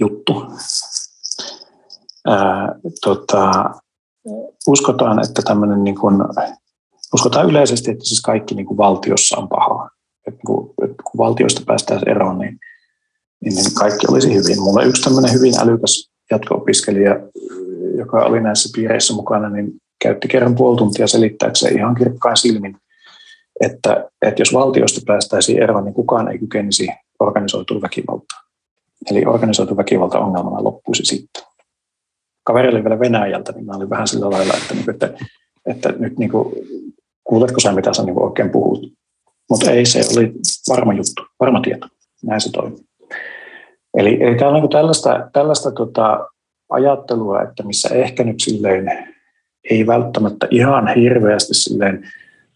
juttu. 0.00 0.46
Ää, 2.26 2.74
tota, 3.04 3.74
uskotaan, 4.66 5.24
että 5.24 5.42
tämmöinen 5.42 5.84
niin 5.84 5.98
kuin, 6.00 6.16
uskotaan 7.14 7.50
yleisesti, 7.50 7.90
että 7.90 8.04
siis 8.04 8.20
kaikki 8.20 8.54
niin 8.54 8.66
kuin 8.66 8.76
valtiossa 8.76 9.38
on 9.38 9.48
pahaa. 9.48 9.90
Että 10.26 10.40
kun, 10.46 10.74
että 10.82 11.02
kun 11.02 11.18
valtioista 11.18 11.62
päästään 11.66 12.08
eroon, 12.08 12.38
niin, 12.38 12.58
niin 13.44 13.74
kaikki 13.74 14.06
olisi 14.10 14.34
hyvin. 14.34 14.62
Mulla 14.62 14.82
yksi 14.82 15.02
tämmöinen 15.02 15.32
hyvin 15.32 15.54
älykäs 15.60 16.10
jatko-opiskelija, 16.30 17.20
joka 17.98 18.24
oli 18.24 18.40
näissä 18.40 18.68
piireissä 18.74 19.14
mukana, 19.14 19.48
niin 19.48 19.72
käytti 20.02 20.28
kerran 20.28 20.54
puoli 20.54 20.76
tuntia 20.78 21.06
selittääkseen 21.06 21.76
ihan 21.76 21.94
kirkkain 21.94 22.36
silmin, 22.36 22.76
että, 23.60 24.10
että 24.22 24.40
jos 24.42 24.52
valtiosta 24.52 25.00
päästäisiin 25.06 25.62
eroon, 25.62 25.84
niin 25.84 25.94
kukaan 25.94 26.28
ei 26.28 26.38
kykenisi 26.38 26.88
organisoitua 27.20 27.82
väkivaltaa. 27.82 28.40
Eli 29.10 29.24
organisoitu 29.26 29.76
väkivalta 29.76 30.18
ongelmana 30.18 30.64
loppuisi 30.64 31.04
sitten. 31.04 31.42
Kaveri 32.50 32.68
oli 32.68 32.84
vielä 32.84 33.00
Venäjältä, 33.00 33.52
niin 33.52 33.66
mä 33.66 33.72
olin 33.76 33.90
vähän 33.90 34.08
sillä 34.08 34.30
lailla, 34.30 34.54
että, 34.54 34.74
niin 34.74 34.90
että, 34.90 35.14
että 35.66 35.92
nyt 35.98 36.18
niin 36.18 36.30
kuin, 36.30 36.54
kuuletko 37.24 37.60
sä, 37.60 37.72
mitä 37.72 37.94
sä 37.94 38.02
niin 38.02 38.22
oikein 38.22 38.50
puhut. 38.50 38.92
Mutta 39.50 39.70
ei, 39.70 39.86
se 39.86 40.00
oli 40.12 40.32
varma 40.68 40.92
juttu, 40.92 41.22
varma 41.40 41.60
tieto. 41.60 41.86
Näin 42.24 42.40
se 42.40 42.52
toimii. 42.52 42.78
Eli, 43.94 44.22
eli 44.22 44.36
täällä 44.36 44.56
on 44.56 44.62
niin 44.62 44.70
tällaista, 44.70 45.30
tällaista 45.32 45.70
tota, 45.70 46.26
ajattelua, 46.70 47.42
että 47.42 47.62
missä 47.62 47.94
ehkä 47.94 48.24
nyt 48.24 48.40
silleen 48.40 49.14
ei 49.70 49.86
välttämättä 49.86 50.48
ihan 50.50 50.94
hirveästi 50.94 51.54
silleen 51.54 52.08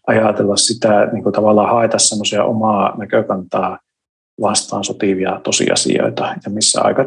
ajatella 0.07 0.57
sitä, 0.57 1.05
niin 1.11 1.23
kuin 1.23 1.33
tavallaan 1.33 1.69
haeta 1.69 1.99
semmoisia 1.99 2.43
omaa 2.43 2.97
näkökantaa 2.97 3.79
vastaan 4.41 4.83
sotivia 4.83 5.39
tosiasioita, 5.43 6.35
ja 6.45 6.51
missä 6.51 6.81
aika 6.81 7.05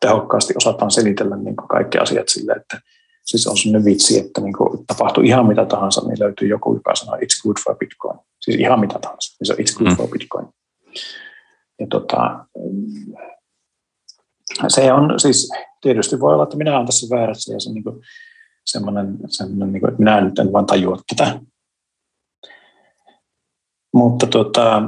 tehokkaasti 0.00 0.54
osataan 0.56 0.90
selitellä 0.90 1.36
niin 1.36 1.56
kuin 1.56 1.68
kaikki 1.68 1.98
asiat 1.98 2.28
sille, 2.28 2.52
että 2.52 2.80
siis 3.24 3.46
on 3.46 3.56
sellainen 3.56 3.84
vitsi, 3.84 4.18
että 4.18 4.40
niin 4.40 4.52
kuin 4.52 4.86
tapahtuu 4.86 5.22
ihan 5.22 5.46
mitä 5.46 5.66
tahansa, 5.66 6.08
niin 6.08 6.20
löytyy 6.20 6.48
joku, 6.48 6.74
joka 6.74 6.94
sanoo 6.94 7.16
it's 7.16 7.42
good 7.42 7.56
for 7.64 7.76
Bitcoin. 7.76 8.18
Siis 8.40 8.60
ihan 8.60 8.80
mitä 8.80 8.98
tahansa, 8.98 9.36
niin 9.40 9.46
se 9.46 9.52
on 9.52 9.58
it's 9.58 9.78
good 9.78 9.90
mm. 9.90 9.96
for 9.96 10.08
Bitcoin. 10.08 10.46
Ja 11.80 11.86
tota, 11.90 12.44
se 14.68 14.92
on 14.92 15.20
siis, 15.20 15.50
tietysti 15.80 16.20
voi 16.20 16.32
olla, 16.34 16.42
että 16.42 16.56
minä 16.56 16.76
olen 16.76 16.86
tässä 16.86 17.16
väärässä 17.16 17.52
ja 17.52 17.60
se 17.60 17.72
niin 17.72 17.84
kuin, 17.84 18.00
semmoinen, 18.66 19.18
semmoinen 19.26 19.72
niin 19.72 19.80
kuin, 19.80 19.90
että 19.90 20.02
minä 20.02 20.20
nyt 20.20 20.38
en 20.38 20.52
vaan 20.52 20.66
tajua 20.66 20.98
tätä. 21.16 21.40
Mutta 23.94 24.26
tota, 24.26 24.82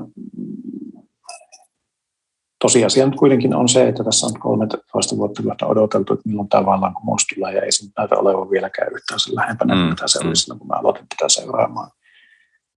tosiasia 2.62 3.06
nyt 3.06 3.16
kuitenkin 3.16 3.54
on 3.54 3.68
se, 3.68 3.88
että 3.88 4.04
tässä 4.04 4.26
on 4.26 4.40
13 4.40 5.16
vuotta 5.16 5.42
vuotta 5.42 5.66
odoteltu, 5.66 6.12
että 6.12 6.28
milloin 6.28 6.48
tämä 6.48 6.66
vallankumous 6.66 7.26
tulee, 7.34 7.54
ja 7.54 7.62
ei 7.62 7.72
se 7.72 7.86
näytä 7.98 8.16
olevan 8.16 8.50
vieläkään 8.50 8.92
yhtään 8.94 9.20
sen 9.20 9.34
lähempänä, 9.34 9.74
mm. 9.74 9.80
mitä 9.80 10.08
se 10.08 10.18
oli 10.24 10.36
silloin, 10.36 10.58
kun 10.58 10.68
mä 10.68 10.74
aloitin 10.74 11.06
tätä 11.08 11.28
seuraamaan 11.28 11.90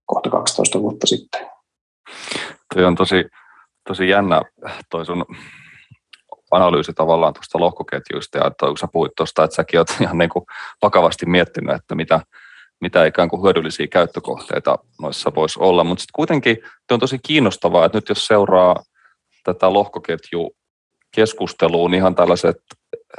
kohta 0.06 0.30
12 0.30 0.80
vuotta 0.80 1.06
sitten. 1.06 1.46
Tuo 2.74 2.86
on 2.86 2.94
tosi, 2.94 3.24
tosi 3.88 4.08
jännä 4.08 4.42
toi 4.90 5.06
sun 5.06 5.24
analyysi 6.50 6.92
tavallaan 6.94 7.34
tuosta 7.34 7.60
lohkoketjuista, 7.60 8.38
ja 8.38 8.46
että 8.46 8.66
kun 8.66 8.78
sä 8.78 8.88
puhuit 8.92 9.12
tuosta, 9.16 9.44
että 9.44 9.56
säkin 9.56 9.80
olet 9.80 9.96
ihan 10.00 10.18
niin 10.18 10.30
kuin 10.30 10.44
vakavasti 10.82 11.26
miettinyt, 11.26 11.76
että 11.76 11.94
mitä, 11.94 12.20
mitä 12.80 13.04
ikään 13.04 13.28
kuin 13.28 13.42
hyödyllisiä 13.42 13.86
käyttökohteita 13.86 14.78
noissa 15.00 15.32
voisi 15.34 15.60
olla, 15.60 15.84
mutta 15.84 16.02
sitten 16.02 16.16
kuitenkin 16.16 16.56
on 16.90 17.00
tosi 17.00 17.18
kiinnostavaa, 17.26 17.84
että 17.84 17.98
nyt 17.98 18.08
jos 18.08 18.26
seuraa 18.26 18.82
tätä 19.46 19.72
lohkoketju 19.72 20.56
keskusteluun 21.14 21.94
ihan 21.94 22.14
tällaiset, 22.14 22.56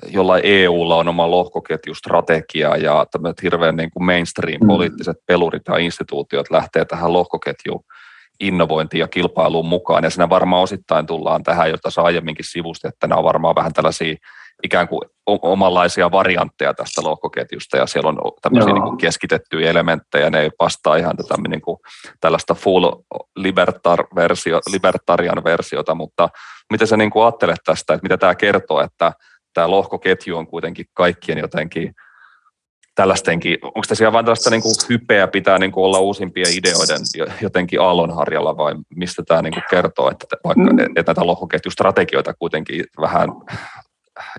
jollain 0.08 0.42
EUlla 0.46 0.96
on 0.96 1.08
oma 1.08 1.32
lohkoketjustrategia 1.32 2.78
ja 2.78 3.06
tämmöiset 3.12 3.44
hirveän 3.44 3.76
niin 3.76 3.92
kuin 3.92 4.06
mainstream-poliittiset 4.06 5.18
pelurit 5.26 5.62
ja 5.68 5.78
instituutiot 5.78 6.50
lähtee 6.52 6.86
tähän 6.86 7.14
lohkoketjuun 7.14 7.84
innovointiin 8.40 9.00
ja 9.00 9.08
kilpailuun 9.08 9.66
mukaan. 9.66 10.04
Ja 10.04 10.10
siinä 10.10 10.30
varmaan 10.30 10.64
osittain 10.64 11.06
tullaan 11.06 11.44
tähän, 11.44 11.70
jota 11.70 11.92
sä 11.92 12.02
aiemminkin 12.02 12.46
sivusti, 12.46 12.88
että 12.88 13.08
nämä 13.08 13.20
on 13.20 13.24
varmaan 13.24 13.56
vähän 13.56 13.74
tällaisia 13.74 14.16
ikään 14.64 14.88
kuin 14.88 15.02
omanlaisia 15.26 16.12
variantteja 16.12 16.74
tästä 16.74 17.02
lohkoketjusta, 17.04 17.78
ja 17.78 17.88
siellä 17.88 18.10
on 18.10 18.18
tämmöisiä 18.42 18.74
niin 18.74 18.84
kuin 18.84 18.98
keskitettyjä 18.98 19.70
elementtejä, 19.70 20.30
ne 20.30 20.42
ei 20.42 20.50
vastaa 20.60 20.96
ihan 20.96 21.18
tätä 21.18 21.36
niin 21.48 21.62
kuin 21.62 21.78
tällaista 22.20 22.54
full 22.54 22.92
libertar 23.36 24.04
versio, 24.16 24.60
libertarian 24.72 25.44
versiota, 25.44 25.96
mutta 25.96 26.30
miten 26.72 26.88
sä 26.88 26.98
niin 26.98 27.10
kuin 27.10 27.24
ajattelet 27.24 27.60
tästä, 27.66 27.94
että 27.94 28.06
mitä 28.06 28.18
tämä 28.18 28.36
kertoo, 28.36 28.82
että 28.82 29.14
tämä 29.54 29.72
lohkoketju 29.72 30.38
on 30.38 30.48
kuitenkin 30.48 30.86
kaikkien 30.94 31.38
jotenkin 31.38 31.94
tällaistenkin, 32.96 33.58
onko 33.62 33.82
tässä 33.88 34.12
vain 34.12 34.26
tällaista 34.26 34.50
niin 34.50 34.62
kuin 34.62 34.76
hypeä 34.90 35.28
pitää 35.28 35.60
niin 35.60 35.72
kuin 35.72 35.84
olla 35.84 36.00
uusimpien 36.00 36.58
ideoiden 36.58 37.02
jotenkin 37.42 37.82
aallonharjalla 37.82 38.58
vai 38.58 38.76
mistä 38.96 39.24
tämä 39.28 39.42
niin 39.42 39.54
kuin 39.54 39.64
kertoo, 39.70 40.12
että 40.12 40.26
vaikka 40.44 40.64
mm. 40.64 40.80
että 40.80 41.04
näitä 41.08 41.28
lohkoketjustrategioita 41.28 42.34
kuitenkin 42.34 42.86
vähän 43.02 43.30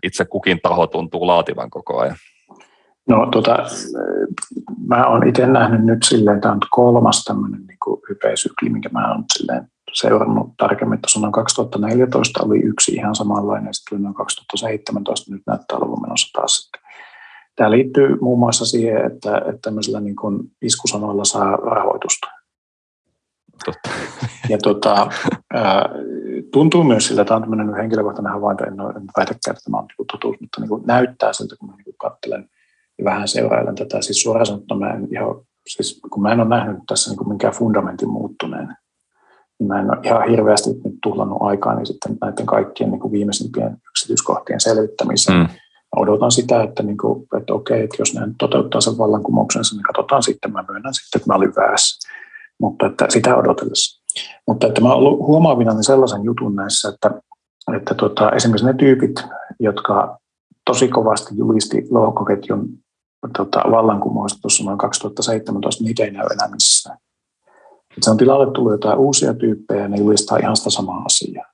itse 0.02 0.24
kukin 0.24 0.60
taho 0.62 0.86
tuntuu 0.86 1.26
laativan 1.26 1.70
koko 1.70 1.98
ajan? 1.98 2.16
No 3.08 3.26
tota, 3.26 3.56
mä 4.86 5.06
oon 5.06 5.28
itse 5.28 5.46
nähnyt 5.46 5.84
nyt 5.84 6.02
silleen, 6.02 6.40
tämä 6.40 6.54
on 6.54 6.60
kolmas 6.70 7.24
tämmöinen 7.24 7.66
niin 7.66 8.00
hypeisykli, 8.08 8.68
minkä 8.68 8.88
mä 8.88 9.12
oon 9.12 9.24
silleen 9.34 9.68
seurannut 9.92 10.56
tarkemmin. 10.56 11.00
Tuossa 11.00 11.20
noin 11.20 11.32
2014 11.32 12.42
oli 12.42 12.58
yksi 12.58 12.92
ihan 12.92 13.14
samanlainen, 13.14 13.74
sitten 13.74 14.02
noin 14.02 14.14
2017, 14.14 15.32
nyt 15.32 15.42
näyttää 15.46 15.78
olevan 15.78 16.02
menossa 16.02 16.40
taas 16.40 16.56
sitten 16.56 16.88
Tämä 17.58 17.70
liittyy 17.70 18.18
muun 18.20 18.38
muassa 18.38 18.66
siihen, 18.66 18.96
että, 18.96 19.38
että 19.38 19.58
tämmöisillä 19.62 20.00
niin 20.00 20.16
kuin 20.16 20.40
iskusanoilla 20.62 21.24
saa 21.24 21.56
rahoitusta. 21.56 22.28
Totta. 23.64 23.90
Ja 24.48 24.58
tota, 24.58 25.10
tuntuu 26.52 26.84
myös 26.84 27.06
siltä, 27.06 27.22
että 27.22 27.28
tämä 27.28 27.36
on 27.36 27.42
tämmöinen 27.42 27.74
henkilökohtainen 27.74 28.32
havainto, 28.32 28.64
en, 28.64 28.80
ole, 28.80 28.92
en 28.96 29.04
väitäkään, 29.16 29.56
että 29.56 29.64
tämä 29.64 29.78
on 29.78 29.84
niin 29.84 30.06
totuus, 30.12 30.36
mutta 30.40 30.60
niin 30.60 30.68
kuin 30.68 30.82
näyttää 30.86 31.32
siltä, 31.32 31.56
kun 31.56 31.68
mä 31.68 31.76
niin 31.76 31.94
katselen 31.98 32.48
ja 32.98 33.04
vähän 33.04 33.28
seurailen 33.28 33.74
tätä. 33.74 34.02
Siis 34.02 34.22
suoraan 34.22 34.46
sanottuna 34.46 34.86
mä 34.86 34.92
en 34.92 35.08
ihan, 35.12 35.34
siis 35.68 36.00
kun 36.10 36.22
mä 36.22 36.32
en 36.32 36.40
ole 36.40 36.48
nähnyt 36.48 36.78
tässä 36.86 37.10
niin 37.10 37.18
kuin 37.18 37.28
minkään 37.28 37.54
fundamentin 37.54 38.08
muuttuneen, 38.08 38.76
niin 39.58 39.68
mä 39.68 39.80
en 39.80 39.90
ole 39.90 40.00
ihan 40.04 40.28
hirveästi 40.28 40.70
nyt 40.70 40.94
tuhlannut 41.02 41.38
aikaa 41.40 41.74
niin 41.74 41.86
sitten 41.86 42.16
näiden 42.20 42.46
kaikkien 42.46 42.90
niin 42.90 43.00
kuin 43.00 43.12
viimeisimpien 43.12 43.76
yksityiskohtien 43.90 44.60
selvittämiseen. 44.60 45.38
Mm 45.38 45.48
odotan 45.96 46.30
sitä, 46.30 46.62
että, 46.62 46.82
niin 46.82 46.96
kuin, 46.98 47.26
että 47.40 47.54
okei, 47.54 47.84
että 47.84 47.96
jos 47.98 48.14
ne 48.14 48.20
toteuttaa 48.38 48.80
sen 48.80 48.98
vallankumouksensa, 48.98 49.76
niin 49.76 49.82
katsotaan 49.82 50.22
sitten, 50.22 50.52
mä 50.52 50.64
myönnän 50.68 50.94
sitten, 50.94 51.18
että 51.18 51.32
mä 51.32 51.36
olin 51.36 51.56
väärässä. 51.56 52.07
Mutta 52.60 52.86
että 52.86 53.06
sitä 53.08 53.36
odotellessa. 53.36 54.02
Mutta 54.46 54.66
että 54.66 54.80
mä 54.80 54.94
olen 54.94 55.18
huomaavina 55.18 55.74
niin 55.74 55.84
sellaisen 55.84 56.24
jutun 56.24 56.56
näissä, 56.56 56.88
että, 56.88 57.10
että 57.76 57.94
tota, 57.94 58.30
esimerkiksi 58.30 58.66
ne 58.66 58.74
tyypit, 58.74 59.24
jotka 59.60 60.18
tosi 60.64 60.88
kovasti 60.88 61.34
julisti 61.36 61.86
lohkoketjun 61.90 62.68
tota, 63.36 63.62
vallankumousta 63.70 64.38
tuossa 64.42 64.64
noin 64.64 64.78
2017, 64.78 65.84
niitä 65.84 66.04
ei 66.04 66.10
näy 66.10 66.26
enää 66.32 66.48
missään. 66.48 66.98
Et 67.96 68.02
se 68.02 68.10
on 68.10 68.16
tilalle 68.16 68.52
tullut 68.52 68.72
jotain 68.72 68.98
uusia 68.98 69.34
tyyppejä 69.34 69.82
ja 69.82 69.88
ne 69.88 69.96
julistaa 69.96 70.38
ihan 70.38 70.56
sitä 70.56 70.70
samaa 70.70 71.02
asiaa. 71.02 71.44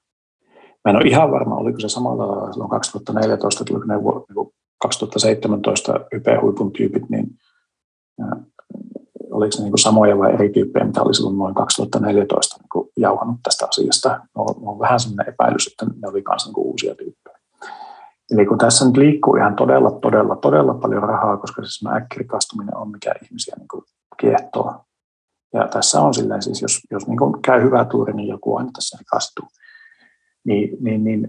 Mä 0.84 0.90
en 0.90 0.96
ole 0.96 1.04
ihan 1.04 1.30
varma, 1.30 1.56
oliko 1.56 1.80
se 1.80 1.88
samalla 1.88 2.52
silloin 2.52 2.70
2014, 2.70 3.64
että 3.64 3.86
ne 3.86 3.94
2017 4.82 6.00
YP-huipun 6.12 6.72
tyypit, 6.72 7.10
niin 7.10 7.26
oliko 9.34 9.56
ne 9.58 9.64
niin 9.64 9.78
samoja 9.78 10.18
vai 10.18 10.32
eri 10.34 10.48
tyyppejä, 10.48 10.84
mitä 10.84 11.02
oli 11.02 11.14
silloin 11.14 11.38
noin 11.38 11.54
2014 11.54 12.56
niin 12.58 12.90
jauhannut 12.96 13.40
tästä 13.42 13.66
asiasta. 13.68 14.20
On, 14.34 14.54
on 14.62 14.78
vähän 14.78 15.00
sellainen 15.00 15.34
epäilys, 15.34 15.66
että 15.66 15.86
ne 15.86 16.08
oli 16.08 16.22
myös 16.30 16.46
niin 16.46 16.66
uusia 16.66 16.94
tyyppejä. 16.94 17.38
Eli 18.30 18.46
kun 18.46 18.58
tässä 18.58 18.84
nyt 18.84 18.96
liikkuu 18.96 19.36
ihan 19.36 19.56
todella, 19.56 19.90
todella, 19.90 20.36
todella 20.36 20.74
paljon 20.74 21.02
rahaa, 21.02 21.36
koska 21.36 21.62
siis 21.62 21.92
äkkirikastuminen 21.96 22.76
on 22.76 22.90
mikä 22.90 23.14
ihmisiä 23.24 23.54
niin 23.58 23.82
kiehtoo. 24.20 24.84
Ja 25.54 25.68
tässä 25.68 26.00
on 26.00 26.14
silleen 26.14 26.42
siis, 26.42 26.62
jos, 26.62 26.80
jos 26.90 27.06
niin 27.06 27.18
käy 27.44 27.62
hyvä 27.62 27.84
tuuri, 27.84 28.12
niin 28.12 28.28
joku 28.28 28.56
aina 28.56 28.70
tässä 28.74 28.98
rikastuu 28.98 29.46
niin, 30.44 30.76
niin, 30.80 31.04
niin 31.04 31.26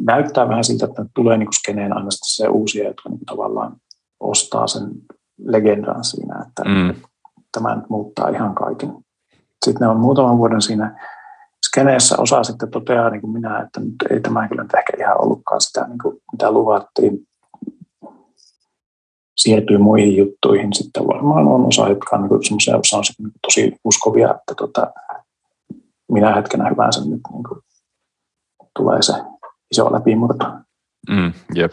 näyttää 0.00 0.48
vähän 0.48 0.64
siltä, 0.64 0.84
että 0.86 1.06
tulee 1.14 1.38
niin 1.38 1.52
skeneen 1.52 1.96
aina 1.96 2.08
se 2.10 2.48
uusia, 2.48 2.84
jotka 2.84 3.08
niin 3.08 3.24
tavallaan 3.26 3.76
ostaa 4.20 4.66
sen 4.66 4.90
legendan 5.38 6.04
siinä, 6.04 6.44
että 6.48 6.62
mm. 6.64 7.02
Tämä 7.54 7.74
nyt 7.74 7.88
muuttaa 7.88 8.28
ihan 8.28 8.54
kaiken. 8.54 8.92
Sitten 9.64 9.80
ne 9.80 9.88
on 9.88 10.00
muutaman 10.00 10.38
vuoden 10.38 10.62
siinä 10.62 11.00
skeneessä 11.66 12.16
osa 12.18 12.44
sitten 12.44 12.70
toteaa 12.70 13.10
niin 13.10 13.20
kuin 13.20 13.32
minä, 13.32 13.60
että 13.60 13.80
nyt 13.80 13.94
ei 14.10 14.20
tämä 14.20 14.48
kyllä 14.48 14.62
nyt 14.62 14.74
ehkä 14.74 14.92
ihan 14.98 15.20
ollutkaan 15.22 15.60
sitä, 15.60 15.86
niin 15.88 15.98
kuin 16.02 16.16
mitä 16.32 16.50
luvattiin. 16.50 17.26
Siirtyy 19.36 19.78
muihin 19.78 20.16
juttuihin. 20.16 20.72
Sitten 20.72 21.06
varmaan 21.06 21.48
on 21.48 21.66
osa, 21.66 21.88
jotka 21.88 22.16
on 22.16 22.22
niin 22.22 22.44
semmoisia, 22.44 22.76
osa 22.76 22.96
on 22.96 23.02
niin 23.18 23.32
tosi 23.42 23.76
uskovia, 23.84 24.30
että 24.30 24.54
tota, 24.56 24.92
minä 26.12 26.34
hetkenä 26.34 26.68
hyvänsä 26.70 27.00
nyt 27.00 27.08
niin 27.08 27.20
kuin 27.22 27.62
tulee 28.78 29.02
se 29.02 29.12
iso 29.70 29.92
läpimurto. 29.92 30.44
Mm, 31.10 31.32
jep. 31.54 31.72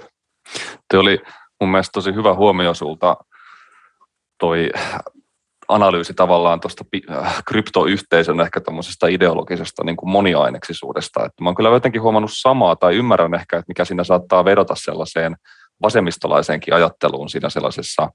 Te 0.87 0.97
oli 0.97 1.21
mun 1.61 1.71
mielestä 1.71 1.91
tosi 1.93 2.15
hyvä 2.15 2.33
huomio 2.33 2.73
sulta 2.73 3.17
toi 4.39 4.69
analyysi 5.71 6.13
tavallaan 6.13 6.59
tuosta 6.59 6.85
kryptoyhteisön 7.47 8.39
ehkä 8.39 8.61
tämmöisestä 8.61 9.07
ideologisesta 9.07 9.83
niin 9.83 9.97
kuin 9.97 10.09
moniaineksisuudesta. 10.09 11.25
Että 11.25 11.43
mä 11.43 11.49
oon 11.49 11.55
kyllä 11.55 11.69
jotenkin 11.69 12.01
huomannut 12.01 12.31
samaa 12.33 12.75
tai 12.75 12.95
ymmärrän 12.95 13.33
ehkä, 13.33 13.57
että 13.57 13.67
mikä 13.67 13.85
siinä 13.85 14.03
saattaa 14.03 14.45
vedota 14.45 14.75
sellaiseen 14.75 15.35
vasemmistolaiseenkin 15.81 16.73
ajatteluun 16.73 17.29
siinä 17.29 17.49
sellaisessa 17.49 18.09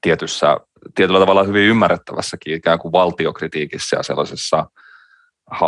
tietyssä, 0.00 0.56
tietyllä 0.94 1.20
tavalla 1.20 1.42
hyvin 1.44 1.62
ymmärrettävässäkin 1.62 2.54
ikään 2.54 2.78
kuin 2.78 2.92
valtiokritiikissä 2.92 3.96
ja 3.96 4.02
sellaisessa 4.02 4.66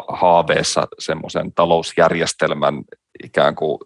haaveessa 0.08 0.88
semmoisen 0.98 1.52
talousjärjestelmän 1.54 2.82
ikään 3.24 3.54
kuin 3.54 3.78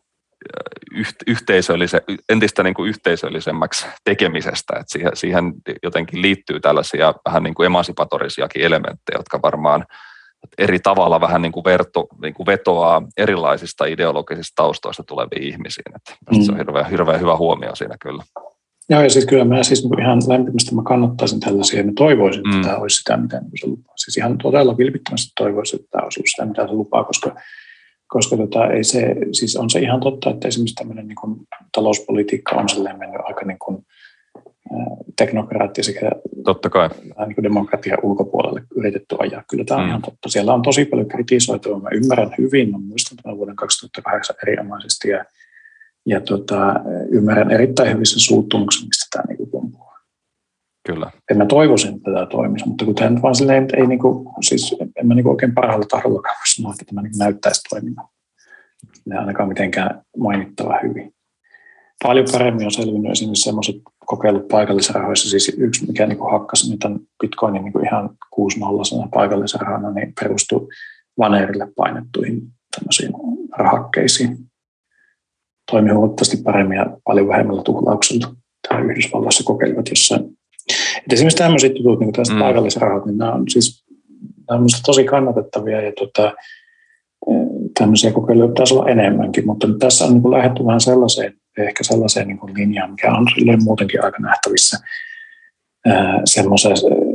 yhteisöllise, 1.26 2.02
entistä 2.28 2.62
niin 2.62 2.74
kuin 2.74 2.88
yhteisöllisemmäksi 2.88 3.86
tekemisestä, 4.04 4.72
että 4.80 4.92
siihen, 4.92 5.10
siihen 5.14 5.52
jotenkin 5.82 6.22
liittyy 6.22 6.60
tällaisia 6.60 7.14
vähän 7.28 7.42
niin 7.42 7.54
kuin 7.54 7.66
emansipatorisiakin 7.66 8.62
elementtejä, 8.62 9.18
jotka 9.18 9.42
varmaan 9.42 9.84
eri 10.58 10.78
tavalla 10.78 11.20
vähän 11.20 11.42
niin 11.42 11.52
kuin, 11.52 11.64
verto, 11.64 12.06
niin 12.22 12.34
kuin 12.34 12.46
vetoaa 12.46 13.02
erilaisista 13.16 13.84
ideologisista 13.84 14.62
taustoista 14.62 15.02
tuleviin 15.02 15.42
ihmisiin. 15.42 15.96
Että 15.96 16.14
mm. 16.30 16.42
Se 16.42 16.52
on 16.52 16.54
mm. 16.54 16.58
hirveän, 16.58 16.90
hirveän 16.90 17.20
hyvä 17.20 17.36
huomio 17.36 17.74
siinä 17.74 17.96
kyllä. 18.00 18.22
Joo, 18.88 19.02
ja 19.02 19.10
siis 19.10 19.26
kyllä 19.26 19.44
mä 19.44 19.62
siis 19.62 19.88
ihan 20.00 20.22
lämpimästi 20.26 20.74
mä 20.74 20.82
kannattaisin 20.82 21.40
tällaisia, 21.40 21.80
ja 21.80 21.86
mä 21.86 21.92
toivoisin, 21.96 22.40
että 22.40 22.56
mm. 22.56 22.62
tämä 22.62 22.76
olisi 22.76 22.96
sitä, 22.96 23.16
mitä 23.16 23.40
se 23.60 23.66
lupaa. 23.66 23.96
Siis 23.96 24.16
ihan 24.16 24.38
todella 24.38 24.76
vilpittömästi 24.76 25.32
toivoisin, 25.38 25.80
että 25.80 25.90
tämä 25.90 26.04
olisi 26.04 26.22
sitä, 26.26 26.46
mitä 26.46 26.66
se 26.66 26.72
lupaa, 26.72 27.04
koska, 27.04 27.34
koska 28.14 28.36
tota, 28.36 28.66
ei 28.66 28.84
se, 28.84 29.16
siis 29.32 29.56
on 29.56 29.70
se 29.70 29.78
ihan 29.78 30.00
totta, 30.00 30.30
että 30.30 30.48
esimerkiksi 30.48 30.74
tämmöinen 30.74 31.08
niin 31.08 31.16
kuin, 31.16 31.40
talouspolitiikka 31.72 32.56
on 32.56 32.68
silleen 32.68 32.98
mennyt 32.98 33.20
aika 33.24 33.44
niin 33.44 33.58
kuin, 33.58 33.86
teknokraatti 35.16 35.82
sekä 35.82 36.10
totta 36.44 36.70
kai. 36.70 36.88
Niin 37.26 37.34
kuin 37.34 37.42
demokratian 37.42 37.98
ulkopuolelle 38.02 38.62
yritetty 38.76 39.16
ajaa. 39.18 39.42
Kyllä 39.50 39.64
tämä 39.64 39.78
on 39.78 39.84
mm. 39.84 39.88
ihan 39.88 40.02
totta. 40.02 40.28
Siellä 40.28 40.54
on 40.54 40.62
tosi 40.62 40.84
paljon 40.84 41.08
kritisoitua. 41.08 41.78
Mä 41.78 41.88
ymmärrän 41.92 42.34
hyvin, 42.38 42.70
mä 42.70 42.78
muistan 42.78 43.18
tämän 43.22 43.36
vuoden 43.36 43.56
2008 43.56 44.36
erinomaisesti 44.42 45.08
ja 45.08 45.24
ja 46.06 46.20
tota, 46.20 46.74
ymmärrän 47.10 47.50
erittäin 47.50 47.92
hyvin 47.92 48.06
sen 48.06 48.20
suuttumuksen, 48.20 48.88
mistä 48.88 49.06
tämä 49.10 49.24
niin 49.28 49.50
kumpuaa. 49.50 49.83
Kyllä. 50.86 51.10
En 51.30 51.38
mä 51.38 51.46
toivoisin, 51.46 51.96
että 51.96 52.12
tämä 52.12 52.26
toimisi, 52.26 52.68
mutta 52.68 52.84
kun 52.84 52.94
tämä 52.94 53.22
vaan 53.22 53.34
silleen, 53.34 53.68
ei 53.76 53.86
niin 53.86 53.98
kuin, 53.98 54.28
siis 54.40 54.76
en 54.96 55.06
mä 55.06 55.14
niin 55.14 55.28
oikein 55.28 55.54
parhaalla 55.54 55.86
tahdolla 55.86 56.22
sanoa, 56.54 56.72
että 56.72 56.84
tämä 56.84 57.02
niin 57.02 57.18
näyttäisi 57.18 57.62
toiminnan. 57.70 58.08
Ne 59.06 59.18
ainakaan 59.18 59.48
mitenkään 59.48 60.02
mainittava 60.16 60.78
hyvin. 60.82 61.14
Paljon 62.02 62.26
paremmin 62.32 62.66
on 62.66 62.72
selvinnyt 62.72 63.12
esimerkiksi 63.12 63.42
sellaiset 63.42 63.76
kokeilut 64.06 64.48
paikallisrahoissa, 64.48 65.30
siis 65.30 65.48
yksi 65.58 65.86
mikä 65.86 66.06
niin 66.06 66.30
hakkasi 66.30 66.70
nyt 66.70 66.84
on 66.84 67.00
Bitcoinin 67.20 67.64
niin 67.64 67.86
ihan 67.86 68.10
6-0 68.36 69.08
paikallisrahana, 69.14 69.90
niin 69.90 70.12
perustuu 70.20 70.68
vaneerille 71.18 71.68
painettuihin 71.76 72.42
tämmöisiin 72.76 73.12
rahakkeisiin 73.58 74.38
toimi 75.70 75.90
huomattavasti 75.90 76.36
paremmin 76.36 76.76
ja 76.76 76.96
paljon 77.04 77.28
vähemmällä 77.28 77.62
tuhlauksella. 77.62 78.34
Tämä 78.68 78.80
Yhdysvalloissa 78.80 79.44
kokeilivat 79.44 79.88
jossain. 79.88 80.38
Et 81.06 81.12
esimerkiksi 81.12 81.38
tämmöiset 81.38 81.76
jutut, 81.76 82.00
niin 82.00 82.12
kuin 82.12 82.26
mm. 82.32 82.38
paikallisrahat, 82.38 83.06
niin 83.06 83.18
nämä 83.18 83.32
on 83.32 83.44
siis 83.48 83.84
nämä 84.50 84.60
on 84.60 84.66
tosi 84.86 85.04
kannatettavia 85.04 85.80
ja 85.80 85.92
tota, 85.98 86.34
tämmöisiä 87.78 88.12
kokeiluja 88.12 88.48
pitäisi 88.48 88.74
olla 88.74 88.90
enemmänkin, 88.90 89.46
mutta 89.46 89.66
nyt 89.66 89.78
tässä 89.78 90.04
on 90.04 90.12
niin 90.12 90.30
lähdetty 90.30 90.66
vähän 90.66 90.80
sellaiseen, 90.80 91.34
ehkä 91.58 91.84
sellaiseen 91.84 92.28
niin 92.28 92.38
linjaan, 92.54 92.90
mikä 92.90 93.12
on 93.12 93.26
muutenkin 93.64 94.04
aika 94.04 94.18
nähtävissä. 94.18 94.78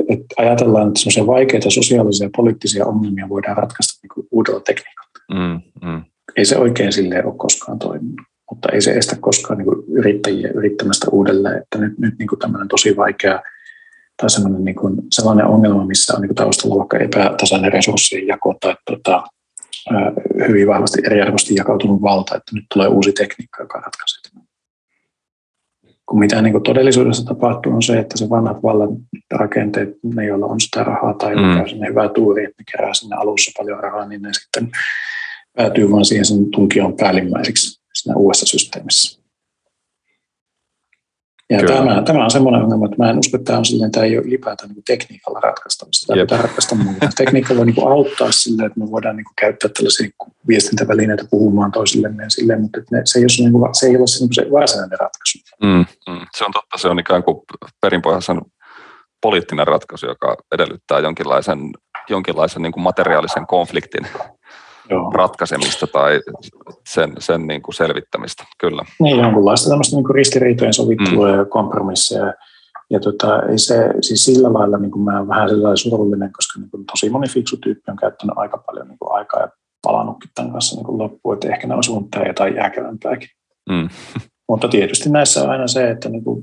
että 0.08 0.34
ajatellaan, 0.38 0.88
että 0.88 1.00
semmoisia 1.00 1.26
vaikeita 1.26 1.70
sosiaalisia 1.70 2.26
ja 2.26 2.30
poliittisia 2.36 2.86
ongelmia 2.86 3.28
voidaan 3.28 3.56
ratkaista 3.56 4.00
niin 4.02 4.26
uudella 4.30 4.60
tekniikalla. 4.60 5.10
Mm, 5.34 5.88
mm. 5.88 6.02
Ei 6.36 6.44
se 6.44 6.56
oikein 6.56 6.92
silleen 6.92 7.26
ole 7.26 7.34
koskaan 7.36 7.78
toiminut 7.78 8.29
mutta 8.50 8.68
ei 8.72 8.80
se 8.80 8.92
estä 8.92 9.16
koskaan 9.20 9.58
niin 9.58 9.66
kuin 9.66 9.84
yrittäjiä 9.88 10.50
yrittämästä 10.54 11.06
uudelleen, 11.12 11.62
että 11.62 11.78
nyt, 11.78 11.98
nyt 11.98 12.18
niin 12.18 12.28
kuin 12.28 12.38
tämmöinen 12.38 12.68
tosi 12.68 12.96
vaikea 12.96 13.42
tai 14.16 14.30
sellainen, 14.30 14.64
niin 14.64 14.76
kuin, 14.76 14.96
sellainen 15.10 15.46
ongelma, 15.46 15.86
missä 15.86 16.14
on 16.14 16.20
niin 16.20 16.28
kuin 16.28 16.36
taustalla 16.36 16.78
vaikka 16.78 16.98
epätasainen 16.98 17.72
resurssien 17.72 18.26
jako 18.26 18.54
tai 18.60 18.76
tota, 18.90 19.22
hyvin 20.48 20.68
vahvasti 20.68 21.02
eriarvoisesti 21.04 21.54
jakautunut 21.54 22.02
valta, 22.02 22.36
että 22.36 22.54
nyt 22.54 22.64
tulee 22.74 22.88
uusi 22.88 23.12
tekniikka, 23.12 23.62
joka 23.62 23.80
ratkaisee 23.80 24.20
tämän. 24.30 24.48
kun 26.06 26.18
mitä 26.18 26.42
niin 26.42 26.52
kuin 26.52 26.64
todellisuudessa 26.64 27.24
tapahtuu 27.24 27.72
on 27.72 27.82
se, 27.82 27.98
että 27.98 28.18
se 28.18 28.30
vanhat 28.30 28.62
vallan 28.62 28.96
rakenteet, 29.30 29.88
ne 30.14 30.26
joilla 30.26 30.46
on 30.46 30.60
sitä 30.60 30.84
rahaa 30.84 31.14
tai 31.14 31.36
mm. 31.36 31.56
käy 31.56 31.68
sinne 31.68 31.88
hyvää 31.88 32.08
tuuri, 32.08 32.44
että 32.44 32.54
ne 32.58 32.64
kerää 32.72 32.94
sinne 32.94 33.16
alussa 33.16 33.50
paljon 33.58 33.80
rahaa, 33.80 34.08
niin 34.08 34.22
ne 34.22 34.32
sitten 34.32 34.70
päätyy 35.56 35.90
vaan 35.90 36.04
siihen 36.04 36.24
sen 36.24 36.50
tunkion 36.50 36.96
päällimmäiseksi 36.96 37.79
siinä 37.94 38.16
uudessa 38.16 38.46
systeemissä. 38.46 39.20
Ja 41.50 41.58
tämä, 41.66 42.02
tämä, 42.02 42.24
on 42.24 42.30
semmoinen 42.30 42.62
ongelma, 42.62 42.86
että 42.86 42.96
mä 42.98 43.10
en 43.10 43.18
usko, 43.18 43.36
että 43.36 43.44
tämä, 43.44 43.58
on 43.58 43.64
silleen, 43.64 43.90
tämä 43.90 44.06
ei 44.06 44.18
ole 44.18 44.26
ylipäätään 44.26 44.70
niin 44.70 44.84
tekniikalla 44.84 45.40
ratkaistavista. 45.40 46.06
Tämä 46.06 46.22
pitää 46.22 46.42
ratkaista 46.42 46.74
muuta. 46.74 47.08
Tekniikka 47.16 47.56
voi 47.56 47.66
niin 47.66 47.88
auttaa 47.88 48.32
sille, 48.32 48.66
että 48.66 48.80
me 48.80 48.90
voidaan 48.90 49.16
niin 49.16 49.26
käyttää 49.40 49.70
tällaisia 49.76 50.08
viestintävälineitä 50.48 51.24
puhumaan 51.30 51.72
toisillemme 51.72 52.24
silleen, 52.28 52.60
mutta 52.60 52.80
ne, 52.90 53.02
se, 53.04 53.18
ei 53.18 53.22
ole, 53.22 53.44
niin 53.48 53.52
kuin, 53.52 53.74
se 53.74 53.86
ei 53.86 53.96
ole 53.96 54.06
se, 54.06 54.24
niin 54.24 54.34
se 54.34 54.46
varsinainen 54.52 54.98
ratkaisu. 55.00 55.38
Mm, 55.62 56.12
mm, 56.12 56.26
se 56.38 56.44
on 56.44 56.52
totta, 56.52 56.78
se 56.78 56.88
on 56.88 56.98
ikään 56.98 57.22
kuin 57.22 57.36
perinpohjaisen 57.80 58.40
poliittinen 59.22 59.66
ratkaisu, 59.66 60.06
joka 60.06 60.36
edellyttää 60.52 60.98
jonkinlaisen, 60.98 61.58
jonkinlaisen 62.08 62.62
niin 62.62 62.72
kuin 62.72 62.82
materiaalisen 62.82 63.46
konfliktin 63.46 64.06
Joo. 64.90 65.10
ratkaisemista 65.14 65.86
tai 65.86 66.20
sen, 66.88 67.12
sen 67.18 67.46
niin 67.46 67.62
kuin 67.62 67.74
selvittämistä, 67.74 68.44
kyllä. 68.60 68.84
Niin, 69.00 69.18
jonkunlaista 69.18 69.68
tämmöistä 69.68 69.96
niin 69.96 70.04
kuin 70.04 70.14
ristiriitojen 70.14 70.74
sovittelua 70.74 71.32
mm. 71.32 71.38
ja 71.38 71.44
kompromisseja. 71.44 72.34
Ja 72.90 73.00
tota, 73.00 73.42
ei 73.42 73.58
se, 73.58 73.90
siis 74.00 74.24
sillä 74.24 74.52
lailla 74.52 74.78
niin 74.78 74.90
kuin 74.90 75.02
mä 75.02 75.16
olen 75.16 75.28
vähän 75.28 75.48
sellainen 75.48 75.76
surullinen, 75.76 76.32
koska 76.32 76.60
niin 76.60 76.70
kuin 76.70 76.86
tosi 76.86 77.10
moni 77.10 77.28
fiksu 77.28 77.56
tyyppi 77.56 77.90
on 77.90 77.96
käyttänyt 77.96 78.38
aika 78.38 78.58
paljon 78.58 78.88
niin 78.88 78.98
kuin 78.98 79.12
aikaa 79.12 79.40
ja 79.40 79.48
palannutkin 79.82 80.30
tämän 80.34 80.52
kanssa 80.52 80.76
niin 80.76 80.86
kuin 80.86 80.98
loppuun, 80.98 81.34
että 81.34 81.48
ehkä 81.48 81.66
ne 81.66 81.74
olisi 81.74 81.90
voinut 81.90 82.10
tehdä 82.10 82.26
jotain 82.26 82.54
jääkevämpääkin. 82.54 83.28
Mm. 83.70 83.88
Mutta 84.48 84.68
tietysti 84.68 85.10
näissä 85.10 85.42
on 85.42 85.50
aina 85.50 85.66
se, 85.66 85.90
että 85.90 86.08
niin 86.08 86.24
kuin, 86.24 86.42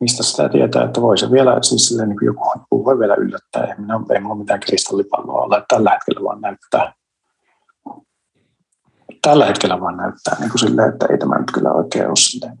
mistä 0.00 0.22
sitä 0.22 0.48
tietää, 0.48 0.84
että 0.84 1.00
voi 1.00 1.18
se 1.18 1.30
vielä, 1.30 1.58
siis 1.62 1.86
silleen, 1.86 2.08
niin 2.08 2.18
joku, 2.22 2.52
joku 2.54 2.84
voi 2.84 2.98
vielä 2.98 3.14
yllättää. 3.14 3.64
Ei, 3.64 3.74
minä, 3.78 3.94
ei 4.10 4.20
minulla 4.20 4.34
mitään 4.34 4.60
kristallipalloa 4.60 5.42
ole, 5.42 5.64
tällä 5.68 5.90
hetkellä 5.90 6.24
vaan 6.24 6.40
näyttää. 6.40 6.92
Tällä 9.22 9.46
hetkellä 9.46 9.80
vaan 9.80 9.96
näyttää 9.96 10.36
niin 10.40 10.50
kuin 10.50 10.58
silleen, 10.58 10.88
että 10.88 11.06
ei 11.10 11.18
tämä 11.18 11.38
nyt 11.38 11.50
kyllä 11.50 11.70
oikein 11.70 12.06
ole 12.06 12.16
silleen, 12.16 12.58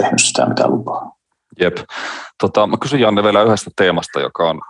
tehnyt 0.00 0.22
sitä, 0.22 0.46
mitä 0.46 0.68
lupaa. 0.68 1.12
Jep. 1.60 1.76
Tota, 2.40 2.66
mä 2.66 2.76
kysyn 2.80 3.00
Janne 3.00 3.22
vielä 3.22 3.42
yhdestä 3.42 3.70
teemasta, 3.76 4.20
joka 4.20 4.50
on 4.50 4.60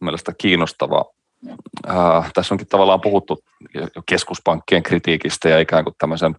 mielestäni 0.00 0.34
kiinnostava. 0.38 1.04
Äh, 1.88 2.30
tässä 2.34 2.54
onkin 2.54 2.66
tavallaan 2.66 3.00
puhuttu 3.00 3.38
jo 3.74 4.02
keskuspankkien 4.06 4.82
kritiikistä 4.82 5.48
ja 5.48 5.60
ikään 5.60 5.84
kuin 5.84 5.94
tämmöisen 5.98 6.34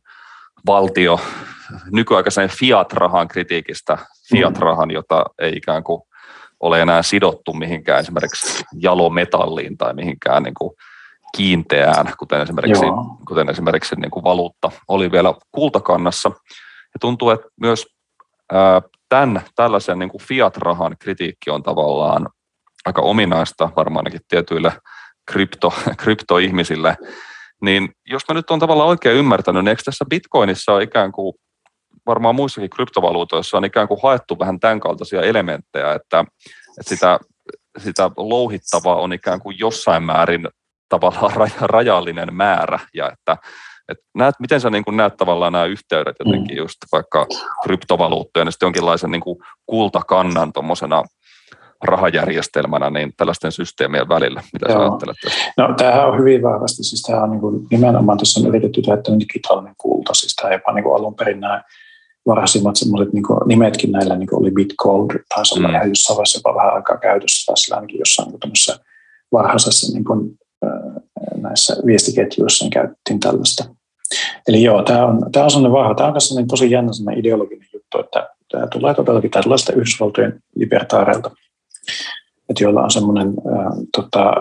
valtio, 0.66 1.20
nykyaikaisen 1.92 2.50
fiat-rahan 2.50 3.28
kritiikistä, 3.28 3.98
fiat-rahan, 4.30 4.92
jota 4.92 5.26
ei 5.40 5.54
ikään 5.56 5.84
kuin 5.84 6.02
ole 6.60 6.82
enää 6.82 7.04
sidottu 7.04 7.54
mihinkään 7.54 8.00
esimerkiksi 8.00 8.64
jalometalliin 8.74 9.78
tai 9.78 9.94
mihinkään 9.94 10.44
niin 10.44 10.54
kuin 10.54 10.76
kiinteään, 11.38 12.14
kuten 12.20 12.42
esimerkiksi, 12.42 12.86
kuten 13.28 13.50
esimerkiksi 13.50 13.96
niin 13.96 14.12
kuin 14.12 14.24
valuutta 14.24 14.72
oli 14.88 15.12
vielä 15.12 15.34
kultakannassa. 15.52 16.30
Ja 16.94 17.00
tuntuu, 17.02 17.30
että 17.30 17.48
myös 17.62 17.86
ää, 18.52 18.82
tämän 19.10 19.42
tällaisen 19.56 20.00
niin 20.00 20.10
kuin 20.10 20.22
fiat-rahan 20.22 20.96
kritiikki 21.00 21.50
on 21.50 21.64
tavallaan 21.64 22.30
aika 22.86 23.02
ominaista 23.02 23.70
varmaan 23.76 24.00
ainakin 24.00 24.22
tietyille 24.28 24.74
krypto, 25.32 25.74
kryptoihmisille, 26.04 26.98
niin 27.62 27.90
jos 28.08 28.24
mä 28.30 28.34
nyt 28.34 28.52
on 28.52 28.60
tavallaan 28.60 28.90
oikein 28.90 29.18
ymmärtänyt, 29.18 29.64
niin 29.64 29.70
eikö 29.70 29.82
tässä 29.86 30.06
Bitcoinissa 30.10 30.74
ole 30.74 30.84
ikään 30.84 31.12
kuin 31.12 31.34
varmaan 32.06 32.36
muissakin 32.36 32.70
kryptovaluutoissa 32.70 33.58
on 33.58 33.66
ikään 33.66 33.88
kuin 33.88 34.00
haettu 34.04 34.40
vähän 34.40 34.60
tämän 34.60 34.80
kaltaisia 34.80 35.22
elementtejä, 35.22 35.94
että, 35.94 36.26
että 36.80 36.90
sitä, 36.90 37.20
sitä 37.78 38.12
louhittavaa 38.18 38.96
on 38.96 39.14
ikään 39.14 39.40
kuin 39.40 39.60
jossain 39.60 40.04
määrin 40.04 40.48
tavallaan 40.90 41.52
rajallinen 41.62 42.34
määrä. 42.34 42.80
Ja 42.94 43.12
että, 43.12 43.38
että 43.90 44.04
näet, 44.16 44.36
miten 44.40 44.62
sä 44.62 44.70
niin 44.70 44.84
kuin 44.84 44.98
näet 44.98 45.18
tavallaan 45.18 45.54
nämä 45.54 45.66
yhteydet 45.66 46.16
jotenkin 46.26 46.58
just 46.58 46.78
vaikka 46.92 47.28
kryptovaluuttojen 47.64 48.48
ja 48.48 48.52
sitten 48.52 48.66
jonkinlaisen 48.66 49.12
niin 49.12 49.22
kuin 49.22 49.38
kultakannan 49.66 50.54
tuommoisena 50.54 51.04
rahajärjestelmänä 51.84 52.90
niin 52.90 53.14
tällaisten 53.18 53.52
systeemien 53.52 54.10
välillä? 54.10 54.44
Mitä 54.54 54.66
Joo. 54.70 54.78
sä 54.78 54.84
ajattelet 54.84 55.18
tästä? 55.24 55.54
No, 55.58 55.74
tämähän 55.78 56.10
on 56.10 56.20
hyvin 56.20 56.44
vahvasti, 56.44 56.84
siis 56.84 57.02
tämä 57.02 57.24
on 57.24 57.30
niin 57.30 57.42
kuin, 57.42 57.68
nimenomaan 57.72 58.18
tuossa 58.18 58.40
on 58.40 58.48
yritetty 58.48 58.82
tehdä 58.82 59.20
digitaalinen 59.20 59.76
kulta, 59.78 60.14
siis 60.14 60.36
tämä 60.36 60.54
jopa 60.54 60.74
niin 60.74 60.84
kuin 60.84 60.96
alun 60.96 61.16
perin 61.16 61.40
nämä 61.40 61.64
varhaisimmat 62.28 62.76
semmoiset 62.76 63.14
niin 63.14 63.24
nimetkin 63.46 63.92
näillä 63.92 64.16
niin 64.16 64.36
oli 64.36 64.52
Bitgold, 64.52 65.10
taisi 65.36 65.60
olla 65.60 65.68
mm. 65.68 65.76
ihan 65.76 65.90
jossain 65.90 66.18
vaiheessa 66.18 66.38
jopa 66.38 66.56
vähän 66.56 66.74
aikaa 66.74 66.98
käytössä, 66.98 67.52
tässä 67.52 67.76
ainakin 67.76 68.00
jossain 68.00 68.30
niin 68.30 68.80
varhaisessa 69.32 69.94
niin 69.94 70.04
kuin, 70.04 70.38
näissä 71.42 71.76
viestiketjuissa 71.86 72.66
niin 72.66 72.72
käytettiin 72.72 73.20
tällaista. 73.20 73.64
Eli 74.48 74.64
joo, 74.64 74.84
tämä 74.84 75.06
on, 75.06 75.32
tämä 75.32 75.46
on 75.46 75.52
sellainen 75.52 75.80
vahva, 75.80 75.96
tämä 75.96 76.10
on 76.10 76.48
tosi 76.48 76.72
jännä 76.72 76.92
ideologinen 77.16 77.68
juttu, 77.74 78.00
että 78.00 78.30
tämä 78.52 78.68
tulee 78.68 78.94
todellakin 78.94 79.32
tällaista 79.32 79.74
Yhdysvaltojen 79.74 80.40
libertaareilta 80.56 81.32
että 82.50 82.64
joilla 82.64 82.84
on 82.84 82.92
semmoinen 82.92 83.28
äh, 83.28 83.74
tota, 83.98 84.34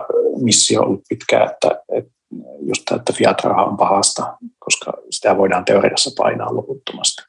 missio 0.42 0.82
ollut 0.82 1.02
pitkään, 1.08 1.50
että, 1.50 1.80
että 1.92 2.12
just 2.60 2.82
tämä, 2.88 2.98
että 2.98 3.12
fiat-raha 3.12 3.64
on 3.64 3.76
pahasta, 3.76 4.36
koska 4.58 4.92
sitä 5.10 5.36
voidaan 5.36 5.64
teoriassa 5.64 6.10
painaa 6.16 6.54
loputtomasti. 6.54 7.22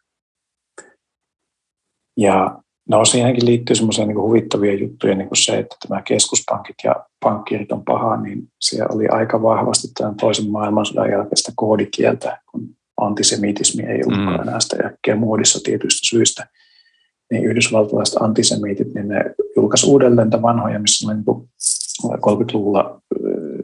Ja 2.18 2.60
no 2.90 3.06
siihenkin 3.06 3.46
liittyy 3.46 3.76
semmoisia 3.76 4.06
niin 4.06 4.22
huvittavia 4.22 4.74
juttuja, 4.74 5.16
niin 5.16 5.28
kuin 5.28 5.38
se, 5.38 5.60
että 5.60 5.76
tämä 5.88 6.02
keskuspankit 6.02 6.76
ja 6.84 6.96
pankkiirit 7.24 7.72
on 7.72 7.84
paha, 7.84 8.18
niin 8.18 8.48
se 8.60 8.84
oli 8.90 9.08
aika 9.08 9.42
vahvasti 9.42 9.88
tämän 9.98 10.16
toisen 10.16 10.52
maailmansodan 10.52 11.12
jälkeistä 11.12 11.52
koodikieltä, 11.56 12.42
kun 12.52 12.70
antisemitismi 12.98 13.84
ei 13.84 14.02
ollut 14.08 14.26
mm. 14.26 14.42
enää 14.42 14.60
sitä 14.60 14.78
äkkiä 14.86 15.16
muodissa 15.16 15.60
tietyistä 15.64 16.08
syistä– 16.08 16.48
niin 17.32 17.46
yhdysvaltalaiset 17.46 18.22
antisemiitit, 18.22 18.94
niin 18.94 19.08
ne 19.08 19.36
julkaisi 19.56 19.88
uudelleen 19.88 20.30
tämän 20.30 20.42
vanhoja, 20.42 20.80
missä 20.80 21.08
oli 21.08 21.16
niin 21.16 21.50
30-luvulla 22.04 23.02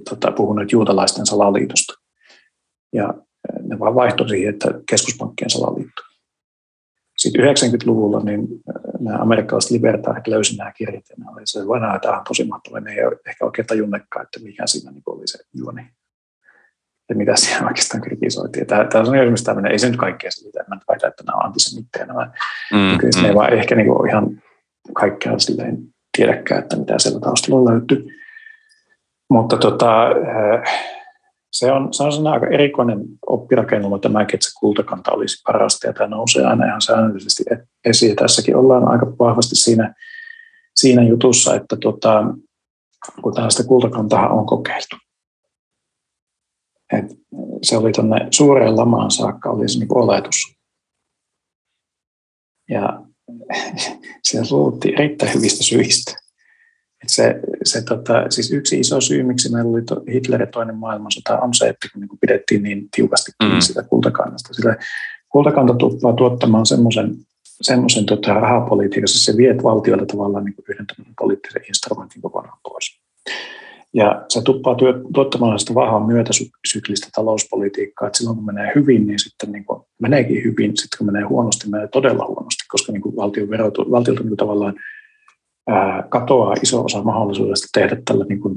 tota, 0.09 0.32
puhuneet 0.32 0.72
juutalaisten 0.72 1.26
salaliitosta. 1.26 1.93
Ja 2.93 3.13
ne 3.61 3.80
vaan 3.80 3.95
vaihtoi 3.95 4.30
siihen, 4.30 4.53
että 4.53 4.68
keskuspankkien 4.89 5.49
salaliitto. 5.49 6.01
Sitten 7.18 7.41
90-luvulla 7.41 8.20
niin 8.20 8.47
nämä 8.99 9.18
amerikkalaiset 9.18 9.72
libertaarit 9.72 10.28
löysivät 10.28 10.57
nämä 10.57 10.72
kirjat 10.72 11.03
ja 11.09 11.15
ne 11.18 11.26
oli 11.32 11.41
se, 11.45 11.59
että 11.59 11.99
tämä 12.01 12.18
on 12.18 12.24
tosi 12.28 12.43
mahtavaa. 12.43 12.80
Ne 12.80 12.91
ei 12.91 12.99
ehkä 13.28 13.45
oikein 13.45 13.68
tajunnutkaan, 13.68 14.26
että 14.26 14.39
mikä 14.39 14.68
siinä 14.68 14.91
niin 14.91 15.03
oli 15.05 15.28
se 15.28 15.39
juoni 15.53 15.82
ja 17.10 17.16
mitä 17.16 17.36
siellä 17.36 17.68
oikeastaan 17.68 18.01
kritisoitiin. 18.01 18.68
Tämä, 18.68 18.84
tämä 18.84 19.03
on 19.03 19.16
esimerkiksi 19.16 19.45
tämmöinen, 19.45 19.72
ei 19.72 19.80
se 19.80 19.88
nyt 19.88 19.97
kaikkea 19.97 20.32
selitä, 20.32 20.64
mä 20.68 20.78
väitä, 20.88 21.08
että 21.08 21.24
nämä 21.24 21.38
on 21.38 21.45
antisemitteja, 21.45 22.05
nämä 22.05 22.32
mm, 22.74 22.97
kyllä 22.97 23.12
mm. 23.16 23.22
ne 23.22 23.28
ei 23.28 23.36
vaan 23.36 23.53
ehkä 23.53 23.76
niin 23.76 23.88
kuin 23.88 24.10
ihan 24.10 24.41
kaikkea 24.93 25.39
silleen 25.39 25.78
tiedäkään, 26.18 26.62
että 26.62 26.78
mitä 26.78 26.99
siellä 26.99 27.20
taustalla 27.20 27.72
löytyy. 27.72 28.08
Mutta 29.30 29.58
tota, 29.58 30.10
eh, 30.10 30.62
se 31.51 31.72
on, 31.72 31.93
se 31.93 32.03
on 32.03 32.28
aika 32.28 32.47
erikoinen 32.47 32.99
oppirakennelma 33.28 33.99
tämä, 33.99 34.22
että 34.22 34.38
se 34.39 34.60
kultakanta 34.60 35.12
olisi 35.12 35.41
parasta 35.47 35.88
ja 35.88 35.93
tämä 35.93 36.08
nousee 36.08 36.45
aina 36.45 36.66
ihan 36.66 36.82
säännöllisesti 36.82 37.43
esiin. 37.86 38.16
Tässäkin 38.16 38.55
ollaan 38.55 38.88
aika 38.88 39.05
vahvasti 39.20 39.55
siinä, 39.55 39.93
siinä 40.76 41.03
jutussa, 41.03 41.55
että 41.55 41.78
tota, 41.82 42.24
kun 43.22 43.34
tällaista 43.34 43.64
kultakantaa 43.64 44.30
on 44.30 44.45
kokeiltu, 44.45 44.95
et 46.94 47.06
se 47.64 47.78
oli 47.78 47.92
tuonne 47.92 48.28
suureen 48.32 48.76
lamaan 48.76 49.12
saakka 49.12 49.50
oli 49.50 49.70
se 49.70 49.80
niin 49.80 49.98
oletus. 49.98 50.58
Ja 52.70 53.04
se 54.24 54.42
luultiin 54.52 55.02
erittäin 55.02 55.34
hyvistä 55.34 55.64
syistä. 55.64 56.12
Et 57.04 57.10
se, 57.10 57.40
se 57.64 57.82
tota, 57.82 58.14
siis 58.30 58.52
yksi 58.52 58.80
iso 58.80 59.02
syy, 59.02 59.24
miksi 59.24 59.52
meillä 59.52 59.72
oli 59.72 59.82
to, 59.82 60.02
Hitlerin 60.14 60.48
toinen 60.52 60.76
maailmansota, 60.76 61.40
on 61.40 61.54
se, 61.54 61.68
että 61.70 61.88
kun 61.94 62.02
niin 62.02 62.20
pidettiin 62.22 62.64
niin 62.64 62.88
tiukasti 62.96 63.32
kiinni 63.40 63.58
mm. 63.58 63.62
sitä 63.62 63.84
kultakannasta. 63.84 64.54
Sillä 64.54 64.76
kultakanta 65.30 65.74
tuppaa 65.74 66.14
tuottamaan 66.14 66.66
semmoisen 66.66 67.16
semmoisen 67.62 68.06
tota, 68.06 68.34
rahapolitiikassa, 68.34 69.32
se 69.32 69.38
vie 69.38 69.56
valtioilta 69.64 70.06
tavallaan 70.06 70.46
niin 70.46 70.56
yhden 70.70 70.86
poliittisen 71.20 71.62
instrumentin 71.68 72.22
kokonaan 72.22 72.60
pois. 72.64 73.00
Ja 73.98 74.26
se 74.30 74.41
tuppaa 74.41 74.76
työ, 74.76 75.02
tuottamaan 75.14 75.60
sitä 75.60 75.76
vahvaa 75.76 76.08
myötäsyklistä 76.08 77.08
talouspolitiikkaa, 77.16 78.08
että 78.08 78.18
silloin 78.18 78.38
kun 78.38 78.45
menee 78.45 78.72
hyvin, 78.76 79.08
niin 79.08 79.20
sitten 79.20 79.52
niin 79.52 79.66
kuin 79.66 79.82
meneekin 80.02 80.43
hyvin, 80.43 80.78
sitten 80.78 80.98
kun 80.98 81.08
menee 81.08 81.24
huonosti, 81.24 81.70
menee 81.70 81.88
todella 81.88 82.26
huonosti, 82.26 82.64
koska 82.68 82.91
niin 82.91 83.02
kuin 83.02 83.16
valtion 83.16 83.50
verotu, 83.50 83.91
valtiolta 83.91 84.22
niin 84.22 84.30
kuin 84.30 84.38
tavallaan 84.38 84.76
ää, 85.68 86.04
katoaa 86.10 86.54
iso 86.62 86.86
osa 86.86 87.04
mahdollisuudesta 87.04 87.68
tehdä 87.74 87.98
tällä 88.06 88.26
niin 88.30 88.39
kuin 88.39 88.56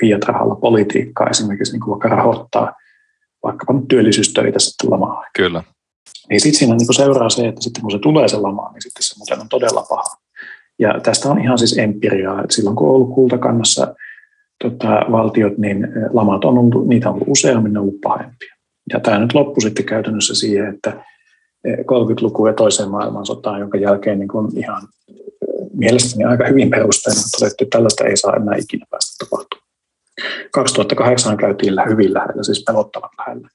fiat-rahalla 0.00 0.54
politiikkaa, 0.54 1.30
esimerkiksi 1.30 1.72
niin 1.72 1.80
kuin 1.80 1.90
vaikka 1.90 2.08
rahoittaa 2.08 2.72
vaikkapa 3.42 3.72
nyt 3.72 3.88
työllisyystöitä 3.88 4.58
sitten 4.58 4.90
lamaa. 4.90 5.24
Kyllä. 5.36 5.62
Niin 6.28 6.40
sitten 6.40 6.58
siinä 6.58 6.74
niin 6.74 6.94
seuraa 6.94 7.30
se, 7.30 7.48
että 7.48 7.60
sitten 7.60 7.82
kun 7.82 7.90
se 7.90 7.98
tulee 7.98 8.28
se 8.28 8.36
lama, 8.36 8.70
niin 8.72 8.82
sitten 8.82 9.02
se 9.02 9.14
muuten 9.18 9.40
on 9.40 9.48
todella 9.48 9.86
paha. 9.88 10.23
Ja 10.78 11.00
tästä 11.02 11.28
on 11.30 11.40
ihan 11.40 11.58
siis 11.58 11.78
empiriaa, 11.78 12.42
että 12.42 12.54
silloin 12.54 12.76
kun 12.76 12.88
on 12.88 12.94
ollut 12.94 13.14
kultakannassa 13.14 13.94
tota, 14.62 14.88
valtiot, 15.12 15.58
niin 15.58 15.88
lamat 16.12 16.44
on 16.44 16.58
ollut, 16.58 16.88
niitä 16.88 17.08
on 17.08 17.14
ollut 17.14 17.28
useammin, 17.28 17.72
ne 17.72 17.78
on 17.78 17.82
ollut 17.82 18.00
pahempia. 18.00 18.54
Ja 18.92 19.00
tämä 19.00 19.18
nyt 19.18 19.34
loppui 19.34 19.62
sitten 19.62 19.84
käytännössä 19.84 20.34
siihen, 20.34 20.74
että 20.74 21.04
30-luku 21.68 22.46
ja 22.46 22.52
toiseen 22.52 22.90
maailmansotaan, 22.90 23.60
jonka 23.60 23.78
jälkeen 23.78 24.18
niin 24.18 24.28
kun 24.28 24.52
ihan 24.56 24.82
mielestäni 25.72 26.24
aika 26.24 26.46
hyvin 26.46 26.70
perusteena 26.70 27.20
todettu, 27.38 27.64
että 27.64 27.76
tällaista 27.76 28.04
ei 28.04 28.16
saa 28.16 28.36
enää 28.36 28.56
ikinä 28.56 28.86
päästä 28.90 29.24
tapahtumaan. 29.24 29.68
2008 30.52 31.36
käytiin 31.36 31.74
hyvin 31.88 32.14
lähellä, 32.14 32.42
siis 32.42 32.64
pelottavan 32.66 33.10
lähellä. 33.18 33.48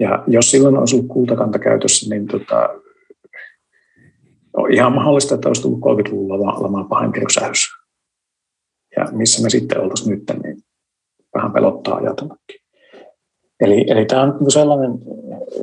Ja 0.00 0.24
jos 0.26 0.50
silloin 0.50 0.76
olisi 0.76 0.96
ollut 0.96 1.08
kultakanta 1.08 1.58
käytössä, 1.58 2.10
niin 2.10 2.26
tota, 2.26 2.68
on 4.58 4.72
ihan 4.72 4.92
mahdollista, 4.92 5.34
että 5.34 5.48
olisi 5.48 5.62
tullut 5.62 5.80
30-luvulla 5.80 6.62
lamaan 6.62 6.88
pahempi 6.88 7.20
rysähdys. 7.20 7.68
Ja 8.96 9.04
missä 9.12 9.42
me 9.42 9.50
sitten 9.50 9.80
oltaisiin 9.80 10.10
nyt, 10.10 10.42
niin 10.42 10.62
vähän 11.34 11.52
pelottaa 11.52 11.96
ajatellakin. 11.96 12.60
Eli, 13.60 13.84
eli 13.88 14.04
tämä 14.04 14.22
on 14.22 14.28
niinku 14.28 14.50
sellainen, 14.50 14.90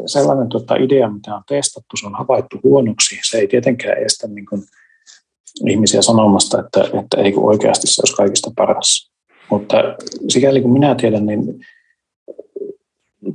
sellainen 0.05 0.49
tota 0.49 0.75
idea, 0.75 1.09
mitä 1.09 1.35
on 1.35 1.43
testattu, 1.47 1.97
se 1.99 2.07
on 2.07 2.15
havaittu 2.15 2.59
huonoksi. 2.63 3.19
Se 3.29 3.37
ei 3.37 3.47
tietenkään 3.47 3.97
estä 3.97 4.27
niin 4.27 4.45
kuin 4.45 4.61
ihmisiä 5.67 6.01
sanomasta, 6.01 6.59
että, 6.59 6.81
että 6.99 7.17
ei 7.17 7.31
kun 7.31 7.49
oikeasti 7.49 7.87
se 7.87 8.01
olisi 8.01 8.15
kaikista 8.15 8.51
paras. 8.55 9.11
Mutta 9.49 9.75
sikäli 10.29 10.61
kun 10.61 10.73
minä 10.73 10.95
tiedän, 10.95 11.25
niin 11.25 11.59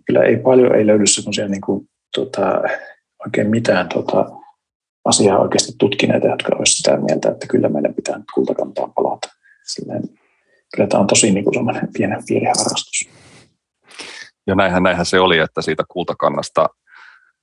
kyllä 0.07 0.23
ei 0.23 0.37
paljon 0.37 0.75
ei 0.75 0.87
löydy 0.87 1.07
sellaisia 1.07 1.49
niin 1.49 1.61
kuin, 1.61 1.89
tota, 2.15 2.63
oikein 3.27 3.51
mitään 3.51 3.89
tota, 3.89 4.31
asiaa 5.05 5.39
oikeasti 5.39 5.73
tutkineita, 5.79 6.27
jotka 6.27 6.57
olisivat 6.57 6.77
sitä 6.77 6.97
mieltä, 6.97 7.29
että 7.31 7.47
kyllä 7.47 7.69
meidän 7.69 7.95
pitää 7.95 8.19
nyt 8.19 8.27
kultakantaan 8.35 8.93
palata. 8.93 9.29
Silleen, 9.67 10.03
kyllä 10.75 10.89
tämä 10.89 11.01
on 11.01 11.07
tosi 11.07 11.31
niin 11.31 11.45
kuin 11.45 11.55
sellainen 11.55 11.89
pienen 11.93 12.23
piiriharrastus. 12.27 13.09
Ja 14.47 14.55
näinhän, 14.55 14.83
näinhän 14.83 15.07
se 15.07 15.21
oli, 15.21 15.39
että 15.39 15.63
siitä 15.63 15.85
kultakannasta, 15.89 16.69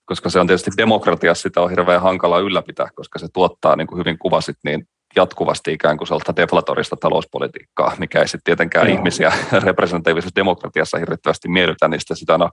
koska 0.05 0.29
se 0.29 0.39
on 0.39 0.47
tietysti 0.47 0.71
demokratiassa, 0.77 1.41
sitä 1.41 1.61
on 1.61 1.69
hirveän 1.69 2.01
hankala 2.01 2.39
ylläpitää, 2.39 2.87
koska 2.95 3.19
se 3.19 3.27
tuottaa, 3.33 3.75
niin 3.75 3.87
kuin 3.87 3.99
hyvin 3.99 4.17
kuvasit, 4.17 4.57
niin 4.63 4.87
jatkuvasti 5.15 5.73
ikään 5.73 5.97
kuin 5.97 6.07
sellaista 6.07 6.35
deflatorista 6.35 6.95
talouspolitiikkaa, 6.95 7.95
mikä 7.99 8.19
ei 8.19 8.27
sitten 8.27 8.43
tietenkään 8.43 8.87
Joo. 8.87 8.97
ihmisiä 8.97 9.33
representatiivisessa 9.63 10.35
demokratiassa 10.35 10.97
hirvittävästi 10.97 11.47
miellytä, 11.47 11.87
niin 11.87 12.01
sitä 12.13 12.33
aina 12.33 12.49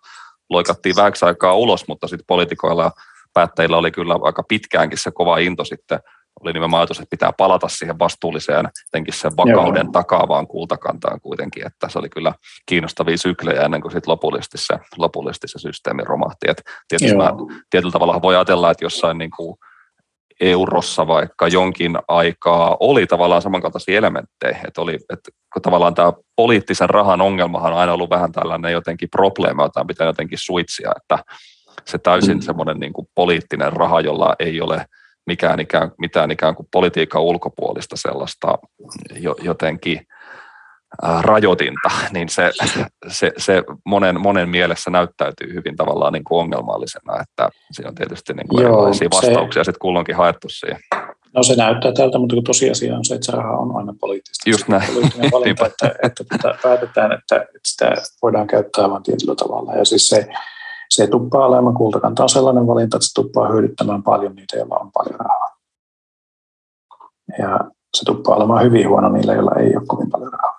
loikattiin 0.50 0.96
vähäksi 0.96 1.24
aikaa 1.24 1.54
ulos, 1.54 1.88
mutta 1.88 2.08
sitten 2.08 2.24
poliitikoilla 2.26 2.90
päättäjillä 3.34 3.76
oli 3.76 3.90
kyllä 3.90 4.18
aika 4.22 4.42
pitkäänkin 4.42 4.98
se 4.98 5.10
kova 5.10 5.38
into 5.38 5.64
sitten 5.64 5.98
oli 6.40 6.52
nimenomaan 6.52 6.80
ajatus, 6.80 6.98
että 6.98 7.10
pitää 7.10 7.32
palata 7.32 7.68
siihen 7.68 7.98
vastuulliseen, 7.98 8.68
jotenkin 8.86 9.14
sen 9.14 9.32
vakauden 9.36 9.86
Joo. 9.86 9.92
takaavaan 9.92 10.46
kultakantaan 10.46 11.20
kuitenkin, 11.20 11.66
että 11.66 11.88
se 11.88 11.98
oli 11.98 12.08
kyllä 12.08 12.34
kiinnostavia 12.66 13.18
syklejä 13.18 13.62
ennen 13.62 13.80
kuin 13.80 13.92
sitten 13.92 14.10
lopullisesti 14.10 14.58
se, 14.58 14.74
lopullisesti 14.96 15.48
se 15.48 15.58
systeemi 15.58 16.04
romahti. 16.04 16.46
Et 16.48 16.62
tietysti 16.88 17.16
mä, 17.16 17.32
tietyllä 17.70 17.92
tavalla 17.92 18.22
voi 18.22 18.36
ajatella, 18.36 18.70
että 18.70 18.84
jossain 18.84 19.18
niin 19.18 19.30
kuin 19.36 19.56
eurossa 20.40 21.06
vaikka 21.06 21.48
jonkin 21.48 21.98
aikaa 22.08 22.76
oli 22.80 23.06
tavallaan 23.06 23.42
samankaltaisia 23.42 23.98
elementtejä, 23.98 24.58
että 24.66 24.80
oli, 24.80 24.94
että 24.94 25.30
kun 25.52 25.62
tavallaan 25.62 25.94
tämä 25.94 26.12
poliittisen 26.36 26.90
rahan 26.90 27.20
ongelmahan 27.20 27.72
on 27.72 27.78
aina 27.78 27.92
ollut 27.92 28.10
vähän 28.10 28.32
tällainen 28.32 28.72
jotenkin 28.72 29.10
probleema, 29.10 29.62
jota 29.62 29.84
pitää 29.84 30.06
jotenkin 30.06 30.38
suitsia, 30.38 30.92
että 30.96 31.24
se 31.86 31.98
täysin 31.98 32.36
mm. 32.36 32.40
semmoinen 32.40 32.80
niin 32.80 32.92
kuin 32.92 33.08
poliittinen 33.14 33.72
raha, 33.72 34.00
jolla 34.00 34.34
ei 34.38 34.60
ole 34.60 34.86
mikään 35.26 35.60
ikään, 35.60 35.90
mitään 35.98 36.30
ikään 36.30 36.54
kuin 36.54 36.68
politiikan 36.72 37.22
ulkopuolista 37.22 37.96
sellaista 37.96 38.58
jotenkin 39.42 40.06
rajoitinta, 41.20 41.90
niin 42.14 42.28
se, 42.28 42.50
se, 43.08 43.32
se 43.38 43.62
monen, 43.84 44.20
monen 44.20 44.48
mielessä 44.48 44.90
näyttäytyy 44.90 45.54
hyvin 45.54 45.76
tavallaan 45.76 46.12
niin 46.12 46.24
kuin 46.24 46.40
ongelmallisena, 46.40 47.20
että 47.20 47.48
siinä 47.72 47.88
on 47.88 47.94
tietysti 47.94 48.34
niin 48.34 48.48
kuin 48.48 48.62
Joo, 48.62 48.72
erilaisia 48.72 49.08
vastauksia 49.14 49.64
se, 49.64 49.68
sitten 49.68 49.80
kulloinkin 49.80 50.16
haettu 50.16 50.48
siihen. 50.48 50.78
No 51.34 51.42
se 51.42 51.56
näyttää 51.56 51.92
tältä, 51.92 52.18
mutta 52.18 52.34
kun 52.34 52.44
tosiasia 52.44 52.96
on 52.96 53.04
se, 53.04 53.14
että 53.14 53.26
se 53.26 53.32
raha 53.32 53.56
on 53.56 53.76
aina 53.76 53.94
poliittista. 54.00 54.50
Just 54.50 54.68
näin. 54.68 54.94
Poliittinen 54.94 55.30
valinta, 55.30 55.66
että, 55.66 55.94
että, 56.02 56.24
että 56.34 56.54
päätetään, 56.62 57.12
että, 57.12 57.36
että 57.36 57.58
sitä 57.66 57.92
voidaan 58.22 58.46
käyttää 58.46 58.90
vain 58.90 59.02
tietyllä 59.02 59.34
tavalla. 59.34 59.74
Ja 59.74 59.84
siis 59.84 60.08
se, 60.08 60.28
se 60.90 61.06
tuppaa 61.06 61.46
olemaan 61.46 61.74
kultakanta 61.74 62.22
on 62.22 62.28
sellainen 62.28 62.66
valinta, 62.66 62.96
että 62.96 63.06
se 63.06 63.14
tuppaa 63.14 63.48
hyödyttämään 63.48 64.02
paljon 64.02 64.34
niitä, 64.34 64.56
joilla 64.56 64.78
on 64.78 64.90
paljon 64.92 65.20
rahaa. 65.20 65.56
Ja 67.38 67.70
se 67.96 68.04
tuppaa 68.04 68.36
olemaan 68.36 68.64
hyvin 68.64 68.88
huono 68.88 69.08
niille, 69.08 69.34
joilla 69.34 69.54
ei 69.54 69.76
ole 69.76 69.86
kovin 69.86 70.10
paljon 70.10 70.32
rahaa. 70.32 70.54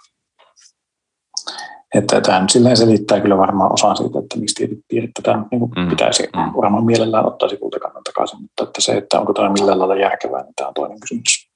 Että 1.95 2.21
tämä 2.21 2.39
nyt 2.39 2.49
silleen 2.49 2.77
selittää 2.77 3.19
kyllä 3.19 3.37
varmaan 3.37 3.73
osan 3.73 3.97
siitä, 3.97 4.19
että 4.19 4.39
miksi 4.39 4.55
tietyt 4.55 4.79
piirit 4.87 5.11
tätä 5.13 5.39
niin 5.51 5.59
kuin 5.59 5.71
mm. 5.75 5.89
pitäisi 5.89 6.23
mm. 6.35 6.61
varmaan 6.61 6.85
mielellään 6.85 7.25
ottaisi 7.25 7.57
kultakannan 7.57 8.03
takaisin, 8.03 8.41
mutta 8.41 8.63
että 8.63 8.81
se, 8.81 8.97
että 8.97 9.19
onko 9.19 9.33
tämä 9.33 9.49
millään 9.49 9.79
lailla 9.79 9.95
järkevää, 9.95 10.43
niin 10.43 10.53
tämä 10.55 10.67
on 10.67 10.73
toinen 10.73 10.99
kysymys. 10.99 11.51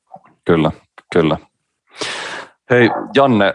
Kyllä, 0.45 0.71
kyllä. 1.13 1.37
Hei 2.69 2.89
Janne, 3.15 3.53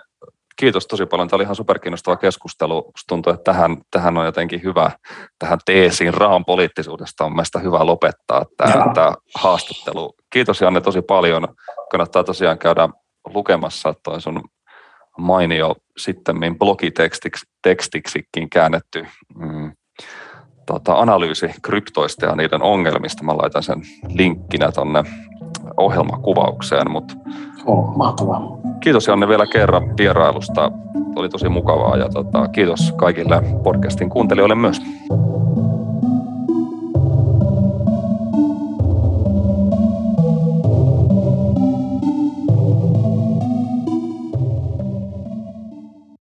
kiitos 0.57 0.87
tosi 0.87 1.07
paljon. 1.07 1.29
Tämä 1.29 1.37
oli 1.37 1.43
ihan 1.45 1.57
superkiinnostava 1.57 2.17
keskustelu. 2.17 2.75
Musta 2.75 3.09
tuntuu, 3.09 3.33
että 3.33 3.53
tähän, 3.53 3.77
tähän 3.91 4.19
on 4.19 4.25
jotenkin 4.25 4.63
hyvä, 4.63 4.91
tähän 5.39 5.59
teesiin 5.65 6.15
rahan 6.15 6.45
poliittisuudesta 6.45 7.25
on 7.25 7.33
mielestäni 7.33 7.65
hyvä 7.65 7.87
lopettaa 7.87 8.45
tämä, 8.57 8.93
tämä 8.95 9.15
haastattelu. 9.35 10.15
Kiitos 10.31 10.61
Janne 10.61 10.81
tosi 10.81 11.03
paljon. 11.03 11.49
Kannattaa 11.91 12.25
tosiaan 12.25 12.59
käydä 12.59 12.89
lukemassa 13.35 13.95
tuo 14.03 14.21
sun 14.21 14.43
mainio 15.19 15.75
sitten 15.97 16.37
blogitekstiksikin 16.59 18.51
käännetty 18.51 19.07
mm, 19.39 19.73
tota, 20.67 20.95
analyysi 20.95 21.47
kryptoista 21.63 22.27
ja 22.27 22.37
niiden 22.37 22.63
ongelmista. 22.63 23.25
Mä 23.25 23.37
laitan 23.37 23.63
sen 23.63 23.83
linkkinä 24.09 24.73
tuonne 24.73 25.05
ohjelmakuvaukseen. 25.77 26.91
Mut 26.91 27.13
oh, 27.67 27.97
mahtavaa. 27.97 28.43
Kiitos 28.81 29.07
Janne 29.07 29.29
vielä 29.29 29.47
kerran 29.47 29.97
vierailusta. 29.99 30.73
Oli 31.17 31.29
tosi 31.29 31.49
mukavaa 31.49 31.97
ja 31.97 32.09
tota, 32.09 32.49
kiitos 32.49 32.93
kaikille 32.93 33.43
podcastin 33.63 34.11
kuuntelijoille 34.11 34.55
myös. 34.55 34.83